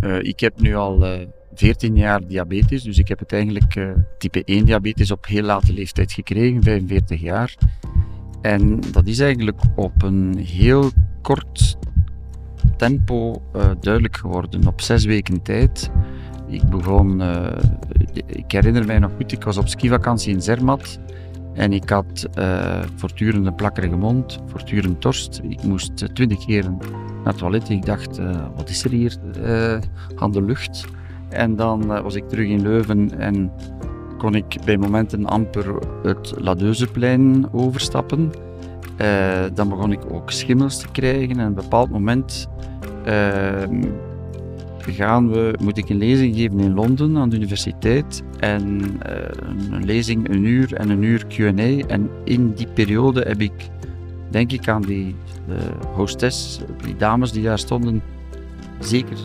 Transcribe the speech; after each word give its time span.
Uh, 0.00 0.22
ik 0.22 0.40
heb 0.40 0.60
nu 0.60 0.74
al 0.74 1.06
uh, 1.06 1.26
14 1.54 1.96
jaar 1.96 2.26
diabetes, 2.26 2.82
dus 2.82 2.98
ik 2.98 3.08
heb 3.08 3.18
het 3.18 3.32
eigenlijk 3.32 3.74
uh, 3.74 3.90
type 4.18 4.44
1 4.44 4.64
diabetes 4.64 5.10
op 5.10 5.26
heel 5.26 5.42
late 5.42 5.72
leeftijd 5.72 6.12
gekregen, 6.12 6.62
45 6.62 7.20
jaar. 7.20 7.54
En 8.42 8.80
dat 8.92 9.06
is 9.06 9.18
eigenlijk 9.18 9.60
op 9.74 10.02
een 10.02 10.38
heel 10.38 10.90
kort 11.22 11.78
tempo 12.76 13.42
duidelijk 13.80 14.16
geworden. 14.16 14.66
Op 14.66 14.80
zes 14.80 15.04
weken 15.04 15.42
tijd. 15.42 15.90
Ik 16.48 16.68
begon, 16.68 17.22
ik 18.26 18.52
herinner 18.52 18.86
mij 18.86 18.98
nog 18.98 19.10
goed, 19.16 19.32
ik 19.32 19.42
was 19.42 19.56
op 19.56 19.68
skivakantie 19.68 20.32
in 20.32 20.42
Zermatt. 20.42 20.98
En 21.56 21.72
ik 21.72 21.90
had 21.90 22.26
uh, 22.38 22.82
voortdurend 22.94 23.46
een 23.46 23.54
plakkerige 23.54 23.96
mond, 23.96 24.42
voortdurend 24.46 25.02
dorst. 25.02 25.40
Ik 25.48 25.62
moest 25.62 26.14
twintig 26.14 26.44
keer 26.44 26.62
naar 26.62 27.32
het 27.32 27.38
toilet. 27.38 27.68
Ik 27.68 27.86
dacht, 27.86 28.18
uh, 28.18 28.46
wat 28.56 28.68
is 28.68 28.84
er 28.84 28.90
hier 28.90 29.16
aan 30.16 30.30
de 30.30 30.42
lucht? 30.42 30.84
En 31.28 31.56
dan 31.56 31.86
was 31.86 32.14
ik 32.14 32.28
terug 32.28 32.48
in 32.48 32.62
Leuven 32.62 33.18
en 33.18 33.52
kon 34.18 34.34
ik 34.34 34.56
bij 34.64 34.76
momenten 34.76 35.26
amper 35.26 35.78
het 36.02 36.34
Ladeuzeplein 36.38 37.52
overstappen. 37.52 38.32
dan 39.54 39.68
begon 39.68 39.92
ik 39.92 40.00
ook 40.12 40.30
schimmels 40.30 40.78
te 40.78 40.88
krijgen 40.92 41.38
en 41.38 41.50
op 41.50 41.56
een 41.56 41.62
bepaald 41.62 41.90
moment 41.90 42.48
ehm, 43.04 43.82
gaan 44.92 45.30
we, 45.30 45.54
moet 45.62 45.78
ik 45.78 45.88
een 45.88 45.98
lezing 45.98 46.36
geven 46.36 46.60
in 46.60 46.74
Londen 46.74 47.16
aan 47.16 47.28
de 47.28 47.36
universiteit. 47.36 48.22
En 48.38 48.80
uh, 48.82 49.16
een 49.70 49.84
lezing 49.84 50.28
een 50.28 50.44
uur 50.44 50.74
en 50.74 50.90
een 50.90 51.02
uur 51.02 51.26
QA. 51.26 51.86
En 51.88 52.10
in 52.24 52.52
die 52.52 52.66
periode 52.66 53.20
heb 53.20 53.40
ik, 53.40 53.70
denk 54.30 54.52
ik 54.52 54.68
aan 54.68 54.82
die 54.82 55.14
hostess, 55.94 56.60
die 56.84 56.96
dames 56.96 57.32
die 57.32 57.42
daar 57.42 57.58
stonden, 57.58 58.02
zeker 58.80 59.16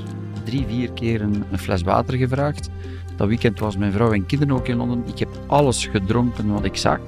drie, 0.43 0.65
vier 0.67 0.91
keer 0.91 1.21
een, 1.21 1.43
een, 1.51 1.59
fles 1.59 1.81
water 1.81 2.17
gevraagd. 2.17 2.69
Dat 3.15 3.27
weekend 3.27 3.59
was 3.59 3.77
mijn 3.77 3.91
vrouw 3.91 4.11
en 4.11 4.25
kinderen 4.25 4.55
ook 4.55 4.67
in 4.67 4.77
Londen. 4.77 5.03
Ik 5.05 5.19
heb 5.19 5.29
alles 5.47 5.85
gedronken 5.85 6.53
wat 6.53 6.65
ik 6.65 6.75
zag. 6.75 6.99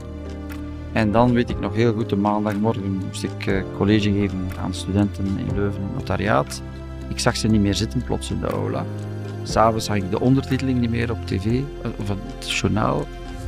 En 0.91 1.11
dan 1.11 1.33
weet 1.33 1.49
ik 1.49 1.59
nog 1.59 1.75
heel 1.75 1.93
goed, 1.93 2.09
de 2.09 2.15
maandagmorgen 2.15 3.01
moest 3.07 3.23
ik 3.23 3.45
uh, 3.45 3.63
college 3.77 4.11
geven 4.11 4.47
aan 4.59 4.73
studenten 4.73 5.25
in 5.25 5.55
Leuven, 5.55 5.81
notariaat. 5.93 6.61
Ik 7.13 7.19
zag 7.19 7.35
ze 7.35 7.47
niet 7.47 7.61
meer 7.61 7.75
zitten 7.75 8.03
plots 8.03 8.31
in 8.31 8.39
de 8.39 8.47
aula. 8.47 8.85
S'avonds 9.43 9.85
zag 9.85 9.95
ik 9.95 10.09
de 10.09 10.19
ondertiteling 10.19 10.79
niet 10.79 10.89
meer 10.89 11.11
op 11.11 11.25
tv 11.25 11.45
eh, 11.45 11.91
of 11.99 12.07
het 12.07 12.51
journaal. 12.51 13.05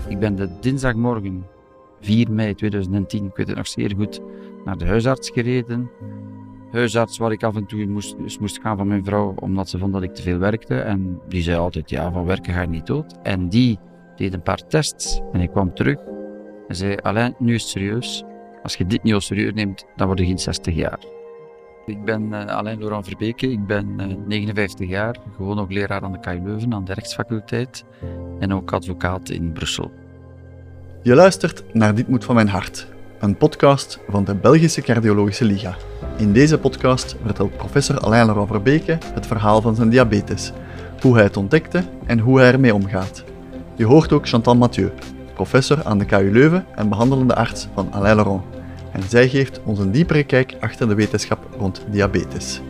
Ik 0.08 0.19
ben 0.19 0.35
de 0.35 0.49
dinsdagmorgen 0.59 1.45
4 2.02 2.31
mei 2.31 2.55
2010, 2.55 3.25
ik 3.25 3.36
weet 3.36 3.47
het 3.47 3.58
nog 3.58 3.67
zeer 3.67 3.93
goed, 3.97 4.21
naar 4.66 4.77
de 4.77 4.86
huisarts 4.86 5.30
gereden. 5.30 5.89
Huisarts 6.71 7.17
waar 7.17 7.31
ik 7.31 7.43
af 7.43 7.55
en 7.55 7.66
toe 7.66 7.86
moest, 7.86 8.17
dus 8.17 8.39
moest 8.39 8.59
gaan 8.61 8.77
van 8.77 8.88
mijn 8.88 9.05
vrouw, 9.05 9.33
omdat 9.36 9.69
ze 9.69 9.77
vond 9.77 9.93
dat 9.93 10.03
ik 10.03 10.13
te 10.13 10.21
veel 10.21 10.38
werkte. 10.38 10.80
En 10.80 11.19
die 11.27 11.41
zei 11.41 11.58
altijd, 11.58 11.89
ja, 11.89 12.11
van 12.11 12.25
werken 12.25 12.53
ga 12.53 12.61
je 12.61 12.67
niet 12.67 12.86
dood. 12.86 13.16
En 13.23 13.49
die 13.49 13.80
deed 14.16 14.33
een 14.33 14.41
paar 14.41 14.67
tests 14.67 15.21
en 15.31 15.41
ik 15.41 15.52
kwam 15.52 15.73
terug 15.73 15.97
en 16.67 16.75
zei, 16.75 16.95
Alain, 17.02 17.36
nu 17.39 17.53
is 17.53 17.61
het 17.61 17.71
serieus. 17.71 18.23
Als 18.63 18.75
je 18.75 18.86
dit 18.86 19.03
niet 19.03 19.21
serieus 19.21 19.53
neemt, 19.53 19.86
dan 19.95 20.08
word 20.08 20.19
je 20.19 20.25
geen 20.25 20.39
60 20.39 20.75
jaar. 20.75 21.14
Ik 21.86 22.05
ben 22.05 22.22
uh, 22.31 22.45
Alain 22.45 22.80
Laurent 22.80 23.08
Verbeke, 23.08 23.52
ik 23.52 23.66
ben 23.66 23.88
uh, 24.00 24.11
eh, 24.11 24.17
59 24.28 24.89
jaar, 24.89 25.16
gewoon 25.36 25.59
ook 25.59 25.72
leraar 25.72 26.02
aan 26.02 26.11
de 26.11 26.19
KU 26.19 26.42
Leuven, 26.44 26.73
aan 26.73 26.86
de 26.86 26.94
rechtsfaculteit 26.94 27.83
en 28.39 28.53
ook 28.53 28.73
advocaat 28.73 29.30
in 29.30 29.52
Brussel. 29.52 29.92
Je 31.02 31.16
luistert 31.16 31.64
naar 31.73 31.95
Dit 31.95 32.08
moet 32.08 32.23
van 32.23 32.36
mijn 32.36 32.47
hart, 32.47 32.88
een 33.19 33.38
podcast 33.38 34.00
van 34.09 34.23
de 34.23 34.36
Belgische 34.36 34.81
Cardiologische 34.81 35.45
Liga. 35.45 35.75
In 36.17 36.33
deze 36.33 36.58
podcast 36.58 37.16
vertelt 37.23 37.58
professor 37.58 37.99
Alain 37.99 38.25
Laurent 38.25 38.49
Verbeke 38.49 38.97
het 39.14 39.27
verhaal 39.27 39.61
van 39.61 39.75
zijn 39.75 39.89
diabetes, 39.89 40.52
hoe 41.02 41.16
hij 41.16 41.23
het 41.23 41.38
ontdekte 41.38 41.83
en 42.05 42.20
hoe 42.20 42.39
hij 42.39 42.52
ermee 42.52 42.73
omgaat. 42.73 43.23
Je 43.75 43.86
hoort 43.86 44.11
ook 44.11 44.27
Chantal 44.27 44.55
Mathieu, 44.55 44.92
professor 45.33 45.83
aan 45.83 45.97
de 45.97 46.05
KU 46.05 46.31
Leuven 46.31 46.66
en 46.75 46.89
behandelende 46.89 47.36
arts 47.36 47.67
van 47.73 47.93
Alain 47.93 48.15
Laurent 48.15 48.55
en 48.95 49.04
zij 49.10 49.30
geeft 49.30 49.60
ons 49.64 49.80
een 49.80 49.92
diepere 49.92 50.23
kijk 50.23 50.56
achter 50.60 50.88
de 50.88 50.95
wetenschap 50.95 51.48
rond 51.58 51.86
diabetes. 51.89 52.61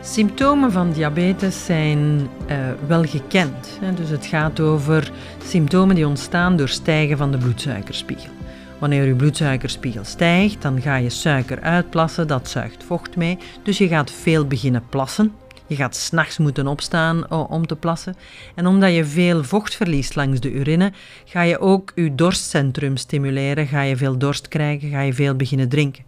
Symptomen 0.00 0.72
van 0.72 0.92
diabetes 0.92 1.64
zijn 1.64 1.98
uh, 1.98 2.56
wel 2.86 3.04
gekend. 3.04 3.78
Dus 3.96 4.08
het 4.08 4.26
gaat 4.26 4.60
over 4.60 5.12
symptomen 5.44 5.94
die 5.94 6.06
ontstaan 6.06 6.56
door 6.56 6.68
stijgen 6.68 7.16
van 7.16 7.30
de 7.30 7.38
bloedsuikerspiegel. 7.38 8.30
Wanneer 8.78 9.04
je 9.04 9.14
bloedsuikerspiegel 9.14 10.04
stijgt, 10.04 10.62
dan 10.62 10.80
ga 10.80 10.96
je 10.96 11.10
suiker 11.10 11.60
uitplassen, 11.60 12.26
dat 12.26 12.48
zuigt 12.48 12.84
vocht 12.84 13.16
mee. 13.16 13.38
Dus 13.62 13.78
je 13.78 13.88
gaat 13.88 14.10
veel 14.10 14.46
beginnen 14.46 14.82
plassen. 14.88 15.32
Je 15.66 15.76
gaat 15.76 15.96
s'nachts 15.96 16.38
moeten 16.38 16.66
opstaan 16.66 17.30
om 17.30 17.66
te 17.66 17.76
plassen. 17.76 18.16
En 18.54 18.66
omdat 18.66 18.94
je 18.94 19.04
veel 19.04 19.44
vocht 19.44 19.74
verliest 19.74 20.14
langs 20.14 20.40
de 20.40 20.52
urine, 20.52 20.92
ga 21.24 21.42
je 21.42 21.58
ook 21.60 21.92
je 21.94 22.14
dorstcentrum 22.14 22.96
stimuleren. 22.96 23.66
Ga 23.66 23.82
je 23.82 23.96
veel 23.96 24.18
dorst 24.18 24.48
krijgen, 24.48 24.90
ga 24.90 25.00
je 25.00 25.12
veel 25.12 25.34
beginnen 25.34 25.68
drinken 25.68 26.04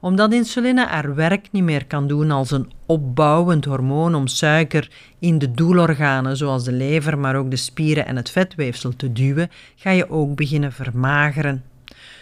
omdat 0.00 0.32
insuline 0.32 0.86
haar 0.86 1.14
werk 1.14 1.48
niet 1.52 1.62
meer 1.62 1.86
kan 1.86 2.08
doen 2.08 2.30
als 2.30 2.50
een 2.50 2.70
opbouwend 2.86 3.64
hormoon 3.64 4.14
om 4.14 4.26
suiker 4.26 4.90
in 5.18 5.38
de 5.38 5.52
doelorganen, 5.52 6.36
zoals 6.36 6.64
de 6.64 6.72
lever, 6.72 7.18
maar 7.18 7.36
ook 7.36 7.50
de 7.50 7.56
spieren 7.56 8.06
en 8.06 8.16
het 8.16 8.30
vetweefsel 8.30 8.96
te 8.96 9.12
duwen, 9.12 9.50
ga 9.76 9.90
je 9.90 10.10
ook 10.10 10.34
beginnen 10.34 10.72
vermageren. 10.72 11.64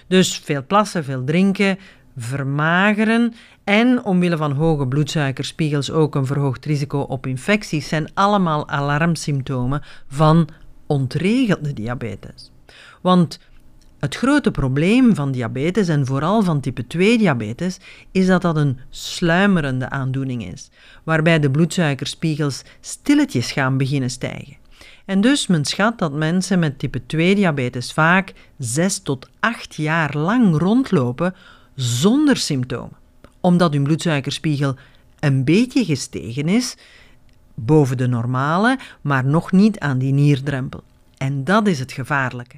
Dus 0.09 0.39
veel 0.45 0.65
plassen, 0.67 1.05
veel 1.05 1.25
drinken, 1.25 1.79
vermageren 2.17 3.35
en 3.65 4.05
omwille 4.05 4.37
van 4.37 4.53
hoge 4.53 4.87
bloedsuikerspiegels 4.87 5.91
ook 5.91 6.15
een 6.15 6.27
verhoogd 6.27 6.65
risico 6.65 7.01
op 7.01 7.27
infecties 7.27 7.89
zijn 7.89 8.11
allemaal 8.15 8.69
alarmsymptomen 8.69 9.83
van 10.09 10.49
ontregelde 10.87 11.73
diabetes. 11.73 12.51
Want 13.03 13.39
het 13.99 14.15
grote 14.15 14.51
probleem 14.51 15.15
van 15.15 15.33
diabetes 15.33 15.89
en 15.89 16.07
vooral 16.07 16.43
van 16.43 16.61
type 16.61 16.87
2 16.87 17.19
diabetes 17.19 17.79
is 18.13 18.27
dat 18.27 18.43
dat 18.43 18.57
een 18.57 18.79
sluimerende 18.91 19.91
aandoening 19.91 20.53
is, 20.53 20.71
waarbij 21.05 21.39
de 21.39 21.51
bloedsuikerspiegels 21.51 22.63
stilletjes 22.81 23.53
gaan 23.53 23.77
beginnen 23.77 24.11
stijgen. 24.11 24.57
En 25.07 25.21
dus 25.21 25.47
men 25.47 25.65
schat 25.65 25.99
dat 25.99 26.13
mensen 26.13 26.59
met 26.59 26.79
type 26.79 27.07
2 27.07 27.35
diabetes 27.35 27.93
vaak 27.93 28.33
6 28.59 28.99
tot 28.99 29.29
8 29.41 29.75
jaar 29.75 30.17
lang 30.17 30.59
rondlopen 30.59 31.35
zonder 31.77 32.37
symptomen, 32.37 32.97
omdat 33.41 33.73
hun 33.73 33.83
bloedsuikerspiegel 33.83 34.75
een 35.21 35.45
beetje 35.45 35.85
gestegen 35.85 36.49
is, 36.49 36.77
boven 37.55 37.97
de 37.97 38.07
normale, 38.07 38.79
maar 39.01 39.25
nog 39.25 39.53
niet 39.53 39.79
aan 39.79 39.99
die 39.99 40.13
nierdrempel. 40.13 40.83
En 41.19 41.45
dat 41.45 41.67
is 41.67 41.79
het 41.79 41.93
gevaarlijke. 41.93 42.57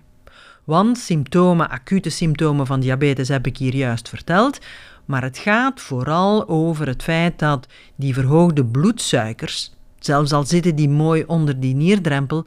Want 0.64 0.98
symptomen, 0.98 1.70
acute 1.70 2.10
symptomen 2.10 2.66
van 2.66 2.80
diabetes 2.80 3.28
heb 3.28 3.46
ik 3.46 3.56
hier 3.56 3.74
juist 3.74 4.08
verteld, 4.08 4.58
maar 5.04 5.22
het 5.22 5.38
gaat 5.38 5.80
vooral 5.80 6.48
over 6.48 6.86
het 6.86 7.02
feit 7.02 7.38
dat 7.38 7.66
die 7.96 8.14
verhoogde 8.14 8.64
bloedsuikers, 8.64 9.72
zelfs 9.98 10.32
al 10.32 10.44
zitten 10.44 10.76
die 10.76 10.88
mooi 10.88 11.24
onder 11.26 11.60
die 11.60 11.74
nierdrempel, 11.74 12.46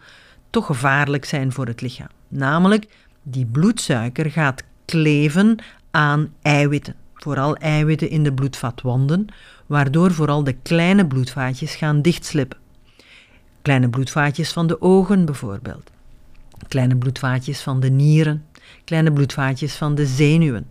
toch 0.50 0.66
gevaarlijk 0.66 1.26
zijn 1.26 1.52
voor 1.52 1.66
het 1.66 1.82
lichaam. 1.82 2.09
Namelijk, 2.28 2.88
die 3.24 3.46
bloedsuiker 3.46 4.32
gaat 4.32 4.64
kleven 4.86 5.58
aan 5.91 6.34
eiwitten, 6.41 6.96
vooral 7.13 7.56
eiwitten 7.56 8.09
in 8.09 8.24
de 8.24 8.34
bloedvatwanden, 8.34 9.25
waardoor 9.66 10.12
vooral 10.12 10.44
de 10.44 10.53
kleine 10.53 11.07
bloedvaatjes 11.07 11.75
gaan 11.75 12.02
dichtslippen. 12.02 12.57
Kleine 13.62 13.90
bloedvaatjes 13.90 14.52
van 14.52 14.68
de 14.68 14.81
ogen 14.81 15.25
bijvoorbeeld, 15.25 15.91
kleine 16.68 16.96
bloedvaatjes 16.96 17.62
van 17.62 17.79
de 17.79 17.90
nieren, 17.90 18.46
kleine 18.84 19.12
bloedvaatjes 19.12 19.75
van 19.75 19.96
de 19.96 20.06
zenuwen. 20.06 20.69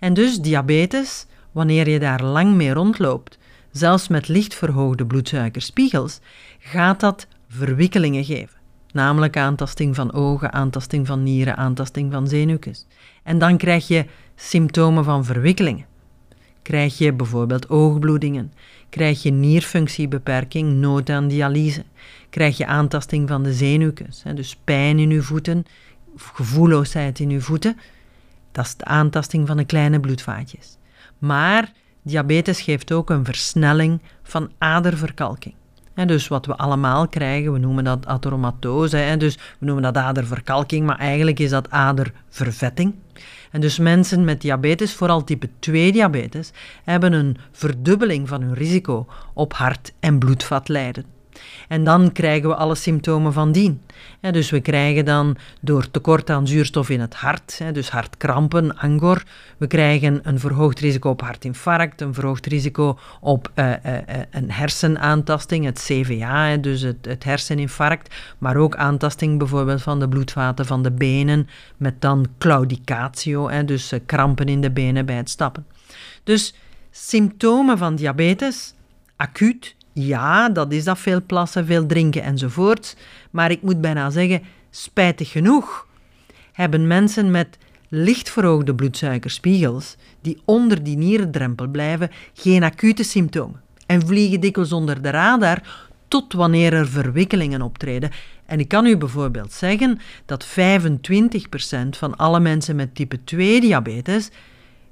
En 0.00 0.14
dus 0.14 0.40
diabetes, 0.40 1.26
wanneer 1.52 1.88
je 1.88 1.98
daar 1.98 2.22
lang 2.22 2.54
mee 2.54 2.72
rondloopt, 2.72 3.38
zelfs 3.70 4.08
met 4.08 4.28
licht 4.28 4.54
verhoogde 4.54 5.06
bloedsuikerspiegels, 5.06 6.20
gaat 6.58 7.00
dat 7.00 7.26
verwikkelingen 7.48 8.24
geven. 8.24 8.56
Namelijk 8.92 9.36
aantasting 9.36 9.94
van 9.94 10.12
ogen, 10.12 10.52
aantasting 10.52 11.06
van 11.06 11.22
nieren, 11.22 11.56
aantasting 11.56 12.12
van 12.12 12.28
zenuwtjes. 12.28 12.86
En 13.22 13.38
dan 13.38 13.56
krijg 13.56 13.88
je 13.88 14.04
symptomen 14.40 15.04
van 15.04 15.24
verwikkelingen. 15.24 15.86
Krijg 16.62 16.98
je 16.98 17.12
bijvoorbeeld 17.12 17.68
oogbloedingen, 17.68 18.52
krijg 18.88 19.22
je 19.22 19.30
nierfunctiebeperking, 19.30 20.72
nood 20.72 21.10
aan 21.10 21.28
dialyse, 21.28 21.84
krijg 22.30 22.56
je 22.56 22.66
aantasting 22.66 23.28
van 23.28 23.42
de 23.42 23.52
zenuwtjes, 23.52 24.22
dus 24.34 24.56
pijn 24.64 24.98
in 24.98 25.10
je 25.10 25.22
voeten, 25.22 25.64
gevoelloosheid 26.16 27.18
in 27.18 27.30
je 27.30 27.40
voeten. 27.40 27.76
Dat 28.52 28.64
is 28.64 28.76
de 28.76 28.84
aantasting 28.84 29.46
van 29.46 29.56
de 29.56 29.64
kleine 29.64 30.00
bloedvaatjes. 30.00 30.76
Maar 31.18 31.72
diabetes 32.02 32.60
geeft 32.60 32.92
ook 32.92 33.10
een 33.10 33.24
versnelling 33.24 34.02
van 34.22 34.50
aderverkalking. 34.58 35.54
dus 35.94 36.28
wat 36.28 36.46
we 36.46 36.56
allemaal 36.56 37.08
krijgen, 37.08 37.52
we 37.52 37.58
noemen 37.58 37.84
dat 37.84 38.06
atheromatose, 38.06 39.14
dus 39.18 39.34
we 39.34 39.66
noemen 39.66 39.82
dat 39.82 39.96
aderverkalking, 39.96 40.86
maar 40.86 40.98
eigenlijk 40.98 41.38
is 41.38 41.50
dat 41.50 41.70
adervervetting. 41.70 42.94
En 43.50 43.60
dus 43.60 43.78
mensen 43.78 44.24
met 44.24 44.40
diabetes, 44.40 44.94
vooral 44.94 45.24
type 45.24 45.48
2 45.58 45.92
diabetes, 45.92 46.50
hebben 46.84 47.12
een 47.12 47.36
verdubbeling 47.52 48.28
van 48.28 48.42
hun 48.42 48.54
risico 48.54 49.06
op 49.34 49.52
hart- 49.52 49.92
en 50.00 50.18
bloedvatlijden. 50.18 51.17
En 51.68 51.84
dan 51.84 52.12
krijgen 52.12 52.48
we 52.48 52.54
alle 52.54 52.74
symptomen 52.74 53.32
van 53.32 53.52
dien. 53.52 53.80
dus 54.20 54.50
we 54.50 54.60
krijgen 54.60 55.04
dan 55.04 55.36
door 55.60 55.90
tekort 55.90 56.30
aan 56.30 56.46
zuurstof 56.46 56.90
in 56.90 57.00
het 57.00 57.14
hart, 57.14 57.60
dus 57.72 57.90
hartkrampen, 57.90 58.76
angor. 58.76 59.22
We 59.56 59.66
krijgen 59.66 60.20
een 60.22 60.40
verhoogd 60.40 60.80
risico 60.80 61.10
op 61.10 61.20
hartinfarct, 61.20 62.00
een 62.00 62.14
verhoogd 62.14 62.46
risico 62.46 62.98
op 63.20 63.50
uh, 63.54 63.68
uh, 63.68 63.98
een 64.30 64.50
hersenaantasting, 64.50 65.64
het 65.64 65.84
CVA, 65.84 66.56
dus 66.56 66.80
het, 66.80 67.06
het, 67.06 67.24
herseninfarct. 67.24 68.14
Maar 68.38 68.56
ook 68.56 68.76
aantasting 68.76 69.38
bijvoorbeeld 69.38 69.82
van 69.82 70.00
de 70.00 70.08
bloedvaten 70.08 70.66
van 70.66 70.82
de 70.82 70.90
benen, 70.90 71.48
met 71.76 72.00
dan 72.00 72.26
claudicatio, 72.38 73.64
dus 73.64 73.92
krampen 74.06 74.46
in 74.46 74.60
de 74.60 74.70
benen 74.70 75.06
bij 75.06 75.16
het 75.16 75.30
stappen. 75.30 75.66
Dus 76.24 76.54
symptomen 76.90 77.78
van 77.78 77.96
diabetes, 77.96 78.74
acuut, 79.16 79.76
ja, 79.92 80.48
dat 80.48 80.72
is 80.72 80.84
dat 80.84 80.98
veel 80.98 81.22
plassen, 81.26 81.66
veel 81.66 81.86
drinken 81.86 82.22
enzovoort. 82.22 82.96
Maar 83.30 83.50
ik 83.50 83.62
moet 83.62 83.80
bijna 83.80 84.10
zeggen, 84.10 84.42
spijtig 84.70 85.30
genoeg 85.30 85.86
hebben 86.52 86.86
mensen 86.86 87.30
met 87.30 87.58
licht 87.88 88.30
verhoogde 88.30 88.74
bloedsuikerspiegels, 88.74 89.96
die 90.20 90.42
onder 90.44 90.82
die 90.82 90.96
nierendrempel 90.96 91.68
blijven, 91.68 92.10
geen 92.32 92.62
acute 92.62 93.02
symptomen. 93.02 93.60
En 93.86 94.06
vliegen 94.06 94.40
dikwijls 94.40 94.72
onder 94.72 95.02
de 95.02 95.10
radar 95.10 95.62
tot 96.08 96.32
wanneer 96.32 96.72
er 96.72 96.88
verwikkelingen 96.88 97.62
optreden. 97.62 98.10
En 98.46 98.60
ik 98.60 98.68
kan 98.68 98.86
u 98.86 98.96
bijvoorbeeld 98.96 99.52
zeggen 99.52 99.98
dat 100.26 100.46
25% 100.46 100.50
van 101.90 102.16
alle 102.16 102.40
mensen 102.40 102.76
met 102.76 102.94
type 102.94 103.24
2 103.24 103.60
diabetes 103.60 104.30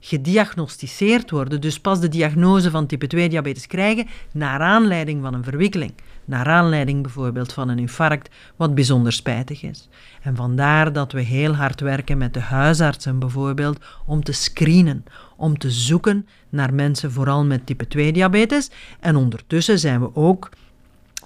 gediagnosticeerd 0.00 1.30
worden, 1.30 1.60
dus 1.60 1.80
pas 1.80 2.00
de 2.00 2.08
diagnose 2.08 2.70
van 2.70 2.86
type 2.86 3.06
2 3.06 3.28
diabetes 3.28 3.66
krijgen 3.66 4.06
naar 4.32 4.60
aanleiding 4.60 5.22
van 5.22 5.34
een 5.34 5.44
verwikkeling, 5.44 5.92
naar 6.24 6.46
aanleiding 6.46 7.02
bijvoorbeeld 7.02 7.52
van 7.52 7.68
een 7.68 7.78
infarct, 7.78 8.28
wat 8.56 8.74
bijzonder 8.74 9.12
spijtig 9.12 9.62
is. 9.62 9.88
En 10.22 10.36
vandaar 10.36 10.92
dat 10.92 11.12
we 11.12 11.20
heel 11.20 11.54
hard 11.54 11.80
werken 11.80 12.18
met 12.18 12.34
de 12.34 12.40
huisartsen 12.40 13.18
bijvoorbeeld 13.18 13.78
om 14.06 14.24
te 14.24 14.32
screenen, 14.32 15.04
om 15.36 15.58
te 15.58 15.70
zoeken 15.70 16.26
naar 16.48 16.74
mensen 16.74 17.12
vooral 17.12 17.44
met 17.44 17.66
type 17.66 17.88
2 17.88 18.12
diabetes. 18.12 18.70
En 19.00 19.16
ondertussen 19.16 19.78
zijn 19.78 20.00
we 20.00 20.14
ook 20.14 20.50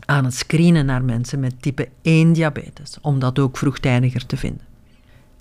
aan 0.06 0.25
het 0.25 0.34
screenen 0.34 0.87
naar 0.87 1.05
mensen 1.05 1.40
met 1.40 1.62
type 1.62 1.88
1 2.02 2.32
diabetes, 2.32 2.99
om 3.00 3.19
dat 3.19 3.38
ook 3.38 3.56
vroegtijdiger 3.56 4.26
te 4.26 4.37
vinden. 4.37 4.69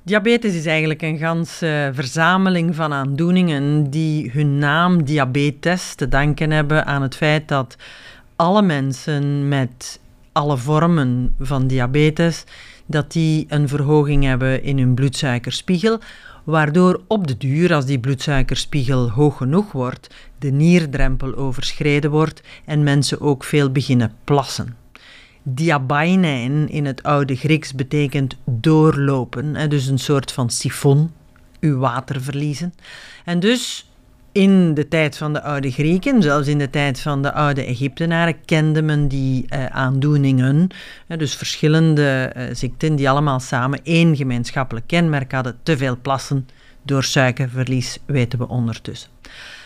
Diabetes 0.09 0.55
is 0.55 0.65
eigenlijk 0.65 1.01
een 1.01 1.17
ganse 1.17 1.91
verzameling 1.93 2.75
van 2.75 2.93
aandoeningen 2.93 3.89
die 3.89 4.31
hun 4.31 4.57
naam 4.57 5.03
diabetes 5.03 5.95
te 5.95 6.07
danken 6.07 6.51
hebben 6.51 6.85
aan 6.85 7.01
het 7.01 7.15
feit 7.15 7.47
dat 7.47 7.75
alle 8.35 8.61
mensen 8.61 9.47
met 9.47 9.99
alle 10.31 10.57
vormen 10.57 11.35
van 11.39 11.67
diabetes 11.67 12.43
dat 12.85 13.11
die 13.11 13.45
een 13.49 13.67
verhoging 13.67 14.23
hebben 14.23 14.63
in 14.63 14.77
hun 14.77 14.93
bloedsuikerspiegel, 14.93 15.99
waardoor 16.43 17.01
op 17.07 17.27
de 17.27 17.37
duur, 17.37 17.73
als 17.73 17.85
die 17.85 17.99
bloedsuikerspiegel 17.99 19.09
hoog 19.09 19.37
genoeg 19.37 19.71
wordt, 19.71 20.15
de 20.39 20.51
nierdrempel 20.51 21.35
overschreden 21.35 22.11
wordt 22.11 22.41
en 22.65 22.83
mensen 22.83 23.21
ook 23.21 23.43
veel 23.43 23.71
beginnen 23.71 24.13
plassen. 24.23 24.75
Diabainein 25.43 26.69
in 26.69 26.85
het 26.85 27.03
oude 27.03 27.35
Grieks 27.35 27.73
betekent 27.73 28.35
doorlopen, 28.45 29.69
dus 29.69 29.87
een 29.87 29.99
soort 29.99 30.31
van 30.31 30.49
sifon, 30.49 31.11
uw 31.59 31.77
water 31.77 32.21
verliezen. 32.21 32.73
En 33.25 33.39
dus 33.39 33.89
in 34.31 34.73
de 34.73 34.87
tijd 34.87 35.17
van 35.17 35.33
de 35.33 35.41
oude 35.41 35.71
Grieken, 35.71 36.21
zelfs 36.21 36.47
in 36.47 36.57
de 36.57 36.69
tijd 36.69 36.99
van 36.99 37.21
de 37.21 37.33
oude 37.33 37.63
Egyptenaren, 37.63 38.45
kende 38.45 38.81
men 38.81 39.07
die 39.07 39.45
eh, 39.47 39.65
aandoeningen, 39.65 40.67
dus 41.17 41.35
verschillende 41.35 42.33
uh, 42.37 42.43
ziekten 42.51 42.95
die 42.95 43.09
allemaal 43.09 43.39
samen 43.39 43.79
één 43.83 44.15
gemeenschappelijk 44.15 44.87
kenmerk 44.87 45.31
hadden, 45.31 45.57
te 45.63 45.77
veel 45.77 45.97
plassen 46.01 46.47
door 46.83 47.03
suikerverlies, 47.03 47.99
weten 48.05 48.39
we 48.39 48.47
ondertussen. 48.47 49.09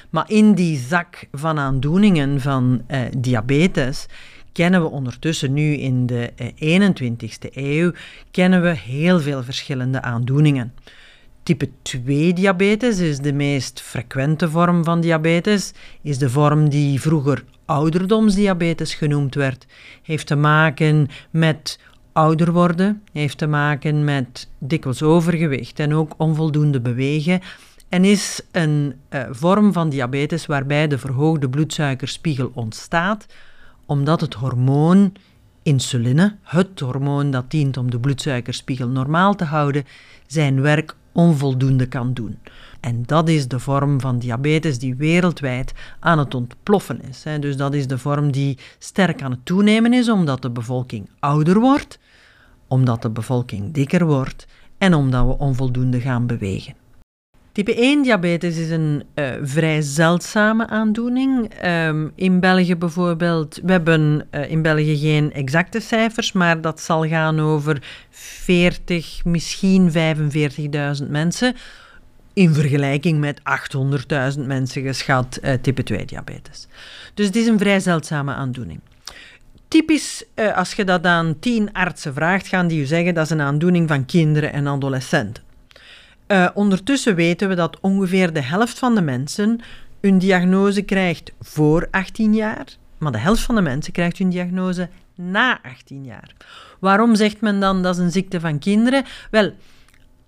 Maar 0.09 0.25
in 0.27 0.53
die 0.53 0.77
zak 0.77 1.27
van 1.31 1.59
aandoeningen 1.59 2.41
van 2.41 2.81
uh, 2.87 2.99
diabetes 3.17 4.05
kennen 4.53 4.81
we 4.81 4.89
ondertussen 4.89 5.53
nu 5.53 5.73
in 5.73 6.05
de 6.05 6.31
21ste 6.55 7.53
eh, 7.53 7.77
eeuw 7.77 7.91
kennen 8.31 8.61
we 8.61 8.69
heel 8.69 9.19
veel 9.19 9.43
verschillende 9.43 10.01
aandoeningen. 10.01 10.73
Type 11.43 11.69
2 11.81 12.33
diabetes 12.33 12.99
is 12.99 13.19
de 13.19 13.33
meest 13.33 13.81
frequente 13.81 14.49
vorm 14.49 14.83
van 14.83 15.01
diabetes, 15.01 15.71
is 16.01 16.17
de 16.17 16.29
vorm 16.29 16.69
die 16.69 17.01
vroeger 17.01 17.43
ouderdomsdiabetes 17.65 18.93
genoemd 18.95 19.35
werd. 19.35 19.65
Heeft 20.03 20.27
te 20.27 20.35
maken 20.35 21.07
met 21.29 21.79
ouder 22.11 22.51
worden, 22.51 23.01
heeft 23.11 23.37
te 23.37 23.47
maken 23.47 24.03
met 24.03 24.49
dikwijls 24.59 25.03
overgewicht 25.03 25.79
en 25.79 25.93
ook 25.93 26.13
onvoldoende 26.17 26.81
bewegen 26.81 27.41
en 27.89 28.05
is 28.05 28.41
een 28.51 28.95
uh, 29.09 29.23
vorm 29.29 29.73
van 29.73 29.89
diabetes 29.89 30.45
waarbij 30.45 30.87
de 30.87 30.97
verhoogde 30.97 31.49
bloedsuikerspiegel 31.49 32.51
ontstaat 32.53 33.25
omdat 33.85 34.21
het 34.21 34.33
hormoon 34.33 35.13
insuline, 35.63 36.35
het 36.41 36.79
hormoon 36.79 37.31
dat 37.31 37.51
dient 37.51 37.77
om 37.77 37.91
de 37.91 37.99
bloedsuikerspiegel 37.99 38.87
normaal 38.87 39.35
te 39.35 39.43
houden, 39.43 39.83
zijn 40.27 40.61
werk 40.61 40.95
onvoldoende 41.11 41.87
kan 41.87 42.13
doen. 42.13 42.37
En 42.79 43.03
dat 43.05 43.29
is 43.29 43.47
de 43.47 43.59
vorm 43.59 44.01
van 44.01 44.19
diabetes 44.19 44.79
die 44.79 44.95
wereldwijd 44.95 45.73
aan 45.99 46.19
het 46.19 46.33
ontploffen 46.33 47.01
is. 47.01 47.23
Dus 47.39 47.57
dat 47.57 47.73
is 47.73 47.87
de 47.87 47.97
vorm 47.97 48.31
die 48.31 48.57
sterk 48.79 49.21
aan 49.21 49.31
het 49.31 49.45
toenemen 49.45 49.93
is 49.93 50.09
omdat 50.09 50.41
de 50.41 50.49
bevolking 50.49 51.09
ouder 51.19 51.59
wordt, 51.59 51.99
omdat 52.67 53.01
de 53.01 53.09
bevolking 53.09 53.73
dikker 53.73 54.05
wordt 54.05 54.47
en 54.77 54.93
omdat 54.93 55.25
we 55.25 55.37
onvoldoende 55.37 56.01
gaan 56.01 56.27
bewegen. 56.27 56.82
Type 57.53 57.75
1 57.75 58.03
diabetes 58.03 58.57
is 58.57 58.69
een 58.69 59.03
uh, 59.15 59.31
vrij 59.41 59.81
zeldzame 59.81 60.67
aandoening. 60.67 61.51
Um, 61.65 62.11
in 62.15 62.39
België 62.39 62.75
bijvoorbeeld, 62.75 63.59
we 63.63 63.71
hebben 63.71 64.27
uh, 64.31 64.51
in 64.51 64.61
België 64.61 64.97
geen 64.97 65.33
exacte 65.33 65.79
cijfers, 65.79 66.31
maar 66.31 66.61
dat 66.61 66.81
zal 66.81 67.07
gaan 67.07 67.39
over 67.39 67.83
40, 68.09 69.25
misschien 69.25 69.91
45.000 71.01 71.09
mensen. 71.09 71.55
In 72.33 72.53
vergelijking 72.53 73.19
met 73.19 73.39
800.000 74.37 74.45
mensen 74.45 74.81
geschat 74.81 75.39
uh, 75.43 75.53
type 75.53 75.83
2 75.83 76.05
diabetes. 76.05 76.67
Dus 77.13 77.25
het 77.25 77.35
is 77.35 77.47
een 77.47 77.59
vrij 77.59 77.79
zeldzame 77.79 78.33
aandoening. 78.33 78.79
Typisch, 79.67 80.23
als 80.55 80.73
je 80.73 80.83
dat 80.83 81.05
aan 81.05 81.39
10 81.39 81.73
artsen 81.73 82.13
vraagt, 82.13 82.47
gaan 82.47 82.67
die 82.67 82.81
u 82.81 82.85
zeggen 82.85 83.13
dat 83.13 83.25
is 83.25 83.31
een 83.31 83.41
aandoening 83.41 83.87
van 83.87 84.05
kinderen 84.05 84.53
en 84.53 84.67
adolescenten. 84.67 85.52
Uh, 86.33 86.49
ondertussen 86.53 87.15
weten 87.15 87.49
we 87.49 87.55
dat 87.55 87.77
ongeveer 87.79 88.33
de 88.33 88.41
helft 88.41 88.79
van 88.79 88.95
de 88.95 89.01
mensen 89.01 89.59
een 90.01 90.19
diagnose 90.19 90.81
krijgt 90.81 91.31
voor 91.39 91.87
18 91.91 92.33
jaar, 92.33 92.65
maar 92.97 93.11
de 93.11 93.17
helft 93.17 93.41
van 93.41 93.55
de 93.55 93.61
mensen 93.61 93.93
krijgt 93.93 94.17
hun 94.17 94.29
diagnose 94.29 94.89
na 95.15 95.61
18 95.63 96.05
jaar. 96.05 96.31
Waarom 96.79 97.15
zegt 97.15 97.41
men 97.41 97.59
dan 97.59 97.83
dat 97.83 97.95
is 97.95 98.01
een 98.01 98.11
ziekte 98.11 98.39
van 98.39 98.59
kinderen? 98.59 99.05
Wel, 99.31 99.51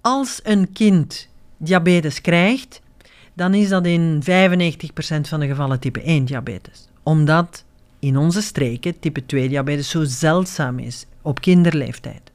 als 0.02 0.40
een 0.44 0.72
kind 0.74 1.30
diabetes 1.58 2.22
krijgt, 2.22 2.82
dan 3.34 3.54
is 3.54 3.70
dat 3.70 3.86
in 3.86 4.22
95% 4.24 4.26
van 5.22 5.40
de 5.40 5.48
gevallen 5.48 5.80
type 5.80 6.02
1 6.02 6.26
diabetes. 6.26 6.88
Omdat 7.04 7.64
in 8.00 8.18
onze 8.18 8.42
streken 8.42 9.00
type 9.00 9.26
2 9.26 9.50
diabetes 9.50 9.90
zo 9.90 10.04
zeldzaam 10.04 10.80
is 10.80 11.06
op 11.22 11.42
kinderleeftijd. 11.42 12.34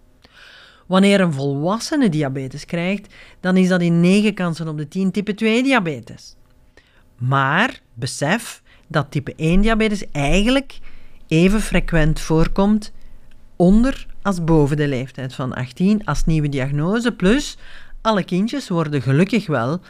Wanneer 0.90 1.20
een 1.20 1.32
volwassene 1.32 2.08
diabetes 2.08 2.64
krijgt, 2.64 3.14
dan 3.40 3.56
is 3.56 3.68
dat 3.68 3.80
in 3.80 4.00
9 4.00 4.34
kansen 4.34 4.68
op 4.68 4.76
de 4.76 4.88
10 4.88 5.10
type 5.10 5.34
2 5.34 5.62
diabetes. 5.62 6.36
Maar 7.18 7.80
besef 7.94 8.62
dat 8.86 9.10
type 9.10 9.34
1 9.36 9.60
diabetes 9.60 10.04
eigenlijk 10.12 10.78
even 11.28 11.60
frequent 11.60 12.20
voorkomt 12.20 12.92
onder 13.56 14.06
als 14.22 14.44
boven 14.44 14.76
de 14.76 14.88
leeftijd 14.88 15.34
van 15.34 15.54
18 15.54 16.04
als 16.04 16.24
nieuwe 16.24 16.48
diagnose. 16.48 17.12
Plus, 17.12 17.56
alle 18.00 18.24
kindjes 18.24 18.68
worden 18.68 19.02
gelukkig 19.02 19.46
wel 19.46 19.80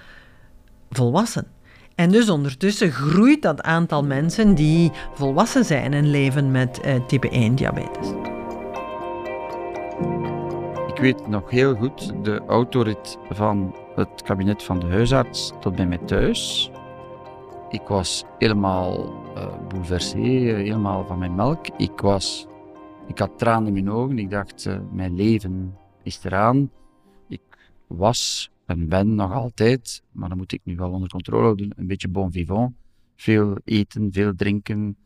volwassen. 0.90 1.46
En 1.94 2.10
dus 2.10 2.28
ondertussen 2.28 2.92
groeit 2.92 3.42
dat 3.42 3.62
aantal 3.62 4.04
mensen 4.04 4.54
die 4.54 4.90
volwassen 5.14 5.64
zijn 5.64 5.92
en 5.92 6.10
leven 6.10 6.50
met 6.50 6.80
uh, 6.84 7.06
type 7.06 7.30
1 7.30 7.54
diabetes. 7.54 8.39
Weet 11.00 11.28
nog 11.28 11.50
heel 11.50 11.74
goed 11.74 12.24
de 12.24 12.38
autorit 12.46 13.18
van 13.30 13.74
het 13.94 14.22
kabinet 14.22 14.62
van 14.62 14.78
de 14.80 14.86
huisarts 14.86 15.52
tot 15.60 15.76
bij 15.76 15.86
mij 15.86 15.98
thuis. 15.98 16.70
Ik 17.68 17.82
was 17.82 18.24
helemaal 18.38 19.14
uh, 19.36 19.68
bouleversé, 19.68 20.18
helemaal 20.18 21.06
van 21.06 21.18
mijn 21.18 21.34
melk. 21.34 21.66
Ik 21.66 22.00
was, 22.00 22.46
ik 23.06 23.18
had 23.18 23.38
tranen 23.38 23.66
in 23.66 23.72
mijn 23.72 23.90
ogen. 23.90 24.18
Ik 24.18 24.30
dacht, 24.30 24.68
mijn 24.92 25.14
leven 25.14 25.76
is 26.02 26.24
eraan. 26.24 26.70
Ik 27.28 27.72
was 27.86 28.50
en 28.66 28.88
ben 28.88 29.14
nog 29.14 29.32
altijd, 29.32 30.02
maar 30.12 30.28
dan 30.28 30.38
moet 30.38 30.52
ik 30.52 30.60
nu 30.64 30.76
wel 30.76 30.90
onder 30.90 31.08
controle 31.08 31.42
houden, 31.42 31.72
een 31.76 31.86
beetje 31.86 32.08
bon 32.08 32.32
vivant. 32.32 32.74
Veel 33.16 33.56
eten, 33.64 34.12
veel 34.12 34.34
drinken, 34.34 34.96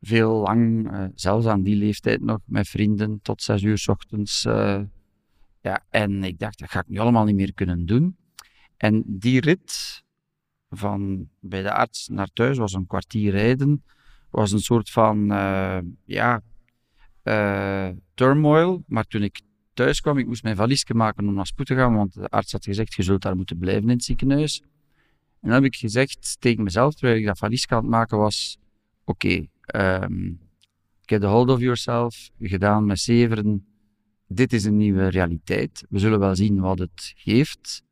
veel 0.00 0.32
lang, 0.32 0.90
zelfs 1.14 1.46
aan 1.46 1.62
die 1.62 1.76
leeftijd 1.76 2.22
nog, 2.22 2.38
met 2.44 2.68
vrienden 2.68 3.18
tot 3.22 3.42
zes 3.42 3.62
uur 3.62 3.78
s 3.78 3.88
ochtends. 3.88 4.46
Ja, 5.62 5.84
en 5.90 6.24
ik 6.24 6.38
dacht, 6.38 6.58
dat 6.58 6.70
ga 6.70 6.80
ik 6.80 6.88
nu 6.88 6.98
allemaal 6.98 7.24
niet 7.24 7.34
meer 7.34 7.54
kunnen 7.54 7.86
doen. 7.86 8.16
En 8.76 9.02
die 9.06 9.40
rit 9.40 10.02
van 10.70 11.28
bij 11.40 11.62
de 11.62 11.72
arts 11.72 12.08
naar 12.08 12.28
thuis 12.32 12.58
was 12.58 12.72
een 12.72 12.86
kwartier 12.86 13.32
rijden, 13.32 13.84
was 14.30 14.52
een 14.52 14.60
soort 14.60 14.90
van 14.90 15.32
uh, 15.32 15.78
ja, 16.04 16.42
uh, 17.24 17.88
turmoil. 18.14 18.82
Maar 18.86 19.04
toen 19.04 19.22
ik 19.22 19.40
thuis 19.74 20.00
kwam, 20.00 20.18
ik 20.18 20.26
moest 20.26 20.42
mijn 20.42 20.56
valiesje 20.56 20.94
maken 20.94 21.28
om 21.28 21.34
naar 21.34 21.46
spoed 21.46 21.66
te 21.66 21.74
gaan, 21.74 21.94
want 21.94 22.14
de 22.14 22.28
arts 22.28 22.52
had 22.52 22.64
gezegd, 22.64 22.94
je 22.94 23.02
zult 23.02 23.22
daar 23.22 23.36
moeten 23.36 23.58
blijven 23.58 23.82
in 23.82 23.88
het 23.88 24.04
ziekenhuis. 24.04 24.60
En 25.40 25.48
dan 25.48 25.52
heb 25.52 25.64
ik 25.64 25.76
gezegd 25.76 26.36
tegen 26.40 26.64
mezelf, 26.64 26.94
terwijl 26.94 27.18
ik 27.18 27.26
dat 27.26 27.38
valiesje 27.38 27.68
aan 27.68 27.78
het 27.78 27.90
maken 27.90 28.18
was, 28.18 28.58
oké, 29.04 29.26
okay, 29.26 29.36
um, 29.36 30.02
ehm, 30.02 30.32
get 31.00 31.20
the 31.20 31.26
hold 31.26 31.48
of 31.50 31.60
yourself, 31.60 32.30
gedaan 32.38 32.86
met 32.86 32.98
zeveren, 32.98 33.71
dit 34.34 34.52
is 34.52 34.64
een 34.64 34.76
nieuwe 34.76 35.08
realiteit. 35.08 35.84
We 35.88 35.98
zullen 35.98 36.18
wel 36.18 36.36
zien 36.36 36.60
wat 36.60 36.78
het 36.78 37.12
geeft 37.16 37.82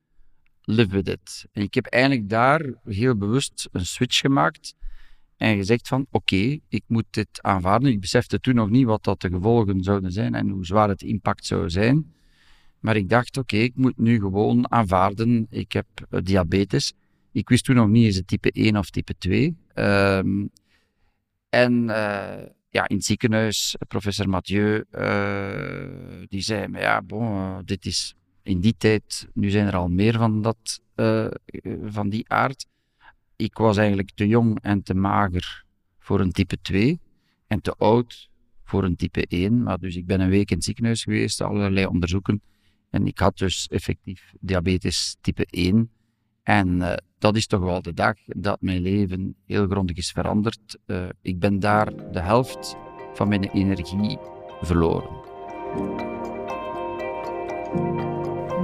live 0.62 0.88
with 0.88 1.08
it. 1.08 1.46
En 1.52 1.62
ik 1.62 1.74
heb 1.74 1.86
eigenlijk 1.86 2.28
daar 2.28 2.74
heel 2.84 3.16
bewust 3.16 3.68
een 3.72 3.86
switch 3.86 4.18
gemaakt 4.18 4.74
en 5.36 5.56
gezegd 5.56 5.88
van 5.88 6.06
oké, 6.10 6.58
ik 6.68 6.82
moet 6.86 7.06
dit 7.10 7.42
aanvaarden. 7.42 7.90
Ik 7.90 8.00
besefte 8.00 8.40
toen 8.40 8.54
nog 8.54 8.70
niet 8.70 8.86
wat 8.86 9.04
dat 9.04 9.20
de 9.20 9.28
gevolgen 9.28 9.82
zouden 9.82 10.12
zijn 10.12 10.34
en 10.34 10.48
hoe 10.48 10.66
zwaar 10.66 10.88
het 10.88 11.02
impact 11.02 11.46
zou 11.46 11.70
zijn. 11.70 12.14
Maar 12.80 12.96
ik 12.96 13.08
dacht 13.08 13.36
oké, 13.36 13.56
ik 13.56 13.76
moet 13.76 13.98
nu 13.98 14.18
gewoon 14.18 14.70
aanvaarden, 14.70 15.46
ik 15.50 15.72
heb 15.72 15.86
diabetes. 16.22 16.92
Ik 17.32 17.48
wist 17.48 17.64
toen 17.64 17.76
nog 17.76 17.88
niet 17.88 18.04
eens 18.04 18.16
het 18.16 18.26
type 18.26 18.50
1 18.50 18.76
of 18.76 18.90
type 18.90 19.14
2. 19.18 19.56
Ehm, 19.74 20.46
en 21.48 21.88
uh, 21.88 22.34
ja, 22.70 22.88
in 22.88 22.96
het 22.96 23.04
ziekenhuis, 23.04 23.76
professor 23.88 24.28
Mathieu, 24.28 24.84
uh, 24.92 26.26
die 26.28 26.40
zei, 26.40 26.68
maar 26.68 26.80
ja, 26.80 27.02
bon, 27.02 27.62
dit 27.64 27.86
is 27.86 28.14
in 28.42 28.60
die 28.60 28.74
tijd, 28.78 29.28
nu 29.34 29.50
zijn 29.50 29.66
er 29.66 29.76
al 29.76 29.88
meer 29.88 30.18
van, 30.18 30.42
dat, 30.42 30.80
van 31.84 32.08
die 32.08 32.28
aard. 32.28 32.66
Ik 33.36 33.56
was 33.56 33.76
eigenlijk 33.76 34.10
te 34.14 34.26
jong 34.26 34.58
en 34.62 34.82
te 34.82 34.94
mager 34.94 35.64
voor 35.98 36.20
een 36.20 36.32
type 36.32 36.60
2 36.62 37.00
en 37.46 37.60
te 37.60 37.74
oud 37.76 38.30
voor 38.64 38.84
een 38.84 38.96
type 38.96 39.26
1. 39.26 39.62
Maar 39.62 39.78
dus 39.78 39.96
ik 39.96 40.06
ben 40.06 40.20
een 40.20 40.30
week 40.30 40.50
in 40.50 40.56
het 40.56 40.64
ziekenhuis 40.64 41.02
geweest, 41.02 41.40
allerlei 41.40 41.86
onderzoeken. 41.86 42.42
En 42.90 43.06
ik 43.06 43.18
had 43.18 43.38
dus 43.38 43.66
effectief 43.66 44.32
diabetes 44.40 45.16
type 45.20 45.46
1. 45.50 45.90
En 46.42 46.82
dat 47.20 47.36
is 47.36 47.46
toch 47.46 47.60
wel 47.60 47.82
de 47.82 47.94
dag 47.94 48.14
dat 48.26 48.60
mijn 48.60 48.80
leven 48.80 49.34
heel 49.46 49.66
grondig 49.66 49.96
is 49.96 50.10
veranderd. 50.10 50.78
Uh, 50.86 51.02
ik 51.22 51.38
ben 51.38 51.60
daar 51.60 52.12
de 52.12 52.20
helft 52.20 52.76
van 53.14 53.28
mijn 53.28 53.50
energie 53.50 54.18
verloren. 54.60 55.10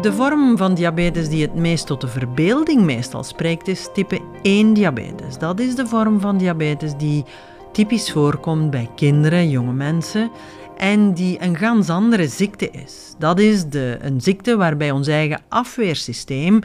De 0.00 0.12
vorm 0.12 0.56
van 0.56 0.74
diabetes 0.74 1.28
die 1.28 1.42
het 1.42 1.54
meest 1.54 1.86
tot 1.86 2.00
de 2.00 2.08
verbeelding 2.08 2.82
meestal 2.82 3.24
spreekt 3.24 3.68
is 3.68 3.88
type 3.94 4.20
1 4.42 4.72
diabetes. 4.72 5.38
Dat 5.38 5.60
is 5.60 5.74
de 5.74 5.86
vorm 5.86 6.20
van 6.20 6.38
diabetes 6.38 6.96
die 6.96 7.24
typisch 7.72 8.12
voorkomt 8.12 8.70
bij 8.70 8.90
kinderen, 8.94 9.50
jonge 9.50 9.72
mensen 9.72 10.30
en 10.76 11.14
die 11.14 11.42
een 11.42 11.56
ganz 11.56 11.90
andere 11.90 12.28
ziekte 12.28 12.70
is. 12.70 13.14
Dat 13.18 13.38
is 13.38 13.68
de, 13.68 13.98
een 14.00 14.20
ziekte 14.20 14.56
waarbij 14.56 14.90
ons 14.90 15.06
eigen 15.06 15.40
afweersysteem, 15.48 16.60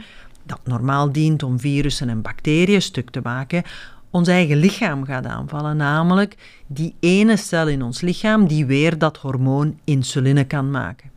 dat 0.52 0.60
normaal 0.64 1.12
dient 1.12 1.42
om 1.42 1.60
virussen 1.60 2.08
en 2.08 2.22
bacteriën 2.22 2.82
stuk 2.82 3.10
te 3.10 3.20
maken, 3.22 3.62
ons 4.10 4.28
eigen 4.28 4.56
lichaam 4.56 5.04
gaat 5.04 5.26
aanvallen, 5.26 5.76
namelijk 5.76 6.36
die 6.66 6.94
ene 7.00 7.36
cel 7.36 7.68
in 7.68 7.82
ons 7.82 8.00
lichaam 8.00 8.46
die 8.46 8.66
weer 8.66 8.98
dat 8.98 9.16
hormoon 9.16 9.78
insuline 9.84 10.44
kan 10.44 10.70
maken. 10.70 11.10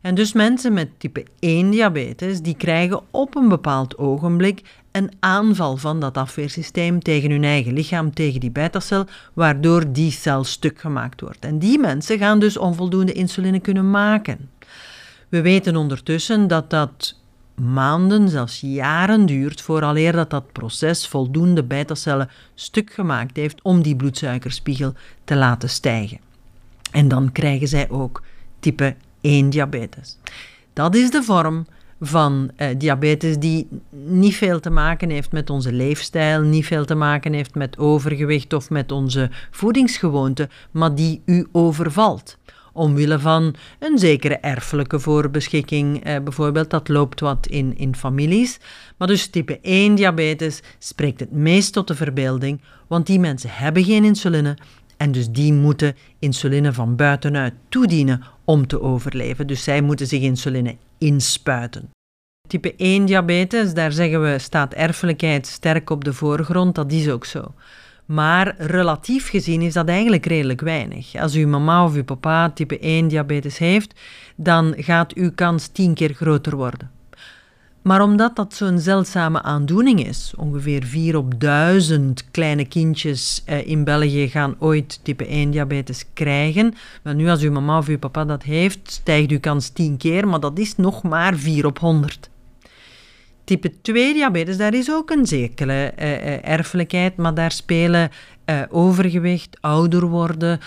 En 0.00 0.14
dus 0.14 0.32
mensen 0.32 0.72
met 0.72 0.88
type 0.98 1.24
1 1.38 1.70
diabetes, 1.70 2.40
die 2.40 2.56
krijgen 2.56 3.00
op 3.10 3.36
een 3.36 3.48
bepaald 3.48 3.98
ogenblik 3.98 4.62
een 4.92 5.10
aanval 5.20 5.76
van 5.76 6.00
dat 6.00 6.16
afweersysteem 6.16 7.02
tegen 7.02 7.30
hun 7.30 7.44
eigen 7.44 7.72
lichaam, 7.72 8.14
tegen 8.14 8.40
die 8.40 8.50
beta-cel, 8.50 9.06
waardoor 9.32 9.92
die 9.92 10.10
cel 10.10 10.44
stuk 10.44 10.80
gemaakt 10.80 11.20
wordt. 11.20 11.44
En 11.44 11.58
die 11.58 11.78
mensen 11.78 12.18
gaan 12.18 12.38
dus 12.38 12.56
onvoldoende 12.56 13.12
insuline 13.12 13.60
kunnen 13.60 13.90
maken. 13.90 14.50
We 15.28 15.40
weten 15.40 15.76
ondertussen 15.76 16.46
dat 16.48 16.70
dat 16.70 17.16
maanden, 17.58 18.28
zelfs 18.28 18.60
jaren 18.60 19.26
duurt 19.26 19.60
vooraleer 19.60 20.12
dat 20.12 20.30
dat 20.30 20.52
proces 20.52 21.08
voldoende 21.08 21.64
beta-cellen 21.64 22.30
stuk 22.54 22.92
gemaakt 22.92 23.36
heeft 23.36 23.62
om 23.62 23.82
die 23.82 23.96
bloedsuikerspiegel 23.96 24.92
te 25.24 25.36
laten 25.36 25.68
stijgen. 25.68 26.18
En 26.90 27.08
dan 27.08 27.32
krijgen 27.32 27.68
zij 27.68 27.90
ook 27.90 28.22
type 28.60 28.94
1 29.20 29.50
diabetes. 29.50 30.18
Dat 30.72 30.94
is 30.94 31.10
de 31.10 31.22
vorm 31.22 31.66
van 32.00 32.50
uh, 32.56 32.68
diabetes 32.76 33.38
die 33.38 33.68
niet 33.90 34.36
veel 34.36 34.60
te 34.60 34.70
maken 34.70 35.10
heeft 35.10 35.32
met 35.32 35.50
onze 35.50 35.72
leefstijl, 35.72 36.40
niet 36.40 36.66
veel 36.66 36.84
te 36.84 36.94
maken 36.94 37.32
heeft 37.32 37.54
met 37.54 37.78
overgewicht 37.78 38.52
of 38.52 38.70
met 38.70 38.92
onze 38.92 39.30
voedingsgewoonten, 39.50 40.50
maar 40.70 40.94
die 40.94 41.22
u 41.24 41.46
overvalt. 41.52 42.38
Omwille 42.78 43.18
van 43.18 43.54
een 43.78 43.98
zekere 43.98 44.36
erfelijke 44.36 44.98
voorbeschikking, 44.98 46.04
eh, 46.04 46.20
bijvoorbeeld, 46.22 46.70
dat 46.70 46.88
loopt 46.88 47.20
wat 47.20 47.46
in, 47.46 47.76
in 47.76 47.96
families. 47.96 48.58
Maar 48.96 49.08
dus 49.08 49.26
type 49.26 49.58
1 49.62 49.94
diabetes 49.94 50.60
spreekt 50.78 51.20
het 51.20 51.32
meest 51.32 51.72
tot 51.72 51.88
de 51.88 51.94
verbeelding, 51.94 52.60
want 52.86 53.06
die 53.06 53.20
mensen 53.20 53.50
hebben 53.52 53.84
geen 53.84 54.04
insuline 54.04 54.56
en 54.96 55.12
dus 55.12 55.30
die 55.30 55.52
moeten 55.52 55.96
insuline 56.18 56.72
van 56.72 56.96
buitenuit 56.96 57.54
toedienen 57.68 58.22
om 58.44 58.66
te 58.66 58.80
overleven. 58.80 59.46
Dus 59.46 59.62
zij 59.62 59.80
moeten 59.80 60.06
zich 60.06 60.20
insuline 60.20 60.76
inspuiten. 60.98 61.90
Type 62.48 62.74
1 62.76 63.06
diabetes, 63.06 63.74
daar 63.74 63.92
zeggen 63.92 64.22
we, 64.22 64.38
staat 64.38 64.74
erfelijkheid 64.74 65.46
sterk 65.46 65.90
op 65.90 66.04
de 66.04 66.12
voorgrond. 66.12 66.74
Dat 66.74 66.92
is 66.92 67.08
ook 67.08 67.24
zo. 67.24 67.54
Maar 68.08 68.54
relatief 68.58 69.28
gezien 69.28 69.62
is 69.62 69.72
dat 69.72 69.88
eigenlijk 69.88 70.26
redelijk 70.26 70.60
weinig. 70.60 71.14
Als 71.14 71.34
uw 71.34 71.48
mama 71.48 71.84
of 71.84 71.94
uw 71.94 72.04
papa 72.04 72.50
type 72.50 72.78
1 72.78 73.08
diabetes 73.08 73.58
heeft, 73.58 74.00
dan 74.36 74.74
gaat 74.76 75.14
uw 75.14 75.30
kans 75.34 75.66
tien 75.66 75.94
keer 75.94 76.14
groter 76.14 76.56
worden. 76.56 76.90
Maar 77.82 78.02
omdat 78.02 78.36
dat 78.36 78.54
zo'n 78.54 78.78
zeldzame 78.78 79.42
aandoening 79.42 80.06
is, 80.06 80.32
ongeveer 80.36 80.84
4 80.84 81.16
op 81.16 81.40
1000 81.40 82.30
kleine 82.30 82.64
kindjes 82.64 83.42
eh, 83.44 83.66
in 83.66 83.84
België 83.84 84.28
gaan 84.28 84.56
ooit 84.58 85.00
type 85.02 85.26
1 85.26 85.50
diabetes 85.50 86.04
krijgen. 86.12 86.74
Maar 87.02 87.14
nu 87.14 87.28
als 87.28 87.42
uw 87.42 87.52
mama 87.52 87.78
of 87.78 87.88
uw 87.88 87.98
papa 87.98 88.24
dat 88.24 88.42
heeft, 88.42 88.90
stijgt 88.90 89.30
uw 89.30 89.40
kans 89.40 89.68
10 89.68 89.96
keer, 89.96 90.28
maar 90.28 90.40
dat 90.40 90.58
is 90.58 90.76
nog 90.76 91.02
maar 91.02 91.36
4 91.36 91.66
op 91.66 91.78
100. 91.78 92.30
Type 93.48 93.80
2 93.80 94.12
diabetes, 94.12 94.56
daar 94.56 94.74
is 94.74 94.90
ook 94.90 95.10
een 95.10 95.26
zekere 95.26 95.92
uh, 95.98 96.10
uh, 96.10 96.48
erfelijkheid, 96.48 97.16
maar 97.16 97.34
daar 97.34 97.52
spelen 97.52 98.10
uh, 98.46 98.62
overgewicht, 98.70 99.56
ouder 99.60 100.06
worden 100.06 100.60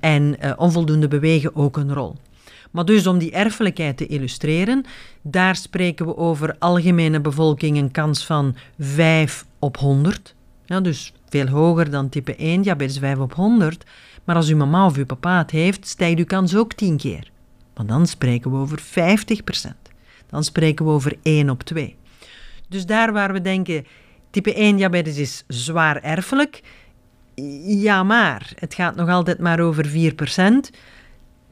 en 0.00 0.36
onvoldoende 0.56 1.08
bewegen 1.08 1.56
ook 1.56 1.76
een 1.76 1.94
rol. 1.94 2.16
Maar 2.70 2.84
dus 2.84 3.06
om 3.06 3.18
die 3.18 3.30
erfelijkheid 3.30 3.96
te 3.96 4.06
illustreren, 4.06 4.84
daar 5.22 5.56
spreken 5.56 6.06
we 6.06 6.16
over 6.16 6.56
algemene 6.58 7.20
bevolking 7.20 7.76
een 7.76 7.90
kans 7.90 8.26
van 8.26 8.56
5 8.78 9.44
op 9.58 9.76
100. 9.76 10.34
Ja, 10.64 10.80
dus 10.80 11.12
veel 11.28 11.46
hoger 11.46 11.90
dan 11.90 12.08
type 12.08 12.36
1 12.36 12.62
diabetes, 12.62 12.98
5 12.98 13.18
op 13.18 13.34
100. 13.34 13.84
Maar 14.24 14.36
als 14.36 14.48
uw 14.48 14.56
mama 14.56 14.86
of 14.86 14.96
uw 14.96 15.06
papa 15.06 15.38
het 15.38 15.50
heeft, 15.50 15.86
stijgt 15.86 16.18
uw 16.18 16.24
kans 16.24 16.56
ook 16.56 16.72
10 16.72 16.96
keer. 16.96 17.30
Maar 17.74 17.86
dan 17.86 18.06
spreken 18.06 18.50
we 18.50 18.56
over 18.56 18.82
50%. 18.82 18.82
Dan 20.26 20.44
spreken 20.44 20.84
we 20.84 20.90
over 20.90 21.16
1 21.22 21.50
op 21.50 21.62
2. 21.62 21.96
Dus 22.68 22.86
daar 22.86 23.12
waar 23.12 23.32
we 23.32 23.40
denken, 23.40 23.86
type 24.30 24.54
1 24.54 24.76
diabetes 24.76 25.16
is 25.16 25.44
zwaar 25.46 26.02
erfelijk, 26.02 26.60
ja 27.66 28.02
maar, 28.02 28.52
het 28.54 28.74
gaat 28.74 28.96
nog 28.96 29.08
altijd 29.08 29.38
maar 29.38 29.60
over 29.60 29.86
4% 29.86 30.76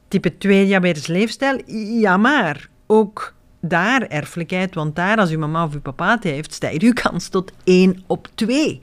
type 0.07 0.37
2 0.37 0.65
diabetes 0.65 1.07
leefstijl, 1.07 1.61
ja 1.99 2.17
maar, 2.17 2.67
ook 2.87 3.33
daar 3.61 4.01
erfelijkheid, 4.01 4.75
want 4.75 4.95
daar 4.95 5.17
als 5.17 5.29
uw 5.29 5.39
mama 5.39 5.63
of 5.63 5.73
uw 5.73 5.81
papa 5.81 6.11
het 6.11 6.23
heeft, 6.23 6.53
stijgt 6.53 6.81
uw 6.81 6.93
kans 6.93 7.27
tot 7.27 7.51
1 7.63 8.03
op 8.07 8.27
2. 8.35 8.81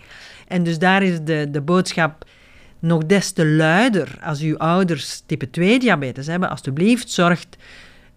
En 0.49 0.63
dus 0.63 0.79
daar 0.79 1.03
is 1.03 1.21
de, 1.21 1.49
de 1.51 1.61
boodschap 1.61 2.25
nog 2.79 3.07
des 3.07 3.33
te 3.33 3.47
luider 3.47 4.19
als 4.23 4.41
uw 4.41 4.57
ouders 4.57 5.23
type 5.27 5.51
2 5.51 5.79
diabetes 5.79 6.27
hebben. 6.27 6.51
Alsjeblieft, 6.51 7.11
zorg 7.11 7.45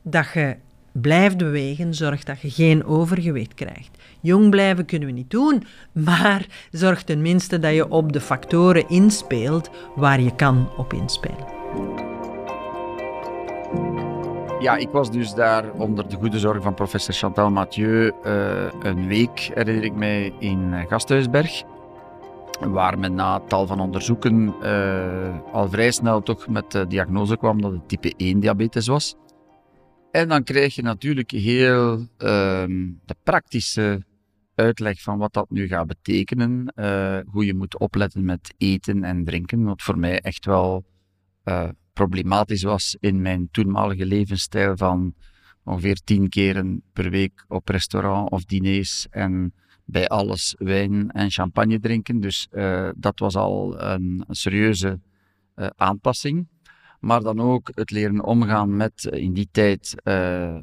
dat 0.01 0.25
je 0.33 0.55
blijf 1.01 1.35
bewegen, 1.35 1.93
zorg 1.93 2.23
dat 2.23 2.41
je 2.41 2.49
geen 2.49 2.85
overgewicht 2.85 3.53
krijgt. 3.53 3.89
Jong 4.21 4.49
blijven 4.49 4.85
kunnen 4.85 5.07
we 5.07 5.13
niet 5.13 5.29
doen, 5.29 5.63
maar 5.91 6.45
zorg 6.71 7.03
tenminste 7.03 7.59
dat 7.59 7.73
je 7.73 7.89
op 7.89 8.13
de 8.13 8.21
factoren 8.21 8.89
inspeelt 8.89 9.69
waar 9.95 10.21
je 10.21 10.35
kan 10.35 10.69
op 10.77 10.93
inspelen. 10.93 11.53
Ja, 14.59 14.75
ik 14.75 14.89
was 14.89 15.11
dus 15.11 15.33
daar 15.33 15.71
onder 15.71 16.09
de 16.09 16.15
goede 16.15 16.39
zorg 16.39 16.63
van 16.63 16.73
professor 16.73 17.13
Chantal 17.13 17.49
Mathieu 17.49 18.11
uh, 18.25 18.67
een 18.79 19.07
week, 19.07 19.51
herinner 19.53 19.83
ik 19.83 19.95
mij, 19.95 20.33
in 20.39 20.85
Gasthuisberg. 20.87 21.63
Waar 22.59 22.99
men 22.99 23.15
na 23.15 23.39
tal 23.39 23.67
van 23.67 23.79
onderzoeken 23.79 24.53
uh, 24.63 25.53
al 25.53 25.69
vrij 25.69 25.91
snel 25.91 26.21
toch 26.21 26.47
met 26.47 26.71
de 26.71 26.87
diagnose 26.87 27.37
kwam 27.37 27.61
dat 27.61 27.71
het 27.71 27.87
type 27.87 28.13
1 28.17 28.39
diabetes 28.39 28.87
was. 28.87 29.15
En 30.15 30.27
dan 30.27 30.43
krijg 30.43 30.75
je 30.75 30.81
natuurlijk 30.81 31.31
heel 31.31 31.99
uh, 31.99 32.07
de 33.05 33.15
praktische 33.23 34.05
uitleg 34.53 35.01
van 35.01 35.17
wat 35.17 35.33
dat 35.33 35.49
nu 35.49 35.67
gaat 35.67 35.87
betekenen. 35.87 36.73
Uh, 36.75 37.19
hoe 37.25 37.45
je 37.45 37.53
moet 37.53 37.79
opletten 37.79 38.25
met 38.25 38.53
eten 38.57 39.03
en 39.03 39.23
drinken. 39.23 39.63
Wat 39.63 39.81
voor 39.81 39.97
mij 39.97 40.19
echt 40.19 40.45
wel 40.45 40.85
uh, 41.43 41.69
problematisch 41.93 42.63
was 42.63 42.97
in 42.99 43.21
mijn 43.21 43.47
toenmalige 43.51 44.05
levensstijl 44.05 44.77
van 44.77 45.13
ongeveer 45.63 45.99
tien 46.03 46.29
keren 46.29 46.81
per 46.93 47.09
week 47.09 47.45
op 47.47 47.69
restaurant 47.69 48.31
of 48.31 48.45
diners 48.45 49.07
en 49.09 49.53
bij 49.85 50.07
alles 50.07 50.55
wijn 50.57 51.11
en 51.11 51.31
champagne 51.31 51.79
drinken. 51.79 52.19
Dus 52.19 52.47
uh, 52.51 52.89
dat 52.95 53.19
was 53.19 53.35
al 53.35 53.81
een, 53.81 54.23
een 54.27 54.35
serieuze 54.35 54.99
aanpassing. 55.75 56.47
Maar 57.05 57.21
dan 57.21 57.39
ook 57.39 57.71
het 57.73 57.91
leren 57.91 58.23
omgaan 58.23 58.77
met 58.77 59.03
in 59.03 59.33
die 59.33 59.47
tijd 59.51 59.95
uh, 60.03 60.57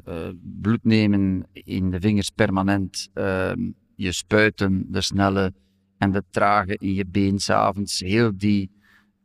bloed 0.61 0.83
nemen 0.83 1.47
in 1.51 1.89
de 1.91 1.99
vingers 1.99 2.29
permanent, 2.29 3.09
ehm, 3.13 3.71
je 3.95 4.11
spuiten, 4.11 4.85
de 4.91 5.01
snelle 5.01 5.53
en 5.97 6.11
de 6.11 6.23
trage 6.29 6.77
in 6.77 6.93
je 6.93 7.05
been 7.05 7.39
s'avonds. 7.39 7.99
Heel 7.99 8.31
die 8.37 8.71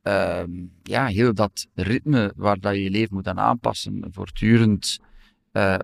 Ehm, 0.09 0.51
ja, 0.83 1.07
heel 1.07 1.35
dat 1.35 1.67
ritme 1.75 2.33
waar 2.37 2.61
dat 2.61 2.75
je 2.75 2.83
je 2.83 2.91
leven 2.91 3.15
moet 3.15 3.29
aan 3.29 3.39
aanpassen, 3.39 4.05
voortdurend 4.11 4.99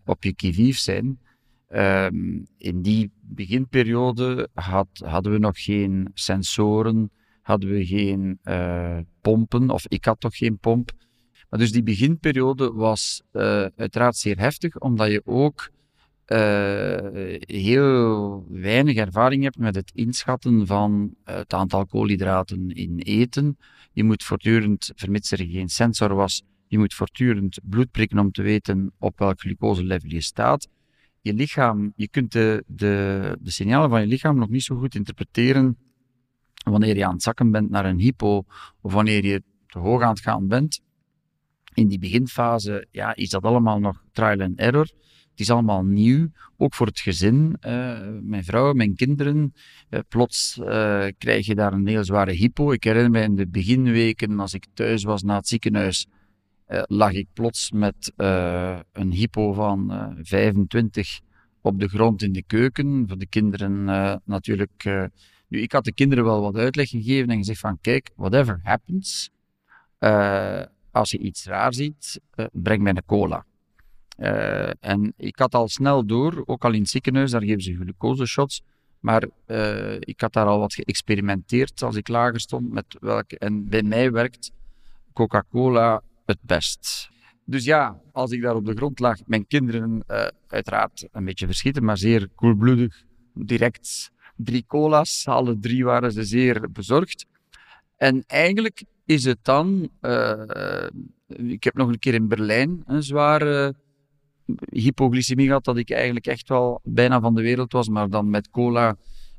op 0.04 0.24
je 0.24 0.34
kivief 0.34 0.78
zijn. 0.78 1.18
Ehm, 1.68 2.40
in 2.56 2.82
die 2.82 3.10
beginperiode 3.20 4.48
had, 4.54 4.88
hadden 5.04 5.32
we 5.32 5.38
nog 5.38 5.62
geen 5.62 6.10
sensoren, 6.14 7.10
hadden 7.42 7.70
we 7.70 7.86
geen 7.86 8.38
pompen, 9.20 9.70
of 9.70 9.86
ik 9.88 10.04
had 10.04 10.20
toch 10.20 10.36
geen 10.36 10.58
pomp. 10.58 10.90
Dus 11.56 11.72
die 11.72 11.82
beginperiode 11.82 12.72
was 12.72 13.22
uh, 13.32 13.66
uiteraard 13.76 14.16
zeer 14.16 14.38
heftig, 14.38 14.78
omdat 14.78 15.10
je 15.10 15.22
ook 15.24 15.72
heel 17.46 18.46
weinig 18.48 18.96
ervaring 18.96 19.42
hebt 19.42 19.58
met 19.58 19.74
het 19.74 19.90
inschatten 19.94 20.66
van 20.66 21.14
het 21.24 21.52
aantal 21.52 21.86
koolhydraten 21.86 22.70
in 22.70 22.98
eten, 22.98 23.56
je 23.92 24.04
moet 24.04 24.22
voortdurend, 24.22 24.92
vermits 24.94 25.30
er 25.30 25.38
geen 25.38 25.68
sensor 25.68 26.14
was, 26.14 26.42
je 26.66 26.78
moet 26.78 26.94
voortdurend 26.94 27.60
bloed 27.62 27.90
prikken 27.90 28.18
om 28.18 28.32
te 28.32 28.42
weten 28.42 28.92
op 28.98 29.18
welk 29.18 29.40
glucoselevel 29.40 30.10
je 30.10 30.20
staat. 30.20 30.68
Je 31.20 31.34
lichaam, 31.34 31.92
je 31.96 32.08
kunt 32.08 32.32
de, 32.32 32.64
de, 32.66 33.36
de 33.40 33.50
signalen 33.50 33.90
van 33.90 34.00
je 34.00 34.06
lichaam 34.06 34.38
nog 34.38 34.48
niet 34.48 34.62
zo 34.62 34.76
goed 34.76 34.94
interpreteren 34.94 35.76
wanneer 36.64 36.96
je 36.96 37.06
aan 37.06 37.12
het 37.12 37.22
zakken 37.22 37.50
bent 37.50 37.70
naar 37.70 37.84
een 37.84 37.98
hypo 37.98 38.44
of 38.80 38.92
wanneer 38.92 39.24
je 39.24 39.42
te 39.66 39.78
hoog 39.78 40.02
aan 40.02 40.10
het 40.10 40.20
gaan 40.20 40.48
bent. 40.48 40.80
In 41.74 41.88
die 41.88 41.98
beginfase 41.98 42.86
ja, 42.90 43.14
is 43.14 43.30
dat 43.30 43.42
allemaal 43.42 43.80
nog 43.80 44.02
trial 44.12 44.40
and 44.40 44.58
error. 44.58 44.88
Het 45.34 45.42
is 45.42 45.50
allemaal 45.50 45.84
nieuw, 45.84 46.28
ook 46.56 46.74
voor 46.74 46.86
het 46.86 47.00
gezin. 47.00 47.56
Uh, 47.66 47.98
mijn 48.22 48.44
vrouw, 48.44 48.72
mijn 48.72 48.94
kinderen. 48.94 49.54
Uh, 49.90 50.00
plots 50.08 50.58
uh, 50.58 51.06
krijg 51.18 51.46
je 51.46 51.54
daar 51.54 51.72
een 51.72 51.86
heel 51.86 52.04
zware 52.04 52.32
hypo. 52.32 52.72
Ik 52.72 52.84
herinner 52.84 53.10
me 53.10 53.20
in 53.20 53.34
de 53.34 53.46
beginweken, 53.46 54.40
als 54.40 54.54
ik 54.54 54.66
thuis 54.74 55.04
was 55.04 55.22
na 55.22 55.36
het 55.36 55.48
ziekenhuis, 55.48 56.06
lag 56.86 57.12
ik 57.12 57.26
plots 57.32 57.70
met 57.70 58.12
een 58.92 59.12
hypo 59.12 59.52
van 59.52 60.12
25 60.22 61.20
op 61.60 61.80
de 61.80 61.88
grond 61.88 62.22
in 62.22 62.32
de 62.32 62.42
keuken. 62.42 63.04
Voor 63.08 63.18
de 63.18 63.26
kinderen 63.26 63.84
natuurlijk. 64.24 65.10
nu, 65.48 65.60
ik 65.60 65.72
had 65.72 65.84
de 65.84 65.94
kinderen 65.94 66.24
wel 66.24 66.40
wat 66.40 66.56
uitleg 66.56 66.88
gegeven 66.88 67.30
en 67.30 67.36
gezegd 67.36 67.60
van, 67.60 67.78
kijk, 67.80 68.10
whatever 68.16 68.60
happens, 68.62 69.30
als 70.94 71.10
je 71.10 71.18
iets 71.18 71.46
raar 71.46 71.74
ziet, 71.74 72.20
breng 72.52 72.82
mij 72.82 72.92
een 72.92 73.04
cola. 73.06 73.44
Uh, 74.18 74.70
en 74.80 75.12
ik 75.16 75.38
had 75.38 75.54
al 75.54 75.68
snel 75.68 76.06
door, 76.06 76.42
ook 76.46 76.64
al 76.64 76.72
in 76.72 76.80
het 76.80 76.90
ziekenhuis, 76.90 77.30
daar 77.30 77.42
geven 77.42 77.62
ze 77.62 77.74
glucoseshots. 77.74 78.62
Maar 79.00 79.28
uh, 79.46 79.94
ik 79.98 80.20
had 80.20 80.32
daar 80.32 80.46
al 80.46 80.58
wat 80.58 80.74
geëxperimenteerd 80.74 81.82
als 81.82 81.96
ik 81.96 82.08
lager 82.08 82.40
stond 82.40 82.72
met 82.72 82.96
welke. 83.00 83.38
En 83.38 83.68
bij 83.68 83.82
mij 83.82 84.10
werkt 84.10 84.50
Coca-Cola 85.12 86.02
het 86.26 86.38
best. 86.40 87.10
Dus 87.44 87.64
ja, 87.64 88.00
als 88.12 88.30
ik 88.30 88.42
daar 88.42 88.54
op 88.54 88.64
de 88.64 88.74
grond 88.74 88.98
lag, 88.98 89.18
mijn 89.26 89.46
kinderen 89.46 90.04
uiteraard 90.46 91.08
een 91.12 91.24
beetje 91.24 91.46
verschieten, 91.46 91.84
maar 91.84 91.98
zeer 91.98 92.28
koelbloedig, 92.34 93.02
direct 93.34 94.10
drie 94.36 94.64
cola's. 94.66 95.26
Alle 95.26 95.58
drie 95.58 95.84
waren 95.84 96.12
ze 96.12 96.24
zeer 96.24 96.70
bezorgd. 96.72 97.26
En 97.96 98.24
eigenlijk 98.26 98.84
is 99.04 99.24
het 99.24 99.38
dan. 99.42 99.90
ik 101.26 101.64
heb 101.64 101.74
nog 101.74 101.88
een 101.88 101.98
keer 101.98 102.14
in 102.14 102.28
Berlijn 102.28 102.82
een 102.86 103.02
zware 103.02 103.74
hypoglycemie 104.70 105.46
gehad 105.46 105.64
dat 105.64 105.76
ik 105.76 105.90
eigenlijk 105.90 106.26
echt 106.26 106.48
wel 106.48 106.80
bijna 106.84 107.20
van 107.20 107.34
de 107.34 107.42
wereld 107.42 107.72
was, 107.72 107.88
maar 107.88 108.10
dan 108.10 108.30
met 108.30 108.50
cola 108.50 108.96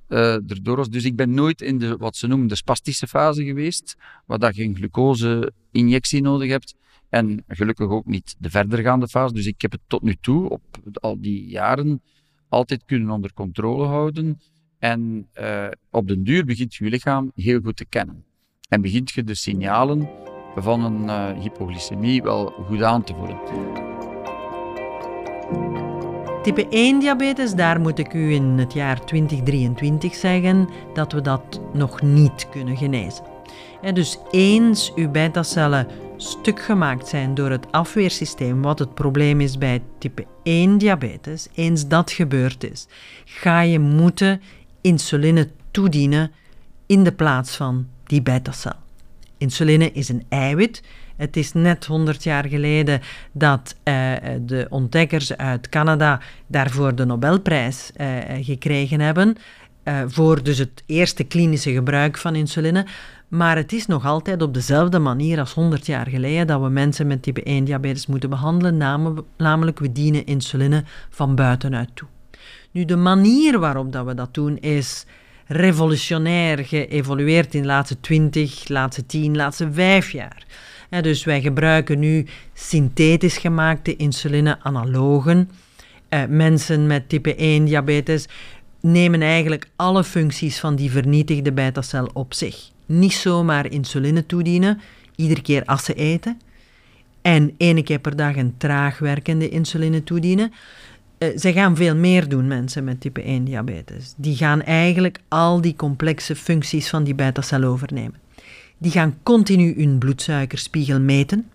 uh, 0.09 0.33
erdoor 0.33 0.75
was. 0.75 0.89
Dus 0.89 1.03
ik 1.03 1.15
ben 1.15 1.33
nooit 1.33 1.61
in 1.61 1.77
de, 1.77 1.97
wat 1.97 2.15
ze 2.15 2.27
noemen, 2.27 2.47
de 2.47 2.55
spastische 2.55 3.07
fase 3.07 3.43
geweest, 3.43 3.95
waar 4.25 4.39
dat 4.39 4.55
je 4.55 4.63
een 4.63 4.75
glucose-injectie 4.75 6.21
nodig 6.21 6.49
hebt. 6.49 6.75
En 7.09 7.43
gelukkig 7.47 7.89
ook 7.89 8.05
niet 8.05 8.35
de 8.39 8.49
verdergaande 8.49 9.07
fase. 9.07 9.33
Dus 9.33 9.45
ik 9.45 9.61
heb 9.61 9.71
het 9.71 9.81
tot 9.87 10.01
nu 10.01 10.15
toe, 10.21 10.49
op 10.49 10.61
al 10.93 11.21
die 11.21 11.47
jaren, 11.47 12.01
altijd 12.49 12.85
kunnen 12.85 13.09
onder 13.09 13.33
controle 13.33 13.85
houden. 13.85 14.39
En 14.79 15.27
uh, 15.39 15.67
op 15.89 16.07
den 16.07 16.23
duur 16.23 16.45
begint 16.45 16.75
je 16.75 16.89
lichaam 16.89 17.31
heel 17.35 17.59
goed 17.61 17.77
te 17.77 17.85
kennen. 17.85 18.23
En 18.69 18.81
begint 18.81 19.11
je 19.11 19.23
de 19.23 19.35
signalen 19.35 20.09
van 20.55 20.83
een 20.83 21.03
uh, 21.03 21.41
hypoglycemie 21.41 22.23
wel 22.23 22.53
goed 22.67 22.83
aan 22.83 23.03
te 23.03 23.13
voelen. 23.13 23.39
Type 26.43 26.67
1 26.69 26.99
diabetes, 26.99 27.53
daar 27.53 27.79
moet 27.81 27.99
ik 27.99 28.13
u 28.13 28.33
in 28.33 28.43
het 28.43 28.73
jaar 28.73 29.05
2023 29.05 30.15
zeggen 30.15 30.69
dat 30.93 31.11
we 31.11 31.21
dat 31.21 31.61
nog 31.73 32.01
niet 32.01 32.49
kunnen 32.49 32.77
genezen. 32.77 33.23
dus 33.93 34.17
eens 34.31 34.93
uw 34.95 35.09
beta-cellen 35.11 35.87
stuk 36.17 36.61
gemaakt 36.61 37.07
zijn 37.07 37.33
door 37.33 37.49
het 37.49 37.71
afweersysteem, 37.71 38.61
wat 38.61 38.79
het 38.79 38.93
probleem 38.93 39.41
is 39.41 39.57
bij 39.57 39.81
type 39.97 40.25
1 40.43 40.77
diabetes, 40.77 41.47
eens 41.53 41.87
dat 41.87 42.11
gebeurd 42.11 42.71
is, 42.71 42.87
ga 43.25 43.61
je 43.61 43.79
moeten 43.79 44.41
insuline 44.81 45.49
toedienen 45.71 46.31
in 46.85 47.03
de 47.03 47.13
plaats 47.13 47.55
van 47.55 47.87
die 48.05 48.21
beta-cel. 48.21 48.75
Insuline 49.37 49.91
is 49.91 50.09
een 50.09 50.23
eiwit 50.29 50.81
het 51.15 51.37
is 51.37 51.53
net 51.53 51.85
100 51.85 52.23
jaar 52.23 52.47
geleden 52.47 53.01
dat 53.31 53.75
uh, 53.83 54.13
de 54.41 54.67
ontdekkers 54.69 55.37
uit 55.37 55.69
Canada 55.69 56.21
daarvoor 56.47 56.95
de 56.95 57.05
Nobelprijs 57.05 57.91
uh, 57.97 58.07
gekregen 58.41 58.99
hebben. 58.99 59.35
Uh, 59.83 60.01
voor 60.07 60.43
dus 60.43 60.57
het 60.57 60.83
eerste 60.85 61.23
klinische 61.23 61.71
gebruik 61.71 62.17
van 62.17 62.35
insuline. 62.35 62.85
Maar 63.27 63.55
het 63.55 63.73
is 63.73 63.85
nog 63.85 64.05
altijd 64.05 64.41
op 64.41 64.53
dezelfde 64.53 64.99
manier 64.99 65.39
als 65.39 65.53
100 65.53 65.85
jaar 65.85 66.07
geleden 66.07 66.47
dat 66.47 66.61
we 66.61 66.69
mensen 66.69 67.07
met 67.07 67.21
type 67.21 67.43
1 67.43 67.63
diabetes 67.63 68.07
moeten 68.07 68.29
behandelen, 68.29 68.77
namelijk 69.37 69.79
we 69.79 69.91
dienen 69.91 70.25
insuline 70.25 70.83
van 71.09 71.35
buitenuit 71.35 71.89
toe. 71.93 72.07
Nu, 72.71 72.85
de 72.85 72.95
manier 72.95 73.59
waarop 73.59 73.91
dat 73.91 74.05
we 74.05 74.13
dat 74.13 74.33
doen 74.33 74.57
is 74.57 75.05
revolutionair 75.45 76.65
geëvolueerd 76.65 77.53
in 77.53 77.61
de 77.61 77.67
laatste 77.67 77.99
20, 77.99 78.67
laatste 78.67 79.05
10, 79.05 79.35
laatste 79.35 79.71
5 79.71 80.11
jaar 80.11 80.45
dus 81.01 81.23
wij 81.23 81.41
gebruiken 81.41 81.99
nu 81.99 82.25
synthetisch 82.53 83.37
gemaakte 83.37 83.95
insuline-analogen. 83.95 85.49
Uh, 86.09 86.23
mensen 86.29 86.87
met 86.87 87.09
type 87.09 87.35
1 87.35 87.65
diabetes 87.65 88.27
nemen 88.81 89.21
eigenlijk 89.21 89.67
alle 89.75 90.03
functies 90.03 90.59
van 90.59 90.75
die 90.75 90.91
vernietigde 90.91 91.51
beta-cel 91.51 92.09
op 92.13 92.33
zich. 92.33 92.69
Niet 92.85 93.13
zomaar 93.13 93.71
insuline 93.71 94.25
toedienen, 94.25 94.81
iedere 95.15 95.41
keer 95.41 95.65
als 95.65 95.83
ze 95.83 95.93
eten. 95.93 96.39
En 97.21 97.53
één 97.57 97.83
keer 97.83 97.99
per 97.99 98.15
dag 98.15 98.35
een 98.35 98.55
traag 98.57 98.99
werkende 98.99 99.49
insuline 99.49 100.03
toedienen. 100.03 100.53
Uh, 101.17 101.37
ze 101.37 101.53
gaan 101.53 101.75
veel 101.75 101.95
meer 101.95 102.29
doen, 102.29 102.47
mensen 102.47 102.83
met 102.83 103.01
type 103.01 103.21
1 103.21 103.43
diabetes. 103.43 104.13
Die 104.17 104.35
gaan 104.35 104.61
eigenlijk 104.61 105.19
al 105.27 105.61
die 105.61 105.75
complexe 105.75 106.35
functies 106.35 106.89
van 106.89 107.03
die 107.03 107.15
beta-cel 107.15 107.63
overnemen. 107.63 108.19
Die 108.77 108.91
gaan 108.91 109.17
continu 109.23 109.73
hun 109.77 109.97
bloedsuikerspiegel 109.97 110.99
meten. 110.99 111.49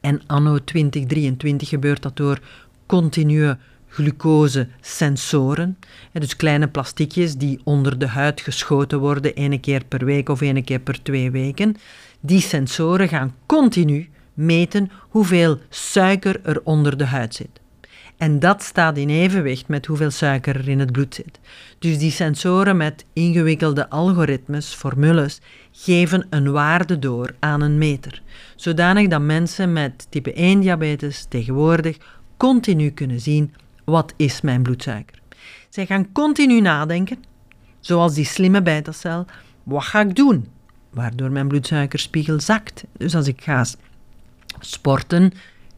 En 0.00 0.22
anno 0.26 0.58
2023 0.64 1.68
gebeurt 1.68 2.02
dat 2.02 2.16
door 2.16 2.40
continue 2.86 3.56
glucosesensoren. 3.88 5.78
Dus 6.12 6.36
kleine 6.36 6.68
plastiekjes 6.68 7.36
die 7.36 7.60
onder 7.64 7.98
de 7.98 8.06
huid 8.06 8.40
geschoten 8.40 8.98
worden, 8.98 9.34
ene 9.34 9.60
keer 9.60 9.84
per 9.84 10.04
week 10.04 10.28
of 10.28 10.40
ene 10.40 10.62
keer 10.62 10.80
per 10.80 11.02
twee 11.02 11.30
weken. 11.30 11.76
Die 12.20 12.40
sensoren 12.40 13.08
gaan 13.08 13.34
continu 13.46 14.08
meten 14.34 14.90
hoeveel 15.00 15.58
suiker 15.68 16.40
er 16.42 16.60
onder 16.64 16.96
de 16.96 17.04
huid 17.04 17.34
zit. 17.34 17.59
En 18.20 18.38
dat 18.38 18.62
staat 18.62 18.96
in 18.96 19.08
evenwicht 19.08 19.68
met 19.68 19.86
hoeveel 19.86 20.10
suiker 20.10 20.56
er 20.56 20.68
in 20.68 20.78
het 20.78 20.92
bloed 20.92 21.14
zit. 21.14 21.40
Dus 21.78 21.98
die 21.98 22.10
sensoren 22.10 22.76
met 22.76 23.04
ingewikkelde 23.12 23.90
algoritmes, 23.90 24.74
formules, 24.74 25.40
geven 25.72 26.26
een 26.30 26.52
waarde 26.52 26.98
door 26.98 27.34
aan 27.38 27.60
een 27.60 27.78
meter. 27.78 28.22
Zodanig 28.56 29.08
dat 29.08 29.20
mensen 29.20 29.72
met 29.72 30.06
type 30.10 30.32
1 30.32 30.60
diabetes 30.60 31.26
tegenwoordig 31.28 31.96
continu 32.36 32.90
kunnen 32.90 33.20
zien 33.20 33.54
wat 33.84 34.12
is 34.16 34.40
mijn 34.40 34.62
bloedsuiker. 34.62 35.18
Zij 35.68 35.86
gaan 35.86 36.12
continu 36.12 36.60
nadenken, 36.60 37.24
zoals 37.78 38.14
die 38.14 38.24
slimme 38.24 38.62
beta-cel, 38.62 39.26
wat 39.62 39.84
ga 39.84 40.00
ik 40.00 40.16
doen? 40.16 40.48
Waardoor 40.90 41.30
mijn 41.30 41.48
bloedsuikerspiegel 41.48 42.40
zakt. 42.40 42.84
Dus 42.96 43.14
als 43.14 43.26
ik 43.26 43.42
ga 43.42 43.64
sporten, 44.58 45.32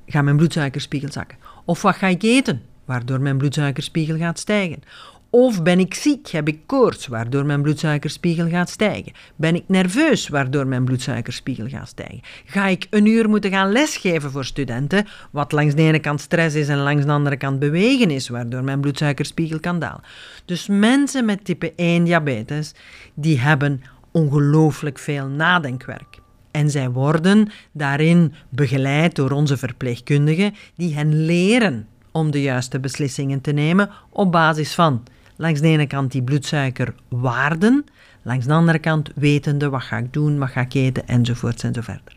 gaat 0.07 0.25
mijn 0.25 0.37
bloedsuikerspiegel 0.37 1.13
zakken. 1.13 1.42
Of 1.65 1.83
wat 1.83 1.97
ga 1.97 2.07
ik 2.07 2.23
eten, 2.23 2.63
waardoor 2.85 3.21
mijn 3.21 3.39
bloedsuikerspiegel 3.39 4.17
gaat 4.17 4.39
stijgen. 4.39 4.83
Of 5.31 5.63
ben 5.63 5.79
ik 5.79 5.95
ziek, 5.95 6.29
heb 6.29 6.49
ik 6.49 6.59
koorts, 6.67 7.07
waardoor 7.07 7.47
mijn 7.47 7.63
bloedsuikerspiegel 7.63 8.49
gaat 8.49 8.71
stijgen? 8.71 9.13
Ben 9.37 9.55
ik 9.55 9.65
nerveus, 9.67 10.29
waardoor 10.29 10.67
mijn 10.67 10.85
bloedsuikerspiegel 10.85 11.69
gaat 11.69 11.89
stijgen? 11.89 12.21
Ga 12.45 12.67
ik 12.67 12.87
een 12.91 13.07
uur 13.07 13.29
moeten 13.29 13.51
gaan 13.51 13.73
lesgeven 13.73 14.31
voor 14.31 14.45
studenten, 14.45 15.07
wat 15.31 15.53
langs 15.53 15.75
de 15.75 15.83
ene 15.83 15.99
kant 15.99 16.21
stress 16.21 16.55
is 16.57 16.69
en 16.69 16.79
langs 16.79 17.05
de 17.05 17.13
andere 17.13 17.37
kant 17.37 17.59
bewegen 17.59 18.11
is, 18.11 18.29
waardoor 18.29 18.65
mijn 18.65 18.81
bloedsuikerspiegel 18.81 19.61
kan 19.61 19.79
dalen? 19.79 20.03
Dus 20.45 20.67
mensen 20.69 21.25
met 21.25 21.45
type 21.45 21.73
1 21.77 22.05
diabetes, 22.05 22.75
die 23.15 23.39
hebben 23.39 23.83
ongelooflijk 24.11 24.99
veel 24.99 25.27
nadenkwerk. 25.27 26.22
En 26.53 26.71
zij 26.71 26.91
worden 26.91 27.49
daarin 27.73 28.33
begeleid 28.49 29.15
door 29.15 29.31
onze 29.31 29.57
verpleegkundigen, 29.57 30.55
die 30.77 30.95
hen 30.95 31.25
leren 31.25 31.87
om 32.11 32.31
de 32.31 32.43
juiste 32.43 32.81
beslissingen 32.81 33.41
te 33.41 33.53
nemen 33.53 33.91
op 34.11 34.33
basis 34.33 34.75
van 34.75 35.03
langs 35.37 35.61
de 35.61 35.69
ene 35.69 35.87
kant 35.87 36.13
die 36.13 36.23
bloedsuikerwaarden, 36.23 37.85
langs 38.23 38.47
de 38.47 38.53
andere 38.53 38.79
kant 38.79 39.11
wetende 39.15 39.69
wat 39.69 39.83
ga 39.83 39.97
ik 39.97 40.13
doen, 40.13 40.39
wat 40.39 40.51
ga 40.51 40.61
ik 40.61 40.75
eten 40.75 41.07
enzovoort 41.07 41.65
enzoverder. 41.65 42.17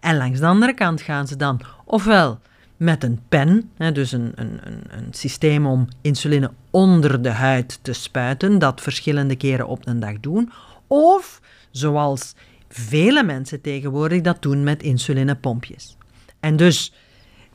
En 0.00 0.16
langs 0.16 0.40
de 0.40 0.46
andere 0.46 0.74
kant 0.74 1.00
gaan 1.00 1.26
ze 1.26 1.36
dan 1.36 1.60
ofwel 1.84 2.40
met 2.76 3.04
een 3.04 3.20
pen, 3.28 3.70
dus 3.92 4.12
een, 4.12 4.32
een, 4.34 4.60
een, 4.88 5.08
systeem 5.10 5.66
om 5.66 5.88
insuline 6.00 6.50
onder 6.70 7.22
de 7.22 7.30
huid 7.30 7.78
te 7.82 7.92
spuiten, 7.92 8.58
dat 8.58 8.80
verschillende 8.80 9.36
keren 9.36 9.66
op 9.66 9.86
een 9.86 10.00
dag 10.00 10.20
doen, 10.20 10.52
of 10.86 11.40
zoals 11.70 12.34
vele 12.68 13.22
mensen 13.22 13.60
tegenwoordig 13.60 14.20
dat 14.20 14.42
doen 14.42 14.62
met 14.62 14.82
insulinepompjes. 14.82 15.96
En 16.40 16.56
dus 16.56 16.92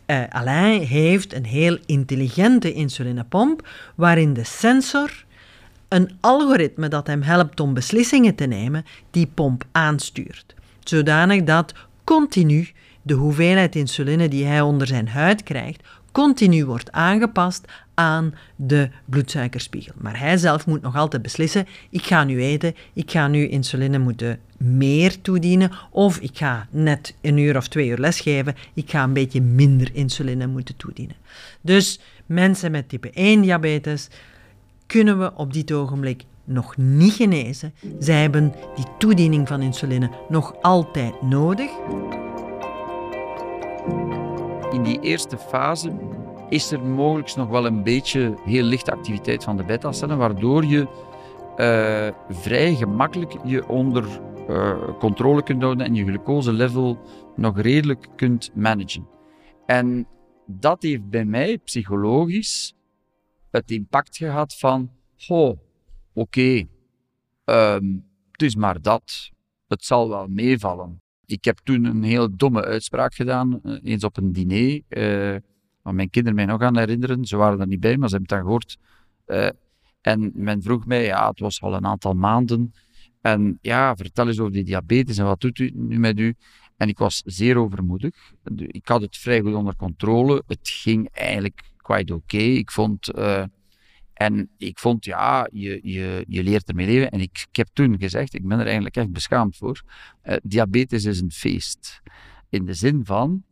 uh, 0.07 0.23
Alain 0.29 0.81
heeft 0.81 1.33
een 1.33 1.45
heel 1.45 1.77
intelligente 1.85 2.73
insulinepomp 2.73 3.67
waarin 3.95 4.33
de 4.33 4.43
sensor 4.43 5.25
een 5.87 6.17
algoritme 6.19 6.87
dat 6.87 7.07
hem 7.07 7.21
helpt 7.21 7.59
om 7.59 7.73
beslissingen 7.73 8.35
te 8.35 8.45
nemen, 8.45 8.85
die 9.11 9.27
pomp 9.33 9.63
aanstuurt. 9.71 10.55
Zodanig 10.83 11.43
dat 11.43 11.73
continu 12.03 12.69
de 13.01 13.13
hoeveelheid 13.13 13.75
insuline 13.75 14.27
die 14.27 14.45
hij 14.45 14.61
onder 14.61 14.87
zijn 14.87 15.07
huid 15.07 15.43
krijgt, 15.43 15.83
continu 16.13 16.65
wordt 16.65 16.91
aangepast 16.91 17.65
aan 17.93 18.33
de 18.55 18.89
bloedsuikerspiegel. 19.05 19.93
Maar 19.97 20.19
hij 20.19 20.37
zelf 20.37 20.65
moet 20.65 20.81
nog 20.81 20.95
altijd 20.95 21.21
beslissen: 21.21 21.67
ik 21.89 22.03
ga 22.03 22.23
nu 22.23 22.43
eten, 22.43 22.75
ik 22.93 23.11
ga 23.11 23.27
nu 23.27 23.47
insuline 23.47 23.99
moeten 23.99 24.39
meer 24.57 25.21
toedienen, 25.21 25.71
of 25.89 26.17
ik 26.17 26.37
ga 26.37 26.67
net 26.69 27.15
een 27.21 27.37
uur 27.37 27.57
of 27.57 27.67
twee 27.67 27.87
uur 27.87 27.97
lesgeven, 27.97 28.55
ik 28.73 28.89
ga 28.89 29.03
een 29.03 29.13
beetje 29.13 29.41
minder 29.41 29.89
insuline 29.93 30.47
moeten 30.47 30.75
toedienen. 30.75 31.15
Dus 31.61 31.99
mensen 32.25 32.71
met 32.71 32.89
type 32.89 33.11
1 33.13 33.41
diabetes 33.41 34.07
kunnen 34.87 35.19
we 35.19 35.31
op 35.35 35.53
dit 35.53 35.71
ogenblik 35.71 36.23
nog 36.43 36.77
niet 36.77 37.13
genezen. 37.13 37.73
Zij 37.99 38.21
hebben 38.21 38.53
die 38.75 38.85
toediening 38.97 39.47
van 39.47 39.61
insuline 39.61 40.09
nog 40.29 40.55
altijd 40.61 41.21
nodig. 41.21 41.71
In 44.73 44.83
die 44.83 44.99
eerste 44.99 45.37
fase 45.37 45.91
is 46.49 46.71
er 46.71 46.81
mogelijk 46.81 47.35
nog 47.35 47.49
wel 47.49 47.65
een 47.65 47.83
beetje 47.83 48.37
heel 48.45 48.63
lichte 48.63 48.91
activiteit 48.91 49.43
van 49.43 49.57
de 49.57 49.63
beta-cellen, 49.63 50.17
waardoor 50.17 50.65
je 50.65 50.87
uh, 51.57 52.35
vrij 52.35 52.75
gemakkelijk 52.75 53.35
je 53.45 53.67
onder 53.67 54.05
uh, 54.49 54.97
controle 54.99 55.43
kunt 55.43 55.61
houden 55.61 55.85
en 55.85 55.95
je 55.95 56.05
glucoselevel 56.05 56.99
nog 57.35 57.61
redelijk 57.61 58.07
kunt 58.15 58.51
managen. 58.55 59.07
En 59.65 60.07
dat 60.45 60.81
heeft 60.81 61.09
bij 61.09 61.25
mij 61.25 61.57
psychologisch 61.57 62.75
het 63.51 63.71
impact 63.71 64.17
gehad 64.17 64.55
van, 64.55 64.91
oh, 65.27 65.59
oké, 66.13 66.67
ehm, 67.45 67.85
het 68.31 68.41
is 68.41 68.55
maar 68.55 68.81
dat, 68.81 69.31
het 69.67 69.85
zal 69.85 70.09
wel 70.09 70.27
meevallen. 70.27 71.02
Ik 71.25 71.45
heb 71.45 71.59
toen 71.63 71.85
een 71.85 72.03
heel 72.03 72.35
domme 72.35 72.63
uitspraak 72.63 73.13
gedaan, 73.15 73.61
eh, 73.63 73.77
eens 73.83 74.03
op 74.03 74.17
een 74.17 74.31
diner, 74.31 74.81
uh, 74.89 75.39
waar 75.81 75.95
mijn 75.95 76.09
kinderen 76.09 76.35
mij 76.35 76.45
nog 76.45 76.61
aan 76.61 76.77
herinneren. 76.77 77.25
Ze 77.25 77.37
waren 77.37 77.59
er 77.59 77.67
niet 77.67 77.79
bij, 77.79 77.97
maar 77.97 78.09
ze 78.09 78.15
hebben 78.15 78.37
het 78.37 78.45
dan 78.45 78.51
gehoord. 78.51 78.77
Uh, 79.27 79.49
en 80.01 80.31
men 80.35 80.61
vroeg 80.61 80.85
mij, 80.85 81.03
ja, 81.03 81.29
het 81.29 81.39
was 81.39 81.61
al 81.61 81.73
een 81.73 81.85
aantal 81.85 82.13
maanden, 82.13 82.73
en 83.23 83.57
ja, 83.61 83.95
vertel 83.95 84.27
eens 84.27 84.39
over 84.39 84.51
die 84.51 84.63
diabetes 84.63 85.17
en 85.17 85.25
wat 85.25 85.41
doet 85.41 85.59
u 85.59 85.71
nu 85.73 85.99
met 85.99 86.19
u? 86.19 86.35
En 86.77 86.87
ik 86.87 86.97
was 86.97 87.21
zeer 87.25 87.57
overmoedig. 87.57 88.15
Ik 88.55 88.87
had 88.87 89.01
het 89.01 89.17
vrij 89.17 89.41
goed 89.41 89.53
onder 89.53 89.75
controle. 89.75 90.43
Het 90.47 90.69
ging 90.69 91.09
eigenlijk 91.11 91.71
quite 91.77 92.13
oké. 92.13 92.37
Ik 92.37 92.71
vond... 92.71 93.17
Uh, 93.17 93.43
en 94.13 94.49
ik 94.57 94.79
vond, 94.79 95.05
ja, 95.05 95.47
je, 95.51 95.79
je, 95.83 96.25
je 96.27 96.43
leert 96.43 96.69
ermee 96.69 96.85
leven. 96.85 97.11
En 97.11 97.19
ik, 97.19 97.47
heb 97.51 97.67
toen 97.73 97.99
gezegd, 97.99 98.33
ik 98.33 98.47
ben 98.47 98.59
er 98.59 98.65
eigenlijk 98.65 98.95
echt 98.95 99.11
beschaamd 99.11 99.57
voor. 99.57 99.81
Uh, 100.23 100.35
diabetes 100.43 101.05
is 101.05 101.21
een 101.21 101.31
feest. 101.31 102.01
In 102.49 102.65
de 102.65 102.73
zin 102.73 103.05
van, 103.05 103.43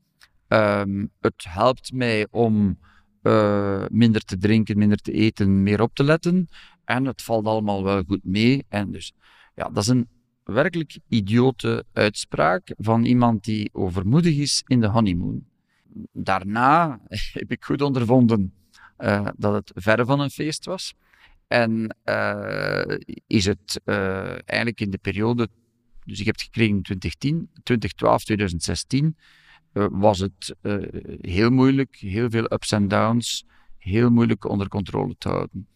um, 0.48 1.12
het 1.20 1.46
helpt 1.48 1.94
mij 1.94 2.28
om 2.30 2.80
uh, 3.24 3.86
minder 3.90 4.22
te 4.22 4.38
drinken, 4.38 4.78
minder 4.78 4.98
te 4.98 5.12
eten, 5.12 5.64
meer 5.64 5.82
op 5.82 5.96
te 5.96 6.04
letten. 6.04 6.48
En 6.86 7.06
het 7.06 7.22
valt 7.22 7.46
allemaal 7.46 7.84
wel 7.84 8.04
goed 8.08 8.24
mee. 8.24 8.66
En 8.70 8.92
dus 8.92 9.14
ja, 9.56 9.70
dat 9.70 9.84
is 9.84 9.88
een 9.88 10.08
werkelijk 10.44 11.00
idiote 11.08 11.86
uitspraak 11.94 12.74
van 12.78 13.06
iemand 13.06 13.44
die 13.44 13.70
overmoedig 13.74 14.38
is 14.38 14.64
in 14.66 14.80
de 14.80 14.88
honeymoon. 14.88 15.44
Daarna 16.12 17.00
heb 17.40 17.52
ik 17.52 17.64
goed 17.64 17.82
ondervonden 17.82 18.54
uh, 19.02 19.28
dat 19.38 19.54
het 19.54 19.72
verre 19.76 20.06
van 20.06 20.20
een 20.20 20.30
feest 20.30 20.66
was. 20.66 20.94
En 21.48 21.96
uh, 22.06 22.98
is 23.28 23.46
het 23.46 23.82
uh, 23.86 24.30
eigenlijk 24.30 24.82
in 24.82 24.90
de 24.90 24.98
periode, 24.98 25.48
dus 26.06 26.20
ik 26.20 26.26
heb 26.26 26.36
het 26.36 26.44
gekregen 26.44 26.76
in 26.76 26.82
2010, 26.82 27.50
2012, 27.64 28.24
2016, 28.24 29.18
was 29.74 30.20
het 30.20 30.56
heel 31.22 31.50
moeilijk, 31.50 31.96
heel 31.96 32.30
veel 32.30 32.54
ups 32.54 32.72
en 32.72 32.88
downs, 32.88 33.46
heel 33.78 34.10
moeilijk 34.10 34.46
onder 34.46 34.68
controle 34.68 35.16
te 35.18 35.30
houden. 35.30 35.68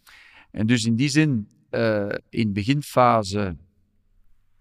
En 0.52 0.68
dus 0.68 0.86
in 0.86 0.96
die 0.96 1.10
zin, 1.10 1.50
in 2.30 2.54
beginfase 2.54 3.56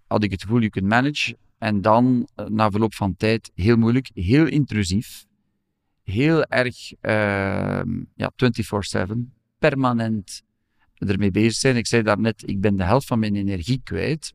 had 0.06 0.22
ik 0.22 0.30
het 0.30 0.42
gevoel, 0.42 0.60
je 0.60 0.70
kunt 0.70 0.86
manage. 0.86 1.36
En 1.58 1.80
dan, 1.80 2.28
eh, 2.34 2.46
na 2.46 2.70
verloop 2.70 2.94
van 2.94 3.16
tijd, 3.16 3.50
heel 3.54 3.76
moeilijk, 3.76 4.10
heel 4.14 4.46
intrusief, 4.46 5.24
heel 6.04 6.44
erg 6.44 6.92
uh, 6.92 7.82
ja, 8.14 8.32
24-7, 9.08 9.12
permanent 9.58 10.42
ermee 10.98 11.30
bezig 11.30 11.54
zijn. 11.54 11.76
Ik 11.76 11.86
zei 11.86 12.02
daarnet, 12.02 12.48
ik 12.48 12.60
ben 12.60 12.76
de 12.76 12.84
helft 12.84 13.06
van 13.06 13.18
mijn 13.18 13.36
energie 13.36 13.80
kwijt. 13.84 14.34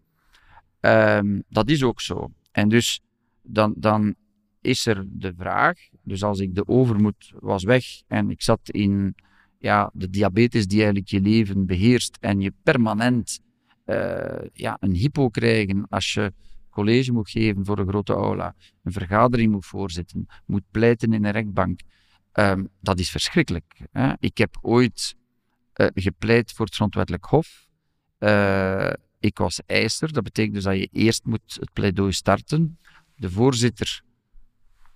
Um, 0.82 1.43
dat 1.49 1.69
is 1.69 1.84
ook 1.84 2.01
zo. 2.01 2.32
En 2.51 2.69
dus 2.69 3.01
dan, 3.41 3.73
dan 3.77 4.15
is 4.62 4.86
er 4.86 5.05
de 5.08 5.34
vraag, 5.38 5.79
dus 6.03 6.23
als 6.23 6.39
ik 6.39 6.55
de 6.55 6.67
overmoed 6.67 7.34
was 7.39 7.63
weg 7.63 7.86
en 8.08 8.29
ik 8.29 8.41
zat 8.41 8.60
in 8.63 9.15
ja, 9.58 9.91
de 9.93 10.10
diabetes 10.10 10.67
die 10.67 10.77
eigenlijk 10.77 11.08
je 11.08 11.21
leven 11.21 11.65
beheerst 11.65 12.17
en 12.19 12.41
je 12.41 12.53
permanent 12.63 13.39
uh, 13.86 14.41
ja, 14.53 14.77
een 14.79 14.95
hypo 14.95 15.29
krijgen 15.29 15.86
als 15.89 16.13
je 16.13 16.34
college 16.69 17.12
moet 17.12 17.29
geven 17.29 17.65
voor 17.65 17.79
een 17.79 17.88
grote 17.88 18.13
aula, 18.13 18.55
een 18.84 18.91
vergadering 18.91 19.51
moet 19.51 19.65
voorzitten, 19.65 20.27
moet 20.45 20.63
pleiten 20.71 21.13
in 21.13 21.25
een 21.25 21.32
rechtbank. 21.32 21.79
Um, 22.34 22.69
dat 22.82 22.99
is 22.99 23.10
verschrikkelijk. 23.10 23.82
Hè? 23.91 24.13
Ik 24.19 24.38
heb 24.38 24.58
ooit 24.62 25.15
uh, 25.75 25.88
gepleit 25.93 26.51
voor 26.51 26.65
het 26.65 26.75
grondwettelijk 26.75 27.25
hof. 27.25 27.67
Uh, 28.19 28.91
ik 29.19 29.38
was 29.38 29.62
eiser, 29.65 30.13
dat 30.13 30.23
betekent 30.23 30.53
dus 30.53 30.63
dat 30.63 30.77
je 30.77 30.89
eerst 30.91 31.25
moet 31.25 31.58
het 31.60 31.73
pleidooi 31.73 32.12
starten. 32.12 32.77
De 33.15 33.32
voorzitter 33.32 34.01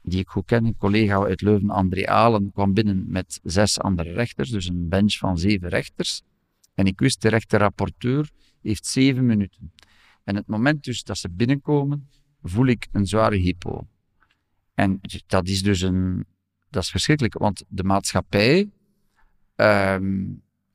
die 0.01 0.19
ik 0.19 0.29
goed 0.29 0.45
ken, 0.45 0.65
een 0.65 0.77
collega 0.77 1.23
uit 1.23 1.41
Leuven, 1.41 1.69
André 1.69 2.07
Alen, 2.07 2.51
kwam 2.51 2.73
binnen 2.73 3.05
met 3.07 3.39
zes 3.43 3.79
andere 3.79 4.11
rechters, 4.11 4.49
dus 4.49 4.67
een 4.67 4.89
bench 4.89 5.17
van 5.17 5.37
zeven 5.37 5.69
rechters. 5.69 6.21
En 6.73 6.85
ik 6.85 6.99
wist, 6.99 7.21
de 7.21 7.29
rechterrapporteur 7.29 8.29
heeft 8.61 8.85
zeven 8.85 9.25
minuten. 9.25 9.71
En 10.23 10.35
het 10.35 10.47
moment 10.47 10.83
dus 10.83 11.03
dat 11.03 11.17
ze 11.17 11.29
binnenkomen, 11.29 12.09
voel 12.41 12.65
ik 12.65 12.87
een 12.91 13.05
zware 13.05 13.35
hypo. 13.35 13.87
En 14.73 15.01
dat 15.25 15.47
is 15.47 15.63
dus 15.63 15.81
een, 15.81 16.25
dat 16.69 16.83
is 16.83 16.89
verschrikkelijk, 16.89 17.37
want 17.37 17.63
de 17.67 17.83
maatschappij 17.83 18.69
ehm, 19.55 20.25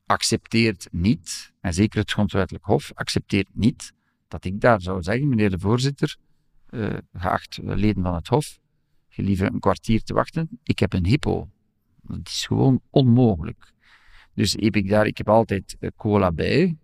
accepteert 0.05 0.87
niet, 0.91 1.53
en 1.59 1.73
zeker 1.73 1.99
het 1.99 2.11
grondwettelijk 2.11 2.65
hof 2.65 2.91
accepteert 2.93 3.47
niet, 3.53 3.93
dat 4.27 4.45
ik 4.45 4.61
daar 4.61 4.81
zou 4.81 5.03
zeggen, 5.03 5.27
meneer 5.29 5.49
de 5.49 5.59
voorzitter, 5.59 6.17
uh, 6.69 6.97
geacht 7.13 7.59
leden 7.61 8.03
van 8.03 8.13
het 8.13 8.27
hof, 8.27 8.59
gelieve 9.09 9.45
een 9.45 9.59
kwartier 9.59 10.03
te 10.03 10.13
wachten, 10.13 10.59
ik 10.63 10.79
heb 10.79 10.93
een 10.93 11.05
hypo. 11.05 11.49
Dat 12.01 12.27
is 12.27 12.45
gewoon 12.45 12.81
onmogelijk. 12.89 13.73
Dus 14.33 14.51
heb 14.59 14.75
ik 14.75 14.89
daar, 14.89 15.05
ik 15.05 15.17
heb 15.17 15.29
altijd 15.29 15.75
eh, 15.79 15.89
cola 15.95 16.31
bij. 16.31 16.77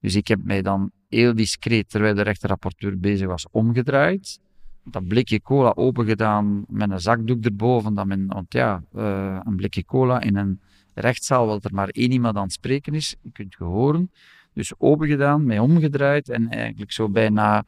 Dus 0.00 0.14
ik 0.14 0.28
heb 0.28 0.42
mij 0.42 0.62
dan 0.62 0.90
heel 1.08 1.34
discreet, 1.34 1.90
terwijl 1.90 2.14
de 2.14 2.22
rechterrapporteur 2.22 2.98
bezig 2.98 3.26
was, 3.26 3.46
omgedraaid. 3.50 4.40
Dat 4.84 5.08
blikje 5.08 5.42
cola 5.42 5.72
opengedaan 5.74 6.64
met 6.68 6.90
een 6.90 7.00
zakdoek 7.00 7.44
erboven. 7.44 7.94
Dat 7.94 8.06
men, 8.06 8.26
want 8.26 8.52
ja, 8.52 8.82
uh, 8.96 9.40
een 9.44 9.56
blikje 9.56 9.84
cola 9.84 10.20
in 10.20 10.36
een 10.36 10.60
rechtszaal, 10.94 11.46
waar 11.46 11.58
er 11.62 11.74
maar 11.74 11.88
één 11.88 12.12
iemand 12.12 12.36
aan 12.36 12.42
het 12.42 12.52
spreken 12.52 12.94
is, 12.94 13.16
je 13.22 13.30
kunt 13.32 13.54
je 13.58 13.64
horen. 13.64 14.10
Dus 14.52 14.72
opengedaan, 14.78 15.44
mij 15.44 15.58
omgedraaid 15.58 16.28
en 16.28 16.48
eigenlijk 16.48 16.92
zo 16.92 17.08
bijna 17.08 17.64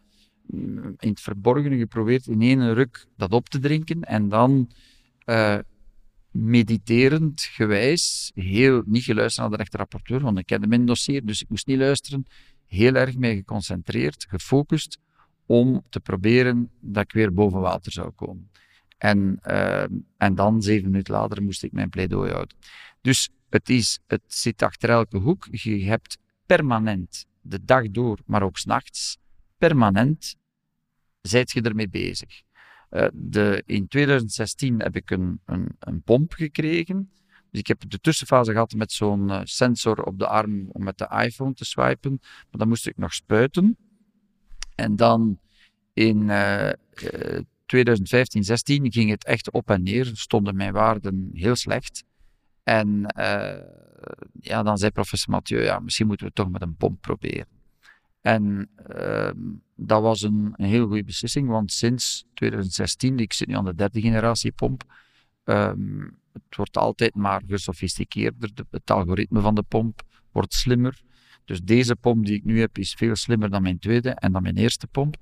mm, 0.47 0.95
in 0.99 1.09
het 1.09 1.21
verborgene 1.21 1.79
geprobeerd 1.79 2.27
in 2.27 2.43
één 2.43 2.75
ruk 2.75 3.07
dat 3.17 3.33
op 3.33 3.49
te 3.49 3.59
drinken 3.59 4.03
en 4.03 4.29
dan 4.29 4.71
uh, 5.27 5.59
mediterend 6.31 7.41
gewijs, 7.41 8.33
heel 8.35 8.83
niet 8.87 9.05
geluisterd 9.05 9.41
naar 9.41 9.51
de 9.51 9.63
rechterrapporteur, 9.63 10.21
want 10.21 10.39
ik 10.39 10.47
kende 10.47 10.67
mijn 10.67 10.87
dossier, 10.87 11.25
dus 11.25 11.43
ik 11.43 11.49
moest 11.49 11.67
niet 11.67 11.79
luisteren, 11.79 12.27
heel 12.69 12.95
erg 12.95 13.17
mee 13.17 13.37
geconcentreerd, 13.37 14.27
gefocust, 14.29 14.99
om 15.47 15.83
te 15.89 16.01
proberen 16.01 16.71
dat 16.81 17.05
ik 17.05 17.13
weer 17.13 17.33
boven 17.33 17.61
water 17.61 17.93
zou 17.93 18.11
komen. 18.11 18.51
En, 18.99 19.41
uh, 19.47 19.83
en 20.17 20.35
dan, 20.35 20.63
zeven 20.63 20.91
minuten 20.91 21.15
later, 21.15 21.43
moest 21.43 21.63
ik 21.63 21.73
mijn 21.73 21.89
pleidooi 21.89 22.31
houden. 22.31 22.57
Dus 23.01 23.31
het, 23.49 23.69
is, 23.69 23.99
het 24.07 24.23
zit 24.27 24.63
achter 24.63 24.91
elke 24.91 25.17
hoek. 25.17 25.49
Je 25.51 25.85
hebt 25.85 26.19
permanent, 26.47 27.27
de 27.41 27.65
dag 27.65 27.91
door, 27.91 28.19
maar 28.27 28.43
ook 28.43 28.59
s'nachts, 28.59 29.19
permanent, 29.59 30.37
zijt 31.21 31.51
je 31.51 31.63
ermee 31.63 31.89
bezig. 31.89 32.43
Uh, 32.91 33.07
de, 33.13 33.63
in 33.67 33.89
2016 33.89 34.81
heb 34.81 34.97
ik 34.97 35.11
een, 35.11 35.41
een, 35.45 35.77
een, 35.79 36.03
pomp 36.03 36.33
gekregen. 36.33 37.11
Dus 37.51 37.61
ik 37.61 37.67
heb 37.67 37.91
de 37.91 38.01
tussenfase 38.01 38.53
gehad 38.53 38.73
met 38.73 38.93
zo'n 38.93 39.29
uh, 39.29 39.41
sensor 39.45 40.03
op 40.03 40.19
de 40.19 40.27
arm 40.27 40.69
om 40.71 40.85
met 40.85 40.99
de 40.99 41.09
iPhone 41.25 41.55
te 41.55 41.65
swipen. 41.65 42.19
Maar 42.21 42.47
dan 42.51 42.69
moest 42.69 42.87
ik 42.87 42.97
nog 42.97 43.15
spuiten. 43.15 43.77
En 44.75 44.97
dan 44.97 45.39
in 45.93 46.23
uh, 46.23 46.71
2015, 47.67 48.45
16 48.45 48.93
ging 48.93 49.11
het 49.11 49.25
echt 49.25 49.51
op 49.51 49.71
en 49.71 49.83
neer. 49.83 50.11
Stonden 50.13 50.57
mijn 50.57 50.73
waarden 50.73 51.31
heel 51.33 51.57
slecht. 51.57 52.05
En 52.63 53.07
ja, 54.41 54.63
dan 54.63 54.79
zei 54.79 54.91
professor 54.91 55.31
Mathieu, 55.31 55.63
ja, 55.63 55.79
misschien 55.79 56.07
moeten 56.07 56.27
we 56.27 56.33
toch 56.33 56.51
met 56.51 56.63
een 56.63 56.77
pomp 56.77 57.01
proberen. 57.01 57.47
En 58.21 58.69
uh, 58.97 59.31
dat 59.75 60.03
was 60.03 60.23
een, 60.23 60.55
heel 60.57 60.87
goede 60.87 61.05
beslissing, 61.05 61.49
want 61.49 61.73
sinds 61.73 62.27
2016, 62.35 63.19
ik 63.19 63.33
zit 63.33 63.49
nu 63.49 63.55
aan 63.55 63.65
de 63.65 63.75
derde 63.75 64.01
generatie 64.01 64.53
pomp, 64.53 64.85
um, 65.45 66.19
het 66.47 66.57
wordt 66.57 66.77
altijd 66.77 67.15
maar 67.15 67.43
gesofisticeerder. 67.47 68.51
het 68.71 68.91
algoritme 68.91 69.41
van 69.41 69.55
de 69.55 69.63
pomp 69.63 70.03
wordt 70.33 70.55
slimmer. 70.55 71.01
Dus 71.45 71.61
deze 71.61 71.97
pomp 71.97 72.27
die 72.27 72.35
ik 72.35 72.45
nu 72.45 72.61
heb, 72.61 72.79
is 72.79 72.93
veel 72.93 73.17
slimmer 73.17 73.51
dan 73.51 73.63
mijn 73.63 73.79
tweede 73.79 74.11
en 74.11 74.33
dan 74.33 74.43
mijn 74.43 74.57
eerste 74.57 74.87
pomp. 74.87 75.17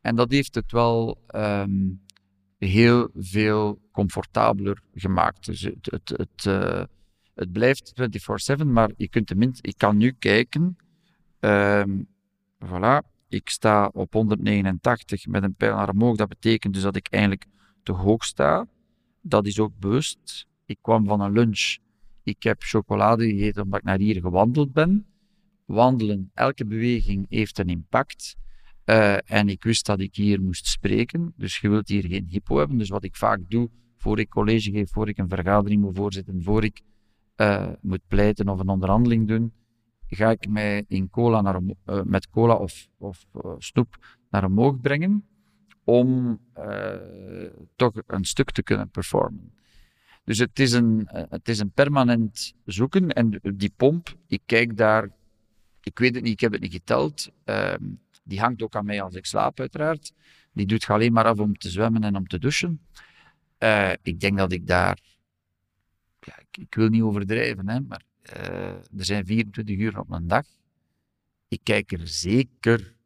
En 0.00 0.16
dat 0.16 0.30
heeft 0.30 0.54
het 0.54 0.72
wel 0.72 1.24
um, 1.34 2.02
heel 2.58 3.10
veel 3.14 3.80
comfortabeler 3.92 4.82
gemaakt. 4.94 5.44
Dus 5.44 5.60
het, 5.60 5.88
het, 5.90 6.08
het, 6.16 6.44
het 7.34 7.52
blijft 7.52 7.92
24-7, 8.62 8.66
maar 8.66 8.90
je 8.96 9.08
kunt 9.08 9.34
ik 9.60 9.74
kan 9.76 9.96
nu 9.96 10.12
kijken. 10.18 10.76
Um, 11.40 12.08
voilà, 12.64 12.98
ik 13.28 13.48
sta 13.48 13.90
op 13.92 14.12
189 14.12 15.26
met 15.26 15.42
een 15.42 15.54
pijl 15.54 15.76
naar 15.76 15.88
omhoog. 15.88 16.16
Dat 16.16 16.28
betekent 16.28 16.74
dus 16.74 16.82
dat 16.82 16.96
ik 16.96 17.08
eigenlijk 17.10 17.46
te 17.82 17.92
hoog 17.92 18.24
sta. 18.24 18.66
Dat 19.20 19.46
is 19.46 19.58
ook 19.58 19.78
bewust. 19.78 20.46
Ik 20.70 20.78
kwam 20.80 21.06
van 21.06 21.20
een 21.20 21.32
lunch. 21.32 21.76
Ik 22.22 22.42
heb 22.42 22.62
chocolade 22.62 23.24
gegeten 23.24 23.62
omdat 23.62 23.78
ik 23.78 23.84
naar 23.84 23.98
hier 23.98 24.20
gewandeld 24.20 24.72
ben. 24.72 25.06
Wandelen, 25.64 26.30
elke 26.34 26.66
beweging 26.66 27.26
heeft 27.28 27.58
een 27.58 27.68
impact. 27.68 28.36
Uh, 28.84 29.30
en 29.30 29.48
ik 29.48 29.62
wist 29.62 29.86
dat 29.86 30.00
ik 30.00 30.14
hier 30.14 30.42
moest 30.42 30.66
spreken. 30.66 31.32
Dus 31.36 31.58
je 31.58 31.68
wilt 31.68 31.88
hier 31.88 32.04
geen 32.06 32.26
hypo 32.26 32.58
hebben. 32.58 32.78
Dus 32.78 32.88
wat 32.88 33.04
ik 33.04 33.16
vaak 33.16 33.40
doe, 33.48 33.70
voor 33.96 34.18
ik 34.18 34.28
college 34.28 34.70
geef, 34.70 34.90
voor 34.90 35.08
ik 35.08 35.18
een 35.18 35.28
vergadering 35.28 35.82
moet 35.82 35.96
voorzitten, 35.96 36.42
voor 36.42 36.64
ik 36.64 36.80
uh, 37.36 37.68
moet 37.80 38.06
pleiten 38.08 38.48
of 38.48 38.58
een 38.58 38.68
onderhandeling 38.68 39.28
doen, 39.28 39.52
ga 40.06 40.30
ik 40.30 40.48
mij 40.48 40.84
in 40.88 41.10
cola 41.10 41.40
naar, 41.40 41.60
uh, 41.60 42.02
met 42.02 42.30
cola 42.30 42.54
of, 42.54 42.88
of 42.98 43.26
snoep 43.58 44.18
naar 44.30 44.44
omhoog 44.44 44.80
brengen 44.80 45.24
om 45.84 46.40
toch 47.76 47.92
een 48.06 48.24
stuk 48.24 48.50
te 48.50 48.62
kunnen 48.62 48.90
performen. 48.90 49.58
Dus 50.24 50.38
het 50.38 50.58
is 50.58 50.72
een, 50.72 51.08
het 51.10 51.48
is 51.48 51.58
een 51.58 51.70
permanent 51.70 52.54
zoeken. 52.64 53.08
En 53.08 53.40
die 53.42 53.72
pomp, 53.76 54.16
ik 54.26 54.40
kijk 54.46 54.76
daar, 54.76 55.10
ik 55.82 55.98
weet 55.98 56.14
het 56.14 56.24
niet, 56.24 56.32
ik 56.32 56.40
heb 56.40 56.52
het 56.52 56.60
niet 56.60 56.72
geteld. 56.72 57.30
Ehm, 57.44 57.84
die 58.22 58.40
hangt 58.40 58.62
ook 58.62 58.74
aan 58.74 58.84
mij 58.84 59.02
als 59.02 59.14
ik 59.14 59.26
slaap, 59.26 59.60
uiteraard. 59.60 60.12
Die 60.52 60.66
doet 60.66 60.86
alleen 60.86 61.12
maar 61.12 61.24
af 61.24 61.38
om 61.38 61.58
te 61.58 61.70
zwemmen 61.70 62.04
en 62.04 62.16
om 62.16 62.26
te 62.26 62.38
douchen. 62.38 62.80
Uh, 63.58 63.92
ik 64.02 64.20
denk 64.20 64.38
dat 64.38 64.52
ik 64.52 64.66
daar. 64.66 64.98
Ja, 66.20 66.34
ik, 66.50 66.74
wil 66.74 66.88
niet 66.88 67.02
overdrijven, 67.02 67.68
hè, 67.68 67.80
maar 67.80 68.02
uh, 68.36 68.68
er 68.68 69.04
zijn 69.04 69.26
24 69.26 69.78
uur 69.78 69.98
op 69.98 70.10
een 70.10 70.26
dag. 70.26 70.46
Ik 71.48 71.60
kijk 71.62 71.92
er 71.92 72.08
zeker 72.08 72.96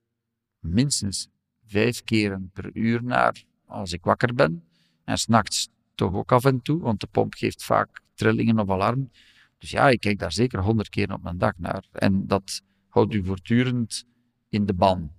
minstens 0.58 1.28
vijf 1.66 2.04
keren 2.04 2.50
per 2.52 2.70
uur 2.72 3.04
naar 3.04 3.44
als 3.66 3.92
ik 3.92 4.04
wakker 4.04 4.34
ben. 4.34 4.64
En 5.04 5.18
s'nachts 5.18 5.68
toch 5.94 6.14
ook 6.14 6.32
af 6.32 6.44
en 6.44 6.62
toe, 6.62 6.80
want 6.80 7.00
de 7.00 7.06
pomp 7.06 7.34
geeft 7.34 7.64
vaak 7.64 8.00
trillingen 8.14 8.58
of 8.58 8.70
alarm. 8.70 9.10
Dus 9.58 9.70
ja, 9.70 9.88
ik 9.88 10.00
kijk 10.00 10.18
daar 10.18 10.32
zeker 10.32 10.62
honderd 10.62 10.88
keer 10.88 11.12
op 11.12 11.24
een 11.24 11.38
dag 11.38 11.52
naar. 11.58 11.84
En 11.92 12.26
dat 12.26 12.62
houdt 12.88 13.14
u 13.14 13.24
voortdurend 13.24 14.04
in 14.48 14.66
de 14.66 14.74
ban. 14.74 15.12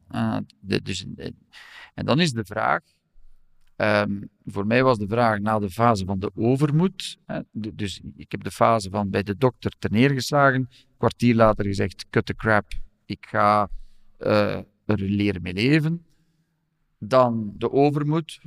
De, 0.60 0.82
dus, 0.82 1.06
en 1.94 2.06
dan 2.06 2.20
is 2.20 2.32
de 2.32 2.46
vraag, 2.46 2.82
um, 3.78 4.30
voor 4.46 4.68
mij 4.68 4.84
was 4.84 4.98
de 4.98 5.08
vraag 5.08 5.40
na 5.40 5.60
de 5.60 5.70
fase 5.70 6.06
van 6.06 6.20
de 6.20 6.32
overmoed, 6.36 7.18
dus 7.52 8.02
ik 8.16 8.32
heb 8.32 8.44
de 8.44 8.52
fase 8.52 8.90
van 8.90 9.10
bij 9.10 9.24
de 9.24 9.38
dokter 9.38 9.72
ter 9.80 9.92
neergeslagen, 9.92 10.70
kwartier 10.98 11.36
later 11.36 11.66
gezegd, 11.66 12.06
cut 12.10 12.26
the 12.26 12.36
crap, 12.36 12.66
ik 13.06 13.26
ga 13.30 13.70
uh, 14.20 14.56
er 14.86 15.00
leren 15.00 15.42
mee 15.42 15.54
leven. 15.54 16.06
Dan 17.00 17.54
de 17.58 17.72
overmoed, 17.72 18.40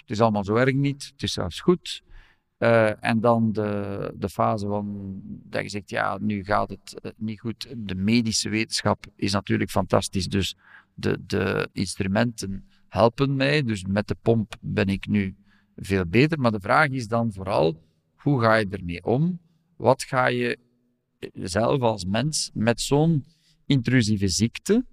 het 0.00 0.10
is 0.10 0.20
allemaal 0.20 0.44
zo 0.44 0.54
erg 0.54 0.74
niet, 0.74 1.10
het 1.12 1.22
is 1.22 1.32
zelfs 1.32 1.60
goed. 1.60 2.02
Uh, 2.58 3.04
en 3.04 3.20
dan 3.20 3.52
de, 3.52 4.12
de 4.16 4.28
fase 4.28 4.66
van 4.66 5.20
dat 5.24 5.62
je 5.62 5.68
zegt, 5.68 5.90
ja, 5.90 6.18
nu 6.20 6.44
gaat 6.44 6.70
het 6.70 7.00
uh, 7.02 7.12
niet 7.16 7.40
goed. 7.40 7.74
De 7.76 7.94
medische 7.94 8.48
wetenschap 8.48 9.06
is 9.16 9.32
natuurlijk 9.32 9.70
fantastisch, 9.70 10.26
dus 10.26 10.56
de, 10.94 11.18
de 11.26 11.68
instrumenten 11.72 12.68
helpen 12.88 13.36
mij. 13.36 13.62
Dus 13.62 13.84
met 13.84 14.08
de 14.08 14.16
pomp 14.22 14.56
ben 14.60 14.86
ik 14.86 15.06
nu 15.06 15.36
veel 15.76 16.06
beter. 16.06 16.40
Maar 16.40 16.52
de 16.52 16.60
vraag 16.60 16.88
is 16.88 17.08
dan 17.08 17.32
vooral, 17.32 17.82
hoe 18.14 18.40
ga 18.40 18.54
je 18.54 18.66
ermee 18.70 19.04
om? 19.04 19.40
Wat 19.76 20.02
ga 20.02 20.26
je 20.26 20.58
zelf 21.32 21.80
als 21.80 22.04
mens 22.04 22.50
met 22.54 22.80
zo'n 22.80 23.24
intrusieve 23.66 24.28
ziekte, 24.28 24.84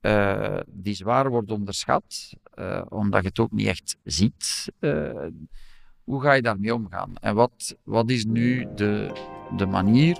uh, 0.00 0.58
die 0.66 0.94
zwaar 0.94 1.30
wordt 1.30 1.50
onderschat, 1.50 2.32
omdat 2.88 3.22
je 3.22 3.28
het 3.28 3.38
ook 3.38 3.52
niet 3.52 3.66
echt 3.66 3.96
ziet 4.02 4.70
hoe 6.08 6.22
ga 6.22 6.32
je 6.32 6.42
daarmee 6.42 6.74
omgaan? 6.74 7.12
En 7.20 7.34
wat, 7.34 7.76
wat 7.84 8.10
is 8.10 8.24
nu 8.24 8.66
de, 8.74 9.10
de 9.56 9.66
manier 9.66 10.18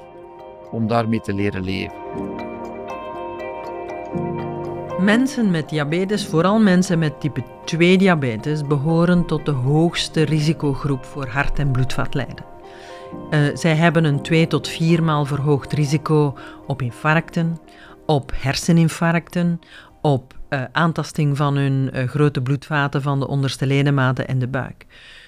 om 0.70 0.86
daarmee 0.86 1.20
te 1.20 1.34
leren 1.34 1.64
leven? 1.64 1.96
Mensen 5.04 5.50
met 5.50 5.68
diabetes, 5.68 6.26
vooral 6.26 6.58
mensen 6.60 6.98
met 6.98 7.20
type 7.20 7.42
2 7.64 7.98
diabetes, 7.98 8.62
behoren 8.66 9.26
tot 9.26 9.46
de 9.46 9.50
hoogste 9.50 10.22
risicogroep 10.22 11.04
voor 11.04 11.26
hart- 11.26 11.58
en 11.58 11.70
bloedvatlijden. 11.70 12.44
Zij 13.54 13.74
hebben 13.74 14.04
een 14.04 14.22
2 14.22 14.46
tot 14.46 14.68
4 14.68 15.02
maal 15.02 15.24
verhoogd 15.24 15.72
risico 15.72 16.38
op 16.66 16.82
infarcten, 16.82 17.58
op 18.08 18.32
herseninfarcten, 18.34 19.60
op 20.00 20.34
uh, 20.50 20.62
aantasting 20.72 21.36
van 21.36 21.56
hun 21.56 21.90
uh, 21.92 22.08
grote 22.08 22.40
bloedvaten 22.40 23.02
van 23.02 23.20
de 23.20 23.28
onderste 23.28 23.66
ledematen 23.66 24.28
en 24.28 24.38
de 24.38 24.46
buik. 24.46 24.86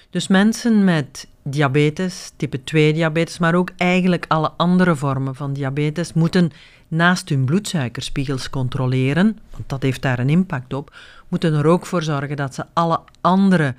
Dus 0.09 0.27
mensen 0.27 0.83
met 0.83 1.27
diabetes, 1.43 2.31
type 2.35 2.63
2 2.63 2.93
diabetes, 2.93 3.39
maar 3.39 3.55
ook 3.55 3.69
eigenlijk 3.77 4.25
alle 4.27 4.51
andere 4.57 4.95
vormen 4.95 5.35
van 5.35 5.53
diabetes, 5.53 6.13
moeten 6.13 6.51
naast 6.87 7.29
hun 7.29 7.45
bloedsuikerspiegels 7.45 8.49
controleren, 8.49 9.39
want 9.51 9.69
dat 9.69 9.81
heeft 9.81 10.01
daar 10.01 10.19
een 10.19 10.29
impact 10.29 10.73
op, 10.73 10.95
moeten 11.27 11.53
er 11.53 11.65
ook 11.65 11.85
voor 11.85 12.03
zorgen 12.03 12.35
dat 12.35 12.55
ze 12.55 12.65
alle 12.73 12.99
andere 13.21 13.75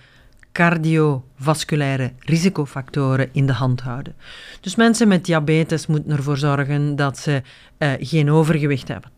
cardiovasculaire 0.52 2.12
risicofactoren 2.18 3.28
in 3.32 3.46
de 3.46 3.52
hand 3.52 3.80
houden. 3.80 4.14
Dus 4.60 4.74
mensen 4.74 5.08
met 5.08 5.24
diabetes 5.24 5.86
moeten 5.86 6.10
ervoor 6.10 6.36
zorgen 6.36 6.96
dat 6.96 7.18
ze 7.18 7.42
uh, 7.78 7.92
geen 7.98 8.30
overgewicht 8.30 8.88
hebben, 8.88 9.10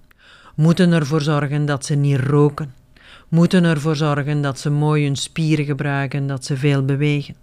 moeten 0.55 0.93
ervoor 0.93 1.21
zorgen 1.21 1.67
dat 1.67 1.85
ze 1.85 1.95
niet 1.95 2.21
roken, 2.21 2.75
moeten 3.29 3.65
ervoor 3.65 3.97
zorgen 3.97 4.41
dat 4.41 4.59
ze 4.59 4.71
mooi 4.71 5.05
hun 5.05 5.17
spieren 5.17 5.65
gebruiken, 5.65 6.27
dat 6.27 6.45
ze 6.45 6.57
veel 6.57 6.85
bewegen 6.85 7.35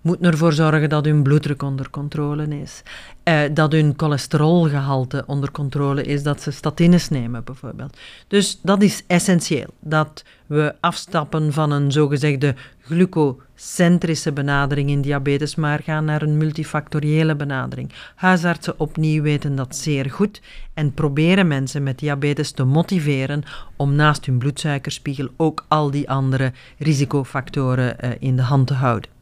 moeten 0.00 0.30
ervoor 0.30 0.52
zorgen 0.52 0.88
dat 0.88 1.04
hun 1.04 1.22
bloeddruk 1.22 1.62
onder 1.62 1.90
controle 1.90 2.60
is, 2.60 2.82
eh, 3.22 3.40
dat 3.52 3.72
hun 3.72 3.94
cholesterolgehalte 3.96 5.24
onder 5.26 5.50
controle 5.50 6.02
is, 6.02 6.22
dat 6.22 6.42
ze 6.42 6.50
statines 6.50 7.08
nemen 7.08 7.44
bijvoorbeeld. 7.44 7.96
Dus 8.28 8.58
dat 8.62 8.82
is 8.82 9.02
essentieel, 9.06 9.74
dat 9.80 10.24
we 10.46 10.74
afstappen 10.80 11.52
van 11.52 11.70
een 11.70 11.92
zogezegde 11.92 12.54
glucocentrische 12.80 14.32
benadering 14.32 14.90
in 14.90 15.00
diabetes, 15.00 15.54
maar 15.54 15.80
gaan 15.82 16.04
naar 16.04 16.22
een 16.22 16.36
multifactoriële 16.36 17.36
benadering. 17.36 17.92
Huisartsen 18.14 18.80
opnieuw 18.80 19.22
weten 19.22 19.56
dat 19.56 19.76
zeer 19.76 20.10
goed 20.10 20.40
en 20.74 20.94
proberen 20.94 21.46
mensen 21.46 21.82
met 21.82 21.98
diabetes 21.98 22.50
te 22.50 22.64
motiveren 22.64 23.42
om 23.76 23.94
naast 23.94 24.26
hun 24.26 24.38
bloedsuikerspiegel 24.38 25.28
ook 25.36 25.64
al 25.68 25.90
die 25.90 26.10
andere 26.10 26.52
risicofactoren 26.78 27.96
uh, 28.04 28.10
in 28.18 28.36
de 28.36 28.42
hand 28.42 28.66
te 28.66 28.74
houden. 28.74 29.19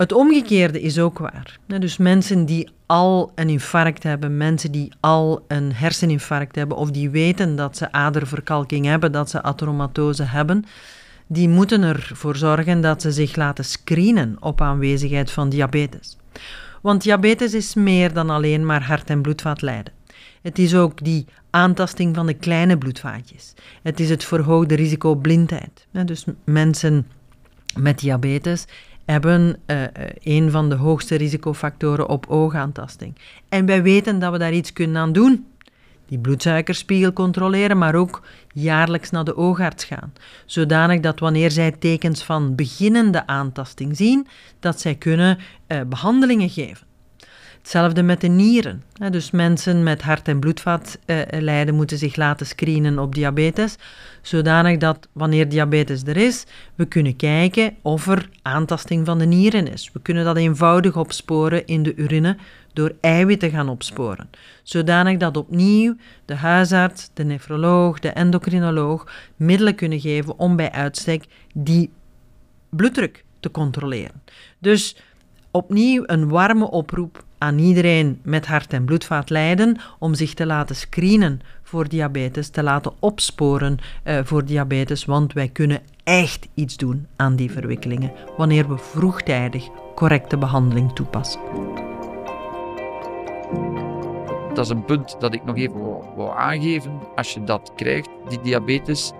Het 0.00 0.12
omgekeerde 0.12 0.80
is 0.80 0.98
ook 0.98 1.18
waar. 1.18 1.58
Dus 1.66 1.96
mensen 1.96 2.44
die 2.44 2.70
al 2.86 3.32
een 3.34 3.48
infarct 3.48 4.02
hebben, 4.02 4.36
mensen 4.36 4.72
die 4.72 4.92
al 5.00 5.44
een 5.48 5.72
herseninfarct 5.72 6.54
hebben 6.54 6.76
of 6.76 6.90
die 6.90 7.10
weten 7.10 7.56
dat 7.56 7.76
ze 7.76 7.92
aderverkalking 7.92 8.86
hebben, 8.86 9.12
dat 9.12 9.30
ze 9.30 9.42
ateromatose 9.42 10.22
hebben, 10.22 10.64
die 11.26 11.48
moeten 11.48 11.82
ervoor 11.82 12.36
zorgen 12.36 12.80
dat 12.80 13.02
ze 13.02 13.12
zich 13.12 13.36
laten 13.36 13.64
screenen 13.64 14.36
op 14.40 14.60
aanwezigheid 14.60 15.30
van 15.30 15.48
diabetes. 15.48 16.16
Want 16.82 17.02
diabetes 17.02 17.54
is 17.54 17.74
meer 17.74 18.12
dan 18.12 18.30
alleen 18.30 18.66
maar 18.66 18.82
hart- 18.82 19.10
en 19.10 19.22
bloedvatlijden. 19.22 19.92
Het 20.42 20.58
is 20.58 20.74
ook 20.74 21.04
die 21.04 21.26
aantasting 21.50 22.14
van 22.14 22.26
de 22.26 22.34
kleine 22.34 22.78
bloedvaatjes. 22.78 23.54
Het 23.82 24.00
is 24.00 24.10
het 24.10 24.24
verhoogde 24.24 24.74
risico 24.74 25.14
blindheid. 25.14 25.86
Dus 25.90 26.24
mensen 26.44 27.06
met 27.74 27.98
diabetes 27.98 28.66
hebben 29.10 29.56
uh, 29.66 29.82
een 30.22 30.50
van 30.50 30.68
de 30.68 30.74
hoogste 30.74 31.14
risicofactoren 31.14 32.08
op 32.08 32.26
oogaantasting. 32.28 33.16
En 33.48 33.66
wij 33.66 33.82
weten 33.82 34.18
dat 34.18 34.32
we 34.32 34.38
daar 34.38 34.52
iets 34.52 34.72
kunnen 34.72 35.02
aan 35.02 35.12
doen. 35.12 35.46
Die 36.06 36.18
bloedsuikerspiegel 36.18 37.12
controleren, 37.12 37.78
maar 37.78 37.94
ook 37.94 38.22
jaarlijks 38.52 39.10
naar 39.10 39.24
de 39.24 39.36
oogarts 39.36 39.84
gaan. 39.84 40.12
Zodanig 40.46 41.00
dat 41.00 41.18
wanneer 41.18 41.50
zij 41.50 41.70
tekens 41.70 42.22
van 42.24 42.54
beginnende 42.54 43.26
aantasting 43.26 43.96
zien, 43.96 44.26
dat 44.60 44.80
zij 44.80 44.94
kunnen 44.94 45.38
uh, 45.68 45.80
behandelingen 45.88 46.48
geven. 46.48 46.86
Hetzelfde 47.60 48.02
met 48.02 48.20
de 48.20 48.28
nieren. 48.28 48.82
Dus 49.10 49.30
mensen 49.30 49.82
met 49.82 50.02
hart- 50.02 50.28
en 50.28 50.40
bloedvatlijden 50.40 51.68
eh, 51.68 51.74
moeten 51.74 51.98
zich 51.98 52.16
laten 52.16 52.46
screenen 52.46 52.98
op 52.98 53.14
diabetes, 53.14 53.76
zodanig 54.22 54.78
dat 54.78 55.08
wanneer 55.12 55.48
diabetes 55.48 56.02
er 56.02 56.16
is, 56.16 56.46
we 56.74 56.84
kunnen 56.86 57.16
kijken 57.16 57.76
of 57.82 58.06
er 58.06 58.28
aantasting 58.42 59.06
van 59.06 59.18
de 59.18 59.24
nieren 59.24 59.72
is. 59.72 59.90
We 59.92 60.00
kunnen 60.02 60.24
dat 60.24 60.36
eenvoudig 60.36 60.96
opsporen 60.96 61.66
in 61.66 61.82
de 61.82 61.94
urine 61.94 62.36
door 62.72 62.94
eiwitten 63.00 63.50
gaan 63.50 63.68
opsporen, 63.68 64.30
zodanig 64.62 65.18
dat 65.18 65.36
opnieuw 65.36 65.96
de 66.24 66.34
huisarts, 66.34 67.10
de 67.14 67.24
nefroloog, 67.24 67.98
de 67.98 68.08
endocrinoloog 68.08 69.12
middelen 69.36 69.74
kunnen 69.74 70.00
geven 70.00 70.38
om 70.38 70.56
bij 70.56 70.72
uitstek 70.72 71.24
die 71.54 71.90
bloeddruk 72.70 73.24
te 73.40 73.50
controleren. 73.50 74.22
Dus 74.58 74.96
opnieuw 75.50 76.02
een 76.06 76.28
warme 76.28 76.70
oproep 76.70 77.24
aan 77.38 77.58
iedereen 77.58 78.20
met 78.22 78.46
hart- 78.46 78.72
en 78.72 78.84
bloedvaatlijden 78.84 79.76
om 79.98 80.14
zich 80.14 80.34
te 80.34 80.46
laten 80.46 80.76
screenen 80.76 81.40
voor 81.62 81.88
diabetes, 81.88 82.48
te 82.48 82.62
laten 82.62 82.92
opsporen 82.98 83.78
uh, 84.04 84.18
voor 84.24 84.44
diabetes, 84.44 85.04
want 85.04 85.32
wij 85.32 85.48
kunnen 85.48 85.80
echt 86.04 86.48
iets 86.54 86.76
doen 86.76 87.06
aan 87.16 87.36
die 87.36 87.50
verwikkelingen 87.50 88.12
wanneer 88.36 88.68
we 88.68 88.78
vroegtijdig 88.78 89.68
correcte 89.94 90.38
behandeling 90.38 90.92
toepassen. 90.92 91.40
Dat 94.54 94.64
is 94.64 94.70
een 94.70 94.84
punt 94.84 95.16
dat 95.20 95.34
ik 95.34 95.44
nog 95.44 95.56
even 95.56 95.80
wou, 96.16 96.36
aangeven. 96.36 96.92
Als 97.16 97.34
je 97.34 97.44
dat 97.44 97.72
krijgt, 97.76 98.08
die 98.28 98.40
diabetes, 98.40 99.12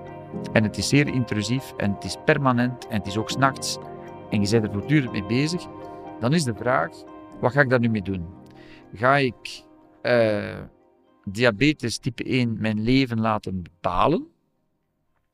en 0.52 0.62
het 0.62 0.78
is 0.78 0.88
zeer 0.88 1.08
intrusief 1.08 1.72
en 1.76 1.94
het 1.94 2.04
is 2.04 2.16
permanent 2.24 2.86
en 2.88 2.98
het 2.98 3.06
is 3.06 3.16
ook 3.16 3.30
s'nachts 3.30 3.78
en 4.30 4.42
je 4.42 4.50
bent 4.50 4.64
er 4.64 4.72
voortdurend 4.72 5.12
mee 5.12 5.24
bezig, 5.24 5.66
dan 6.20 6.34
is 6.34 6.44
de 6.44 6.54
vraag, 6.54 6.90
wat 7.40 7.52
ga 7.52 7.60
ik 7.60 7.68
daar 7.68 7.80
nu 7.80 7.88
mee 7.88 8.02
doen? 8.02 8.26
Ga 8.94 9.16
ik 9.16 9.64
uh, 10.02 10.62
diabetes 11.24 11.98
type 11.98 12.24
1 12.24 12.60
mijn 12.60 12.82
leven 12.82 13.20
laten 13.20 13.62
bepalen? 13.62 14.26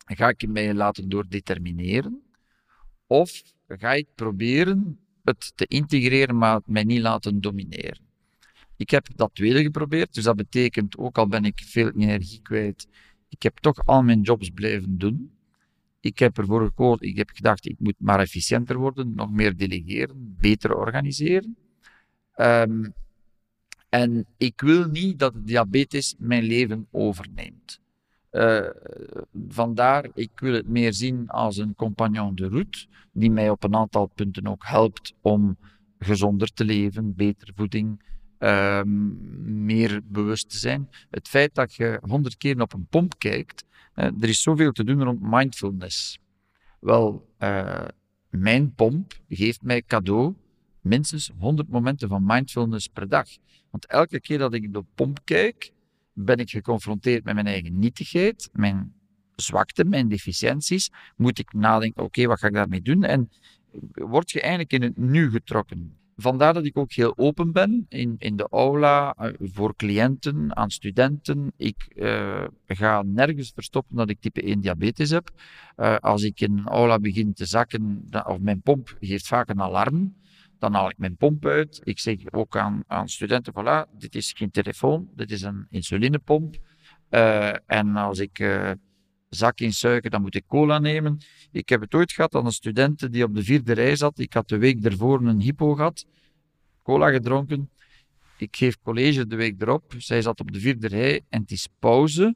Ga 0.06 0.28
ik 0.28 0.48
mij 0.48 0.74
laten 0.74 1.08
doordetermineren? 1.08 2.22
Of 3.06 3.42
ga 3.68 3.92
ik 3.92 4.06
proberen 4.14 4.98
het 5.24 5.52
te 5.56 5.66
integreren, 5.66 6.38
maar 6.38 6.60
mij 6.64 6.84
niet 6.84 7.00
laten 7.00 7.40
domineren? 7.40 8.04
Ik 8.76 8.90
heb 8.90 9.06
dat 9.16 9.34
tweede 9.34 9.62
geprobeerd, 9.62 10.14
dus 10.14 10.24
dat 10.24 10.36
betekent, 10.36 10.98
ook 10.98 11.18
al 11.18 11.28
ben 11.28 11.44
ik 11.44 11.62
veel 11.64 11.90
energie 11.90 12.42
kwijt, 12.42 12.88
ik 13.28 13.42
heb 13.42 13.58
toch 13.58 13.86
al 13.86 14.02
mijn 14.02 14.20
jobs 14.20 14.50
blijven 14.50 14.98
doen. 14.98 15.35
Ik 16.06 16.18
heb 16.18 16.38
ervoor 16.38 16.64
gekozen, 16.64 17.06
ik 17.06 17.16
heb 17.16 17.30
gedacht, 17.32 17.66
ik 17.66 17.76
moet 17.78 17.94
maar 17.98 18.20
efficiënter 18.20 18.76
worden, 18.76 19.14
nog 19.14 19.30
meer 19.30 19.56
delegeren, 19.56 20.36
beter 20.40 20.76
organiseren. 20.76 21.56
Um, 22.36 22.94
en 23.88 24.26
ik 24.36 24.60
wil 24.60 24.86
niet 24.88 25.18
dat 25.18 25.32
diabetes 25.34 26.14
mijn 26.18 26.42
leven 26.42 26.86
overneemt. 26.90 27.80
Uh, 28.32 28.68
vandaar, 29.48 30.08
ik 30.14 30.30
wil 30.34 30.52
het 30.52 30.68
meer 30.68 30.92
zien 30.92 31.28
als 31.28 31.56
een 31.56 31.74
compagnon 31.74 32.34
de 32.34 32.48
route, 32.48 32.86
die 33.12 33.30
mij 33.30 33.50
op 33.50 33.64
een 33.64 33.76
aantal 33.76 34.06
punten 34.06 34.46
ook 34.46 34.64
helpt 34.66 35.14
om 35.20 35.56
gezonder 35.98 36.52
te 36.52 36.64
leven, 36.64 37.14
beter 37.14 37.50
voeding, 37.54 38.02
um, 38.38 39.64
meer 39.64 40.00
bewust 40.04 40.50
te 40.50 40.58
zijn. 40.58 40.88
Het 41.10 41.28
feit 41.28 41.54
dat 41.54 41.74
je 41.74 42.00
honderd 42.02 42.36
keer 42.36 42.60
op 42.60 42.72
een 42.72 42.86
pomp 42.90 43.18
kijkt, 43.18 43.64
er 43.96 44.28
is 44.28 44.42
zoveel 44.42 44.72
te 44.72 44.84
doen 44.84 45.02
rond 45.02 45.20
mindfulness. 45.20 46.18
Wel, 46.80 47.28
uh, 47.38 47.84
mijn 48.30 48.74
pomp 48.74 49.20
geeft 49.28 49.62
mij 49.62 49.82
cadeau 49.82 50.34
minstens 50.80 51.30
100 51.38 51.68
momenten 51.68 52.08
van 52.08 52.24
mindfulness 52.26 52.88
per 52.88 53.08
dag. 53.08 53.28
Want 53.70 53.86
elke 53.86 54.20
keer 54.20 54.38
dat 54.38 54.54
ik 54.54 54.72
de 54.72 54.84
pomp 54.94 55.20
kijk, 55.24 55.72
ben 56.12 56.36
ik 56.36 56.50
geconfronteerd 56.50 57.24
met 57.24 57.34
mijn 57.34 57.46
eigen 57.46 57.78
nietigheid, 57.78 58.48
mijn 58.52 58.94
zwakte, 59.36 59.84
mijn 59.84 60.08
deficiënties. 60.08 60.90
Moet 61.16 61.38
ik 61.38 61.52
nadenken, 61.52 62.02
oké, 62.02 62.26
wat 62.26 62.38
ga 62.38 62.46
ik 62.46 62.54
daarmee 62.54 62.82
doen? 62.82 63.04
En 63.04 63.30
word 63.92 64.30
je 64.30 64.40
eigenlijk 64.40 64.72
in 64.72 64.82
het 64.82 64.96
nu 64.96 65.30
getrokken. 65.30 65.96
Vandaar 66.16 66.54
dat 66.54 66.64
ik 66.64 66.78
ook 66.78 66.92
heel 66.92 67.16
open 67.16 67.52
ben 67.52 67.86
in, 67.88 68.14
in 68.18 68.36
de 68.36 68.48
aula, 68.50 69.14
eh, 69.14 69.32
voor 69.38 69.76
cliënten, 69.76 70.56
aan 70.56 70.70
studenten. 70.70 71.52
Ik 71.56 71.92
uh, 71.94 72.44
ga 72.66 73.02
nergens 73.02 73.52
verstoppen 73.54 73.96
dat 73.96 74.10
ik 74.10 74.20
type 74.20 74.42
1 74.42 74.60
diabetes 74.60 75.10
heb. 75.10 75.30
Uh, 75.76 75.96
als 75.96 76.22
ik 76.22 76.40
in 76.40 76.58
een 76.58 76.66
aula 76.66 76.98
begin 76.98 77.32
te 77.34 77.46
zakken, 77.46 78.08
of 78.26 78.38
mijn 78.38 78.60
pomp 78.60 78.96
geeft 79.00 79.26
vaak 79.26 79.48
een 79.48 79.60
alarm, 79.60 80.16
dan 80.58 80.74
haal 80.74 80.90
ik 80.90 80.98
mijn 80.98 81.16
pomp 81.16 81.46
uit. 81.46 81.80
Ik 81.84 81.98
zeg 81.98 82.16
ook 82.30 82.56
aan, 82.56 82.82
aan 82.86 83.08
studenten, 83.08 83.52
voilà, 83.52 83.98
dit 83.98 84.14
is 84.14 84.32
geen 84.36 84.50
telefoon, 84.50 85.08
dit 85.14 85.30
is 85.30 85.42
een 85.42 85.66
insulinepomp. 85.70 86.56
En 87.66 87.96
als 87.96 88.18
ik 88.18 88.38
zak 89.28 89.60
in 89.60 89.72
suiker, 89.72 90.10
dan 90.10 90.22
moet 90.22 90.34
ik 90.34 90.44
cola 90.46 90.78
nemen. 90.78 91.18
Ik 91.52 91.68
heb 91.68 91.80
het 91.80 91.94
ooit 91.94 92.12
gehad 92.12 92.34
aan 92.34 92.46
een 92.46 92.52
student 92.52 93.12
die 93.12 93.24
op 93.24 93.34
de 93.34 93.42
vierde 93.42 93.72
rij 93.72 93.96
zat. 93.96 94.18
Ik 94.18 94.32
had 94.32 94.48
de 94.48 94.58
week 94.58 94.84
ervoor 94.84 95.20
een 95.20 95.40
hypo 95.40 95.74
gehad, 95.74 96.06
cola 96.82 97.10
gedronken. 97.10 97.70
Ik 98.38 98.56
geef 98.56 98.78
college 98.82 99.26
de 99.26 99.36
week 99.36 99.62
erop. 99.62 99.94
Zij 99.98 100.22
zat 100.22 100.40
op 100.40 100.52
de 100.52 100.60
vierde 100.60 100.88
rij 100.88 101.20
en 101.28 101.40
het 101.40 101.50
is 101.50 101.68
pauze. 101.78 102.34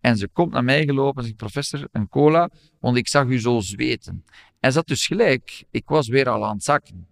En 0.00 0.16
ze 0.16 0.28
komt 0.28 0.52
naar 0.52 0.64
mij 0.64 0.84
gelopen 0.84 1.16
en 1.16 1.24
zegt, 1.24 1.36
professor, 1.36 1.88
een 1.92 2.08
cola, 2.08 2.50
want 2.80 2.96
ik 2.96 3.08
zag 3.08 3.26
u 3.26 3.40
zo 3.40 3.60
zweten. 3.60 4.24
En 4.60 4.72
zat 4.72 4.86
dus 4.86 5.06
gelijk. 5.06 5.64
Ik 5.70 5.88
was 5.88 6.08
weer 6.08 6.28
al 6.28 6.44
aan 6.46 6.54
het 6.54 6.64
zakken. 6.64 7.06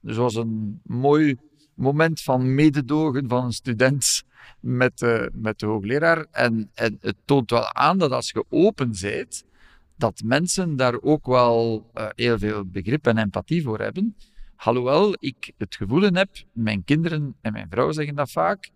Dus 0.00 0.10
het 0.10 0.16
was 0.16 0.34
een 0.34 0.80
mooi 0.82 1.36
moment 1.74 2.20
van 2.20 2.54
mededogen 2.54 3.28
van 3.28 3.44
een 3.44 3.52
student 3.52 4.22
met, 4.60 5.00
uh, 5.02 5.24
met 5.32 5.58
de 5.58 5.66
hoogleraar. 5.66 6.26
En, 6.30 6.70
en 6.74 6.98
het 7.00 7.16
toont 7.24 7.50
wel 7.50 7.74
aan 7.74 7.98
dat 7.98 8.10
als 8.10 8.30
je 8.30 8.44
open 8.48 8.92
bent, 9.00 9.44
dat 9.96 10.22
mensen 10.24 10.76
daar 10.76 11.00
ook 11.00 11.26
wel 11.26 11.90
uh, 11.94 12.08
heel 12.14 12.38
veel 12.38 12.64
begrip 12.64 13.06
en 13.06 13.18
empathie 13.18 13.62
voor 13.62 13.80
hebben. 13.80 14.16
Alhoewel 14.56 15.14
ik 15.18 15.52
het 15.56 15.76
gevoel 15.76 16.02
heb, 16.02 16.28
mijn 16.52 16.84
kinderen 16.84 17.36
en 17.40 17.52
mijn 17.52 17.66
vrouw 17.70 17.92
zeggen 17.92 18.14
dat 18.14 18.30
vaak, 18.30 18.70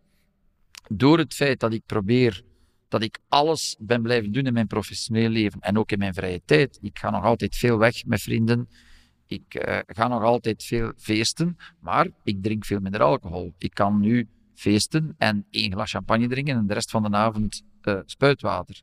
door 0.89 1.19
het 1.19 1.35
feit 1.35 1.61
dat 1.61 1.73
ik 1.73 1.83
probeer, 1.87 2.43
dat 2.89 3.03
ik 3.03 3.19
alles 3.29 3.77
ben 3.79 4.03
blijven 4.03 4.33
doen 4.33 4.47
in 4.47 4.53
mijn 4.53 4.67
professioneel 4.67 5.29
leven 5.29 5.61
en 5.61 5.79
ook 5.79 5.93
in 5.93 5.99
mijn 5.99 6.15
vrije 6.15 6.41
tijd. 6.45 6.79
Ik 6.83 6.99
ga 6.99 7.11
nog 7.11 7.25
altijd 7.25 7.57
veel 7.57 7.79
weg 7.79 8.05
met 8.05 8.21
vrienden. 8.21 8.69
Ik 9.27 9.67
uh, 9.67 9.79
ga 9.87 10.09
nog 10.09 10.23
altijd 10.23 10.65
veel 10.65 10.93
feesten, 10.97 11.57
maar 11.81 12.09
ik 12.25 12.43
drink 12.43 12.65
veel 12.65 12.81
minder 12.81 13.03
alcohol. 13.03 13.55
Ik 13.59 13.75
kan 13.75 14.01
nu 14.01 14.29
feesten 14.55 15.15
en 15.19 15.47
één 15.51 15.73
glas 15.73 15.91
champagne 15.91 16.29
drinken 16.29 16.57
en 16.57 16.67
de 16.67 16.75
rest 16.75 16.91
van 16.91 17.03
de 17.03 17.17
avond 17.17 17.63
uh, 17.83 18.01
spuitwater. 18.07 18.83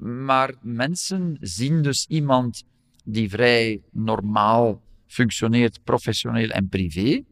Maar 0.00 0.54
mensen 0.62 1.36
zien 1.40 1.82
dus 1.82 2.06
iemand 2.08 2.64
die 3.04 3.30
vrij 3.30 3.82
normaal 3.90 4.82
functioneert, 5.06 5.84
professioneel 5.84 6.48
en 6.48 6.68
privé. 6.68 7.24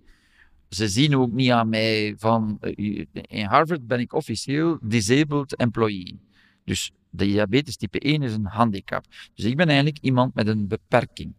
Ze 0.68 0.88
zien 0.88 1.16
ook 1.16 1.32
niet 1.32 1.50
aan 1.50 1.68
mij 1.68 2.14
van, 2.16 2.58
eh, 2.60 3.04
in 3.12 3.44
Harvard 3.44 3.86
ben 3.86 4.00
ik 4.00 4.12
officieel 4.12 4.78
disabled 4.82 5.56
employee. 5.56 6.20
Dus 6.64 6.92
diabetes 7.10 7.76
type 7.76 7.98
1 8.06 8.22
is 8.22 8.32
een 8.32 8.46
handicap. 8.46 9.04
Dus 9.34 9.44
ik 9.44 9.56
ben 9.56 9.66
eigenlijk 9.66 9.98
iemand 9.98 10.34
met 10.34 10.46
een 10.46 10.68
beperking. 10.68 11.34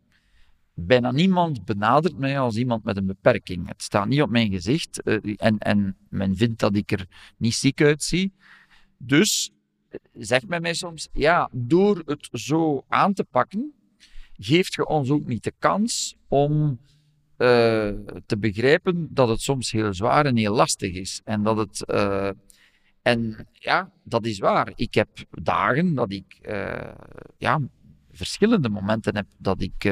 Bijna 0.76 1.12
niemand 1.12 1.66
benadert 1.66 2.18
mij 2.18 2.40
als 2.40 2.56
iemand 2.56 2.84
met 2.84 2.98
een 2.98 3.06
beperking. 3.06 3.68
Het 3.68 3.82
staat 3.82 4.08
niet 4.08 4.22
op 4.22 4.30
mijn 4.30 4.52
gezicht 4.52 5.02
eh, 5.02 5.34
en, 5.36 5.58
en 5.58 5.98
men 6.10 6.36
vindt 6.36 6.60
dat 6.60 6.76
ik 6.76 6.92
er 6.92 7.08
niet 7.38 7.54
ziek 7.54 7.82
uitzie. 7.82 8.34
Dus 8.98 9.52
eh, 9.90 10.00
zegt 10.14 10.48
men 10.48 10.62
mij 10.62 10.74
soms, 10.74 11.10
ja, 11.12 11.50
door 11.52 12.02
het 12.06 12.30
zo 12.32 12.86
aan 12.88 13.14
te 13.14 13.24
pakken, 13.24 13.74
geeft 14.38 14.74
je 14.74 14.88
ons 14.88 15.10
ook 15.10 15.26
niet 15.26 15.44
de 15.44 15.54
kans 15.60 16.16
om 16.28 16.80
uh, 17.38 17.90
te 18.26 18.38
begrijpen 18.40 19.08
dat 19.14 19.30
het 19.30 19.42
soms 19.42 19.72
heel 19.72 19.94
zwaar 19.94 20.26
en 20.26 20.38
heel 20.38 20.54
lastig 20.54 20.94
is. 20.94 21.22
En 21.24 21.44
dat 21.44 21.58
het. 21.58 21.86
En 23.02 23.48
ja, 23.52 23.92
dat 24.04 24.26
is 24.26 24.40
waar. 24.40 24.72
Ik 24.76 24.94
heb 24.94 25.10
dagen 25.30 25.96
dat 25.96 26.12
ik 26.12 26.40
ja, 27.38 27.60
verschillende 28.12 28.70
momenten 28.70 29.16
heb 29.16 29.28
dat 29.38 29.62
ik 29.62 29.86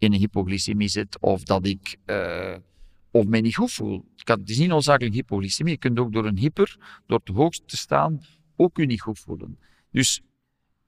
in 0.00 0.12
een 0.12 0.18
hypoglycemie 0.18 0.88
zit 0.88 1.20
of 1.20 1.42
dat 1.42 1.66
ik 1.66 1.96
of 3.10 3.26
mij 3.26 3.40
niet 3.40 3.56
goed 3.56 3.72
voel. 3.72 4.04
Het 4.24 4.48
is 4.50 4.58
niet 4.58 4.68
noodzakelijk 4.68 5.14
hypoglycemie. 5.14 5.72
Je 5.72 5.78
kunt 5.78 5.98
ook 5.98 6.12
door 6.12 6.26
een 6.26 6.38
hyper, 6.38 7.00
door 7.06 7.22
te 7.22 7.32
hoogst 7.32 7.68
te 7.68 7.76
staan, 7.76 8.20
ook 8.56 8.76
je 8.76 8.86
niet 8.86 9.00
goed 9.00 9.18
voelen. 9.18 9.58
Dus 9.90 10.20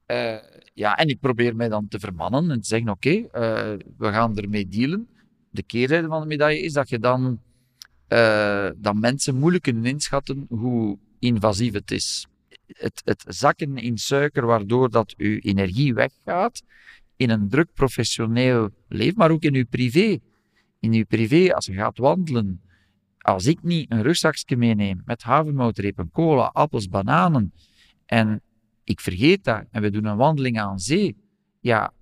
uh, 0.06 0.36
ja, 0.74 0.96
en 0.96 1.08
ik 1.08 1.20
probeer 1.20 1.56
mij 1.56 1.68
dan 1.68 1.88
te 1.88 1.98
vermannen 1.98 2.50
en 2.50 2.60
te 2.60 2.66
zeggen: 2.66 2.88
oké, 2.88 3.10
uh, 3.10 3.28
we 3.96 4.12
gaan 4.12 4.36
ermee 4.36 4.68
dealen 4.68 5.08
de 5.50 5.62
keerzijde 5.62 6.08
van 6.08 6.20
de 6.20 6.26
medaille 6.26 6.60
is 6.60 6.72
dat 6.72 6.88
je 6.88 6.98
dan 6.98 7.40
dat 8.76 8.94
mensen 8.94 9.36
moeilijk 9.36 9.62
kunnen 9.62 9.84
inschatten 9.84 10.46
hoe 10.48 10.98
invasief 11.18 11.72
het 11.72 11.90
is. 11.90 12.26
Het, 12.66 13.02
het 13.04 13.24
zakken 13.28 13.76
in 13.76 13.98
suiker, 13.98 14.46
waardoor 14.46 14.90
dat 14.90 15.14
uw 15.16 15.38
energie 15.38 15.94
weggaat 15.94 16.62
in 17.22 17.30
een 17.30 17.48
druk 17.48 17.72
professioneel 17.72 18.70
leven, 18.88 19.16
maar 19.16 19.30
ook 19.30 19.42
in 19.42 19.54
uw 19.54 19.66
privé. 19.66 20.18
In 20.80 20.92
uw 20.92 21.04
privé, 21.04 21.54
als 21.54 21.66
je 21.66 21.72
gaat 21.72 21.98
wandelen, 21.98 22.62
als 23.18 23.46
ik 23.46 23.62
niet 23.62 23.90
een 23.90 24.02
rugzakje 24.02 24.56
meeneem 24.56 25.02
met 25.04 25.22
havermoutrepen, 25.22 26.10
cola, 26.10 26.50
appels, 26.52 26.88
bananen, 26.88 27.52
en 28.06 28.42
ik 28.84 29.00
vergeet 29.00 29.44
dat 29.44 29.64
en 29.70 29.82
we 29.82 29.90
doen 29.90 30.04
een 30.04 30.16
wandeling 30.16 30.60
aan 30.60 30.78
zee, 30.78 31.16
ja, 31.60 31.92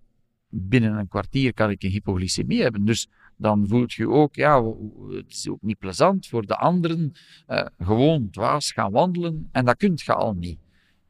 binnen 0.48 0.98
een 0.98 1.08
kwartier 1.08 1.54
kan 1.54 1.70
ik 1.70 1.82
een 1.82 1.90
hypoglycemie 1.90 2.62
hebben. 2.62 2.84
Dus 2.84 3.08
dan 3.36 3.66
voelt 3.68 3.92
je 3.92 4.08
ook, 4.08 4.34
ja, 4.34 4.64
het 5.08 5.30
is 5.30 5.48
ook 5.48 5.62
niet 5.62 5.78
plezant 5.78 6.26
voor 6.26 6.46
de 6.46 6.56
anderen. 6.56 7.12
Uh, 7.48 7.66
gewoon 7.78 8.30
dwaas 8.30 8.72
gaan 8.72 8.92
wandelen 8.92 9.48
en 9.52 9.64
dat 9.64 9.76
kun 9.76 9.92
je 9.94 10.14
al 10.14 10.34
niet. 10.34 10.58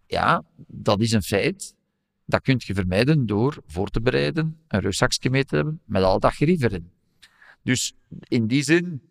Ja, 0.06 0.44
dat 0.66 1.00
is 1.00 1.12
een 1.12 1.22
feit. 1.22 1.74
Dat 2.30 2.42
kun 2.42 2.54
je 2.58 2.74
vermijden 2.74 3.26
door 3.26 3.62
voor 3.66 3.88
te 3.88 4.00
bereiden, 4.00 4.58
een 4.68 4.80
rugzakje 4.80 5.30
mee 5.30 5.44
te 5.44 5.56
hebben 5.56 5.80
met 5.84 6.02
al 6.02 6.20
dat 6.20 6.34
gerief 6.34 6.62
erin. 6.62 6.90
Dus 7.62 7.94
in 8.28 8.46
die 8.46 8.62
zin, 8.62 9.02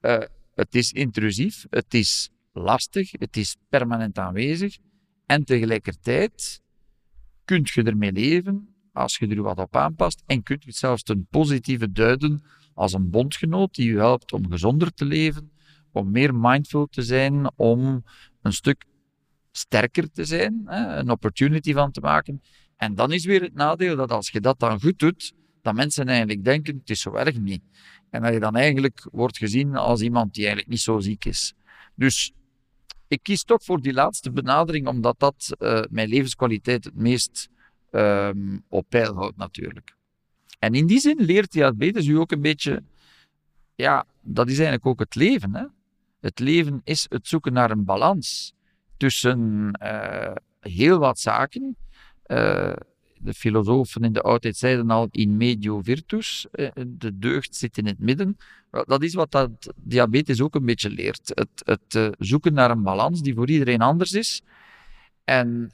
uh, 0.00 0.18
het 0.54 0.74
is 0.74 0.92
intrusief, 0.92 1.66
het 1.70 1.94
is 1.94 2.30
lastig, 2.52 3.10
het 3.10 3.36
is 3.36 3.56
permanent 3.68 4.18
aanwezig 4.18 4.76
en 5.26 5.44
tegelijkertijd 5.44 6.62
kun 7.44 7.62
je 7.64 7.82
ermee 7.82 8.12
leven 8.12 8.74
als 8.92 9.16
je 9.16 9.26
er 9.26 9.42
wat 9.42 9.58
op 9.58 9.76
aanpast 9.76 10.22
en 10.26 10.42
kunt 10.42 10.62
je 10.62 10.68
het 10.68 10.78
zelfs 10.78 11.02
ten 11.02 11.26
positieve 11.30 11.92
duiden 11.92 12.42
als 12.74 12.92
een 12.92 13.10
bondgenoot 13.10 13.74
die 13.74 13.90
u 13.90 13.98
helpt 13.98 14.32
om 14.32 14.50
gezonder 14.50 14.94
te 14.94 15.04
leven, 15.04 15.50
om 15.92 16.10
meer 16.10 16.34
mindful 16.34 16.86
te 16.86 17.02
zijn, 17.02 17.50
om 17.56 18.04
een 18.42 18.52
stuk 18.52 18.84
sterker 19.58 20.10
te 20.10 20.24
zijn, 20.24 20.62
een 20.66 21.10
opportunity 21.10 21.72
van 21.72 21.90
te 21.90 22.00
maken. 22.00 22.42
En 22.76 22.94
dan 22.94 23.12
is 23.12 23.24
weer 23.24 23.42
het 23.42 23.54
nadeel 23.54 23.96
dat 23.96 24.10
als 24.10 24.30
je 24.30 24.40
dat 24.40 24.58
dan 24.58 24.80
goed 24.80 24.98
doet, 24.98 25.32
dat 25.62 25.74
mensen 25.74 26.08
eigenlijk 26.08 26.44
denken, 26.44 26.76
het 26.78 26.90
is 26.90 27.00
zo 27.00 27.14
erg 27.14 27.38
niet. 27.38 27.62
En 28.10 28.22
dat 28.22 28.32
je 28.32 28.40
dan 28.40 28.56
eigenlijk 28.56 29.08
wordt 29.12 29.38
gezien 29.38 29.76
als 29.76 30.00
iemand 30.00 30.34
die 30.34 30.42
eigenlijk 30.42 30.72
niet 30.72 30.80
zo 30.80 31.00
ziek 31.00 31.24
is. 31.24 31.54
Dus 31.94 32.32
ik 33.08 33.22
kies 33.22 33.44
toch 33.44 33.64
voor 33.64 33.80
die 33.80 33.92
laatste 33.92 34.30
benadering, 34.30 34.86
omdat 34.86 35.18
dat 35.18 35.56
uh, 35.58 35.82
mijn 35.90 36.08
levenskwaliteit 36.08 36.84
het 36.84 36.94
meest 36.94 37.48
um, 37.90 38.64
op 38.68 38.86
peil 38.88 39.14
houdt 39.14 39.36
natuurlijk. 39.36 39.96
En 40.58 40.74
in 40.74 40.86
die 40.86 41.00
zin 41.00 41.16
leert 41.20 41.52
diabetes 41.52 42.06
u 42.06 42.18
ook 42.18 42.32
een 42.32 42.40
beetje, 42.40 42.82
ja, 43.74 44.06
dat 44.22 44.46
is 44.46 44.54
eigenlijk 44.54 44.86
ook 44.86 44.98
het 44.98 45.14
leven. 45.14 45.54
Hè? 45.54 45.64
Het 46.20 46.38
leven 46.38 46.80
is 46.84 47.06
het 47.08 47.28
zoeken 47.28 47.52
naar 47.52 47.70
een 47.70 47.84
balans 47.84 48.52
tussen 48.98 49.70
uh, 49.82 50.32
heel 50.60 50.98
wat 50.98 51.18
zaken. 51.18 51.76
Uh, 52.26 52.72
de 53.20 53.34
filosofen 53.34 54.02
in 54.02 54.12
de 54.12 54.20
oudheid 54.20 54.56
zeiden 54.56 54.90
al 54.90 55.08
in 55.10 55.36
medio 55.36 55.82
virtus, 55.82 56.46
uh, 56.52 56.68
de 56.86 57.18
deugd 57.18 57.56
zit 57.56 57.78
in 57.78 57.86
het 57.86 57.98
midden. 57.98 58.36
Dat 58.70 59.02
is 59.02 59.14
wat 59.14 59.30
dat 59.30 59.72
diabetes 59.76 60.40
ook 60.40 60.54
een 60.54 60.64
beetje 60.64 60.90
leert. 60.90 61.32
Het, 61.34 61.62
het 61.64 62.16
zoeken 62.18 62.54
naar 62.54 62.70
een 62.70 62.82
balans 62.82 63.22
die 63.22 63.34
voor 63.34 63.48
iedereen 63.48 63.80
anders 63.80 64.12
is. 64.12 64.42
En 65.24 65.70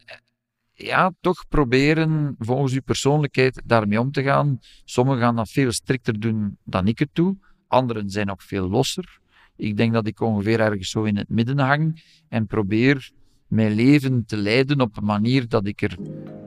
ja, 0.75 1.13
toch 1.21 1.49
proberen 1.49 2.37
volgens 2.39 2.73
uw 2.73 2.83
persoonlijkheid 2.83 3.63
daarmee 3.65 4.01
om 4.01 4.11
te 4.11 4.23
gaan. 4.23 4.59
Sommigen 4.85 5.21
gaan 5.21 5.37
dat 5.37 5.49
veel 5.49 5.73
strikter 5.73 6.21
doen 6.21 6.59
dan 6.65 6.87
ik 6.87 6.99
het 6.99 7.11
doe. 7.13 7.37
Anderen 7.69 8.11
zijn 8.11 8.31
ook 8.31 8.43
veel 8.43 8.69
losser. 8.69 9.19
Ik 9.57 9.77
denk 9.77 9.93
dat 9.93 10.07
ik 10.07 10.21
ongeveer 10.21 10.61
ergens 10.61 10.91
zo 10.91 11.03
in 11.03 11.17
het 11.17 11.29
midden 11.29 11.59
hang 11.59 12.03
en 12.29 12.47
probeer 12.47 13.11
mijn 13.47 13.73
leven 13.73 14.25
te 14.27 14.37
leiden 14.37 14.81
op 14.81 14.97
een 14.97 15.05
manier 15.05 15.49
dat 15.49 15.67
ik 15.67 15.83
er 15.83 15.97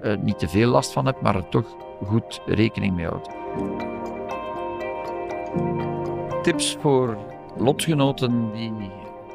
uh, 0.04 0.18
niet 0.18 0.40
te 0.40 0.48
veel 0.48 0.70
last 0.70 0.94
van 0.94 1.06
heb, 1.06 1.22
maar 1.22 1.36
er 1.36 1.50
toch 1.50 1.76
goed 2.04 2.42
rekening 2.46 2.96
mee 2.96 3.06
houd. 3.06 3.30
Tips 6.44 6.78
voor 6.80 7.18
lotgenoten 7.58 8.52
die 8.54 8.72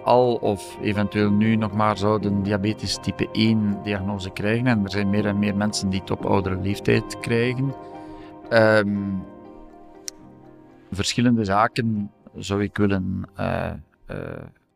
al 0.05 0.35
of 0.35 0.79
eventueel 0.81 1.31
nu 1.31 1.57
nog 1.57 1.73
maar 1.73 1.99
zouden 1.99 2.43
diabetes 2.43 2.99
type 3.01 3.29
1 3.33 3.79
diagnose 3.83 4.31
krijgen. 4.31 4.67
En 4.67 4.85
er 4.85 4.91
zijn 4.91 5.11
meer 5.11 5.27
en 5.27 5.39
meer 5.39 5.57
mensen 5.57 5.91
die 5.91 6.01
het 6.01 6.11
op 6.11 6.25
oudere 6.25 6.61
leeftijd 6.61 7.21
krijgen. 7.21 7.75
Um, 8.51 9.23
verschillende 10.91 11.45
zaken 11.45 12.11
zou 12.37 12.63
ik 12.63 12.77
willen 12.77 13.29
uh, 13.39 13.73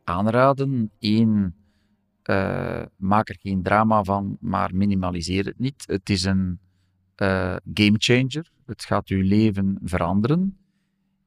aanraden. 0.04 0.90
Eén, 0.98 1.54
uh, 2.24 2.82
maak 2.96 3.28
er 3.28 3.36
geen 3.40 3.62
drama 3.62 4.02
van, 4.02 4.36
maar 4.40 4.74
minimaliseer 4.74 5.44
het 5.44 5.58
niet. 5.58 5.84
Het 5.86 6.10
is 6.10 6.24
een 6.24 6.58
game 7.74 7.94
changer. 7.96 8.50
Het 8.66 8.84
gaat 8.84 9.08
uw 9.08 9.22
leven 9.22 9.78
veranderen. 9.82 10.58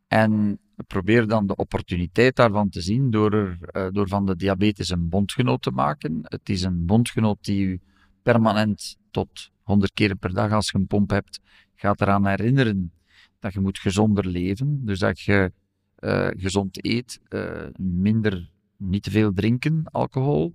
En 0.07 0.59
probeer 0.87 1.27
dan 1.27 1.47
de 1.47 1.55
opportuniteit 1.55 2.35
daarvan 2.35 2.69
te 2.69 2.81
zien 2.81 3.11
door, 3.11 3.33
er, 3.33 3.93
door 3.93 4.07
van 4.07 4.25
de 4.25 4.35
diabetes 4.35 4.89
een 4.89 5.09
bondgenoot 5.09 5.61
te 5.61 5.71
maken. 5.71 6.19
Het 6.23 6.49
is 6.49 6.63
een 6.63 6.85
bondgenoot 6.85 7.43
die 7.43 7.65
u 7.65 7.79
permanent 8.23 8.97
tot 9.11 9.51
100 9.63 9.93
keer 9.93 10.15
per 10.15 10.33
dag 10.33 10.51
als 10.51 10.71
je 10.71 10.77
een 10.77 10.87
pomp 10.87 11.09
hebt, 11.09 11.39
gaat 11.75 12.01
eraan 12.01 12.27
herinneren 12.27 12.91
dat 13.39 13.53
je 13.53 13.59
moet 13.59 13.79
gezonder 13.79 14.25
leven. 14.25 14.85
Dus 14.85 14.99
dat 14.99 15.19
je 15.19 15.51
uh, 15.99 16.27
gezond 16.37 16.85
eet, 16.85 17.19
uh, 17.29 17.67
minder, 17.77 18.49
niet 18.77 19.03
te 19.03 19.11
veel 19.11 19.33
drinken, 19.33 19.83
alcohol, 19.91 20.53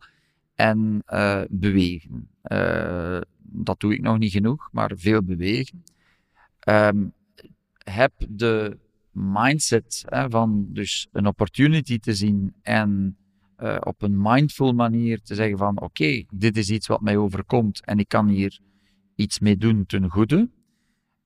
en 0.54 1.02
bewegen. 1.50 2.28
dat 3.40 3.80
doe 3.80 3.94
ik 3.94 4.00
nog 4.00 4.18
niet 4.18 4.32
genoeg, 4.32 4.68
maar 4.72 4.92
veel 4.94 5.22
bewegen. 5.22 5.84
Um, 6.68 7.12
heb 7.78 8.12
de 8.28 8.78
mindset 9.10 10.04
hè, 10.08 10.30
van 10.30 10.66
dus 10.68 11.08
een 11.12 11.26
opportunity 11.26 11.98
te 11.98 12.14
zien 12.14 12.54
en 12.62 13.16
op 13.80 14.02
een 14.02 14.22
mindful 14.22 14.72
manier 14.72 15.20
te 15.20 15.34
zeggen 15.34 15.58
van 15.58 15.80
oké, 15.80 16.24
dit 16.30 16.56
is 16.56 16.70
iets 16.70 16.86
wat 16.86 17.00
mij 17.00 17.16
overkomt 17.16 17.84
en 17.84 17.98
ik 17.98 18.08
kan 18.08 18.28
hier 18.28 18.58
iets 19.14 19.38
mee 19.38 19.56
doen 19.56 19.86
ten 19.86 20.10
goede. 20.10 20.48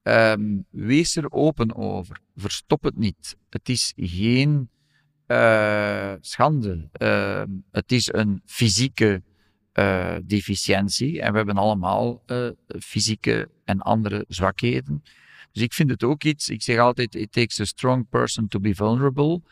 Ehm, 0.09 0.59
wees 0.71 1.17
er 1.17 1.33
open 1.33 1.77
over. 1.77 2.21
Verstop 2.37 2.83
het 2.83 2.97
niet. 2.97 3.37
Het 3.51 3.69
is 3.69 3.93
geen 3.97 4.71
uh, 5.27 6.13
schande. 6.21 6.89
Ehm, 6.93 7.49
het 7.71 7.93
is 7.93 8.13
een 8.13 8.43
fysieke 8.45 9.23
uh, 9.75 10.17
deficiëntie 10.25 11.21
en 11.21 11.31
we 11.31 11.37
hebben 11.37 11.57
allemaal 11.57 12.23
uh, 12.27 12.51
fysieke 12.81 13.51
en 13.65 13.81
andere 13.81 14.25
zwakheden. 14.29 15.03
Dus 15.53 15.63
ik 15.63 15.73
vind 15.73 15.91
het 15.91 16.05
ook 16.05 16.25
iets, 16.25 16.49
ik 16.49 16.63
zeg 16.63 16.79
altijd, 16.79 17.15
it 17.15 17.33
takes 17.33 17.61
a 17.61 17.65
strong 17.65 18.09
person 18.09 18.49
to 18.49 18.61
be 18.61 18.75
vulnerable. 18.75 19.43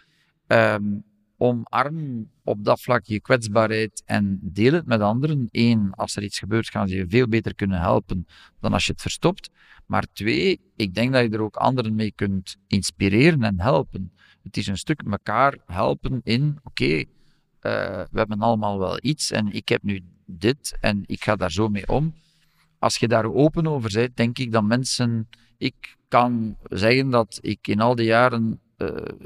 Um, 0.47 1.05
omarm 1.37 2.31
op 2.45 2.65
dat 2.65 2.81
vlak 2.81 3.05
je 3.05 3.21
kwetsbaarheid 3.21 4.03
en 4.05 4.39
deel 4.43 4.73
het 4.73 4.87
met 4.87 5.01
anderen. 5.01 5.49
Eén, 5.51 5.93
als 5.95 6.17
er 6.17 6.23
iets 6.23 6.39
gebeurt, 6.39 6.71
gaan 6.71 6.89
ze 6.89 6.97
je 6.97 7.07
veel 7.09 7.29
beter 7.29 7.55
kunnen 7.55 7.81
helpen 7.81 8.27
dan 8.61 8.73
als 8.73 8.87
je 8.87 8.93
het 8.93 9.01
verstopt. 9.01 9.51
Maar 9.87 10.07
twee, 10.13 10.61
ik 10.77 10.95
denk 10.95 11.13
dat 11.13 11.23
je 11.23 11.31
er 11.31 11.43
ook 11.43 11.57
anderen 11.57 11.95
mee 11.95 12.13
kunt 12.13 12.57
inspireren 12.67 13.43
en 13.43 13.61
helpen. 13.61 14.13
Het 14.43 14.57
is 14.57 14.67
een 14.67 14.77
stuk 14.77 15.03
elkaar 15.11 15.59
helpen 15.67 16.21
in, 16.23 16.59
oké, 16.63 16.85
uh, 16.95 17.05
we 18.11 18.19
hebben 18.19 18.41
allemaal 18.41 18.79
wel 18.79 18.99
iets 19.03 19.31
en 19.31 19.53
ik 19.53 19.69
heb 19.69 19.83
nu 19.83 20.01
dit 20.27 20.77
en 20.81 21.03
ik 21.07 21.25
ga 21.25 21.37
daar 21.37 21.51
zo 21.51 21.69
mee 21.69 21.89
om. 21.89 22.15
Als 22.79 22.97
je 22.97 23.09
daar 23.09 23.33
open 23.33 23.67
over 23.67 23.91
bent, 23.93 24.17
denk 24.17 24.39
ik 24.39 24.53
dat 24.53 24.65
mensen. 24.65 25.29
Ik 25.59 25.97
kan 26.09 26.57
zeggen 26.63 27.11
dat 27.11 27.39
ik 27.43 27.69
in 27.69 27.81
al 27.81 27.95
die 27.95 28.07
jaren 28.07 28.61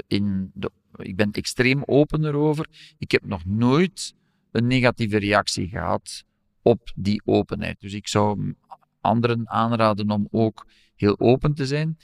in 0.07 0.51
de 0.53 0.71
ik 0.95 1.15
ben 1.15 1.31
extreem 1.31 1.83
open 1.85 2.25
erover. 2.25 2.67
Ik 2.97 3.11
heb 3.11 3.25
nog 3.25 3.45
nooit 3.45 4.13
een 4.51 4.67
negatieve 4.67 5.17
reactie 5.17 5.67
gehad 5.67 6.23
op 6.61 6.91
die 6.95 7.21
openheid. 7.25 7.79
Dus 7.79 7.93
ik 7.93 8.07
zou 8.07 8.55
anderen 9.01 9.49
aanraden 9.49 10.09
om 10.09 10.27
ook 10.31 10.65
heel 10.95 11.19
open 11.19 11.53
te 11.53 11.65
zijn. 11.65 11.97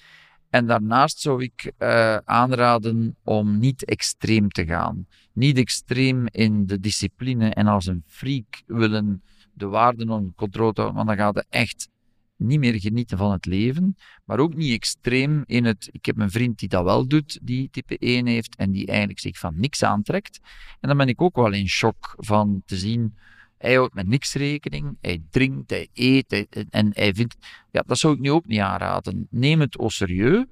En 0.49 0.67
daarnaast 0.67 1.19
zou 1.19 1.43
ik 1.43 1.71
uh, 1.79 2.17
aanraden 2.17 3.15
om 3.23 3.59
niet 3.59 3.85
extreem 3.85 4.49
te 4.49 4.65
gaan. 4.65 5.07
Niet 5.33 5.57
extreem 5.57 6.27
in 6.27 6.65
de 6.65 6.79
discipline 6.79 7.49
en 7.49 7.67
als 7.67 7.85
een 7.85 8.03
freak 8.05 8.63
willen 8.65 9.23
de 9.53 9.65
waarden 9.65 10.09
onder 10.09 10.33
controle 10.35 10.71
houden, 10.75 10.95
want 10.95 11.07
dan 11.07 11.17
gaat 11.17 11.35
het 11.35 11.45
echt 11.49 11.89
niet 12.37 12.59
meer 12.59 12.79
genieten 12.79 13.17
van 13.17 13.31
het 13.31 13.45
leven, 13.45 13.95
maar 14.25 14.39
ook 14.39 14.55
niet 14.55 14.73
extreem 14.73 15.43
in 15.45 15.65
het. 15.65 15.89
Ik 15.91 16.05
heb 16.05 16.19
een 16.19 16.31
vriend 16.31 16.59
die 16.59 16.69
dat 16.69 16.83
wel 16.83 17.07
doet, 17.07 17.39
die 17.41 17.69
type 17.69 17.97
1 17.97 18.25
heeft 18.25 18.55
en 18.55 18.71
die 18.71 18.87
eigenlijk 18.87 19.19
zich 19.19 19.37
van 19.37 19.53
niks 19.59 19.83
aantrekt. 19.83 20.39
En 20.79 20.87
dan 20.87 20.97
ben 20.97 21.07
ik 21.07 21.21
ook 21.21 21.35
wel 21.35 21.53
in 21.53 21.67
shock 21.67 22.13
van 22.17 22.61
te 22.65 22.77
zien. 22.77 23.17
Hij 23.57 23.73
houdt 23.73 23.93
met 23.93 24.07
niks 24.07 24.33
rekening, 24.33 24.97
hij 25.01 25.23
drinkt, 25.29 25.69
hij 25.69 25.87
eet 25.93 26.47
en 26.69 26.91
hij 26.93 27.13
vindt. 27.13 27.35
Ja, 27.71 27.83
dat 27.85 27.97
zou 27.97 28.13
ik 28.13 28.19
nu 28.19 28.31
ook 28.31 28.45
niet 28.45 28.59
aanraden. 28.59 29.27
Neem 29.29 29.59
het 29.59 29.77
au 29.77 29.89
serieus 29.89 30.45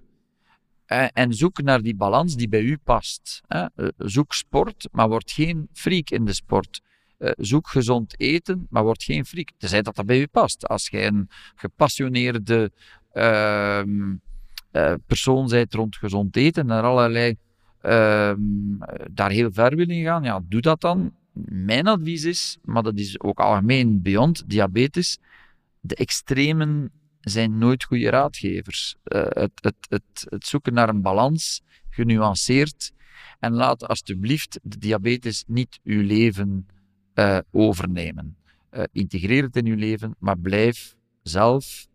en 1.13 1.33
zoek 1.33 1.61
naar 1.61 1.81
die 1.81 1.95
balans 1.95 2.35
die 2.35 2.47
bij 2.47 2.61
u 2.61 2.77
past. 2.77 3.41
Eh, 3.47 3.65
zoek 3.97 4.33
sport, 4.33 4.87
maar 4.91 5.09
word 5.09 5.31
geen 5.31 5.69
freak 5.73 6.09
in 6.09 6.25
de 6.25 6.33
sport. 6.33 6.81
Uh, 7.19 7.31
zoek 7.37 7.67
gezond 7.67 8.19
eten, 8.19 8.67
maar 8.69 8.83
word 8.83 9.03
geen 9.03 9.25
freak. 9.25 9.49
Tenzij 9.57 9.81
dat 9.81 9.95
dat 9.95 10.05
bij 10.05 10.19
u 10.19 10.27
past. 10.27 10.67
Als 10.67 10.87
jij 10.87 11.07
een 11.07 11.29
gepassioneerde 11.55 12.71
uh, 13.13 13.81
uh, 14.71 14.93
persoon 15.05 15.47
bent 15.47 15.73
rond 15.73 15.95
gezond 15.95 16.35
eten 16.35 16.71
en 16.71 16.83
allerlei 16.83 17.35
ehm, 17.81 18.39
daar 19.11 19.29
heel 19.29 19.51
ver 19.51 19.75
willen 19.75 20.03
gaan, 20.03 20.23
ja, 20.23 20.41
doe 20.43 20.61
dat 20.61 20.81
dan. 20.81 21.13
Mijn 21.49 21.87
advies 21.87 22.23
is, 22.23 22.57
maar 22.63 22.83
dat 22.83 22.97
is 22.97 23.19
ook 23.19 23.39
algemeen 23.39 24.01
beyond 24.01 24.43
diabetes, 24.47 25.17
de 25.79 25.95
extremen 25.95 26.91
zijn 27.19 27.57
nooit 27.57 27.83
goede 27.83 28.09
raadgevers. 28.09 28.95
Uh, 29.03 29.21
het, 29.29 29.51
het, 29.61 29.75
het, 29.89 30.25
het, 30.29 30.47
zoeken 30.47 30.73
naar 30.73 30.89
een 30.89 31.01
balans, 31.01 31.61
genuanceerd, 31.89 32.91
en 33.39 33.53
laat 33.53 33.87
alsjeblieft 33.87 34.59
de 34.63 34.77
diabetes 34.77 35.43
niet 35.47 35.79
uw 35.83 36.01
leven 36.01 36.67
uh, 37.15 37.37
overnemen. 37.51 38.37
Uh, 38.71 38.83
integreer 38.91 39.43
het 39.43 39.55
in 39.55 39.65
je 39.65 39.75
leven, 39.75 40.15
maar 40.19 40.37
blijf 40.37 40.95
zelf 41.21 41.87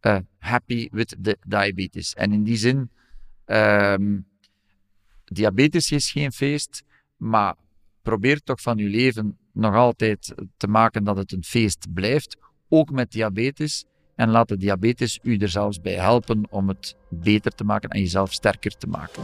uh, 0.00 0.18
happy 0.38 0.88
with 0.92 1.16
the 1.22 1.38
diabetes. 1.46 2.14
En 2.14 2.32
in 2.32 2.42
die 2.42 2.56
zin, 2.56 2.90
um, 3.46 4.26
diabetes 5.24 5.90
is 5.90 6.10
geen 6.10 6.32
feest, 6.32 6.82
maar 7.16 7.54
probeer 8.02 8.40
toch 8.40 8.60
van 8.60 8.76
je 8.76 8.88
leven 8.88 9.38
nog 9.52 9.74
altijd 9.74 10.34
te 10.56 10.66
maken 10.66 11.04
dat 11.04 11.16
het 11.16 11.32
een 11.32 11.44
feest 11.44 11.86
blijft, 11.94 12.36
ook 12.68 12.90
met 12.90 13.10
diabetes. 13.10 13.84
En 14.14 14.30
laat 14.30 14.48
de 14.48 14.56
diabetes 14.56 15.18
u 15.22 15.36
er 15.36 15.48
zelfs 15.48 15.80
bij 15.80 15.94
helpen 15.94 16.46
om 16.50 16.68
het 16.68 16.96
beter 17.08 17.50
te 17.50 17.64
maken 17.64 17.90
en 17.90 18.00
jezelf 18.00 18.32
sterker 18.32 18.76
te 18.76 18.86
maken. 18.86 19.22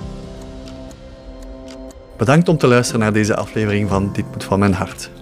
Bedankt 2.16 2.48
om 2.48 2.59
te 2.59 2.66
luisteren 2.66 3.00
naar 3.00 3.12
deze 3.12 3.36
aflevering 3.36 3.88
van 3.88 4.12
Dit 4.12 4.30
moet 4.30 4.44
van 4.44 4.59
mijn 4.59 4.72
hart. 4.72 5.21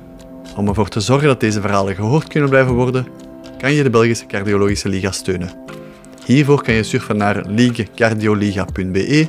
Om 0.56 0.68
ervoor 0.68 0.88
te 0.88 1.00
zorgen 1.00 1.28
dat 1.28 1.40
deze 1.40 1.60
verhalen 1.60 1.94
gehoord 1.94 2.28
kunnen 2.28 2.48
blijven 2.48 2.74
worden, 2.74 3.06
kan 3.58 3.72
je 3.72 3.82
de 3.82 3.90
Belgische 3.90 4.26
Cardiologische 4.26 4.88
Liga 4.88 5.10
steunen. 5.10 5.50
Hiervoor 6.24 6.62
kan 6.62 6.74
je 6.74 6.82
surfen 6.82 7.16
naar 7.16 7.44
ligecardioliga.be 7.46 9.28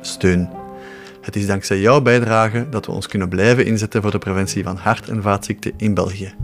steun. 0.00 0.48
Het 1.20 1.36
is 1.36 1.46
dankzij 1.46 1.80
jouw 1.80 2.00
bijdrage 2.00 2.66
dat 2.70 2.86
we 2.86 2.92
ons 2.92 3.06
kunnen 3.06 3.28
blijven 3.28 3.66
inzetten 3.66 4.02
voor 4.02 4.10
de 4.10 4.18
preventie 4.18 4.62
van 4.62 4.76
hart- 4.76 5.08
en 5.08 5.22
vaatziekten 5.22 5.72
in 5.76 5.94
België. 5.94 6.34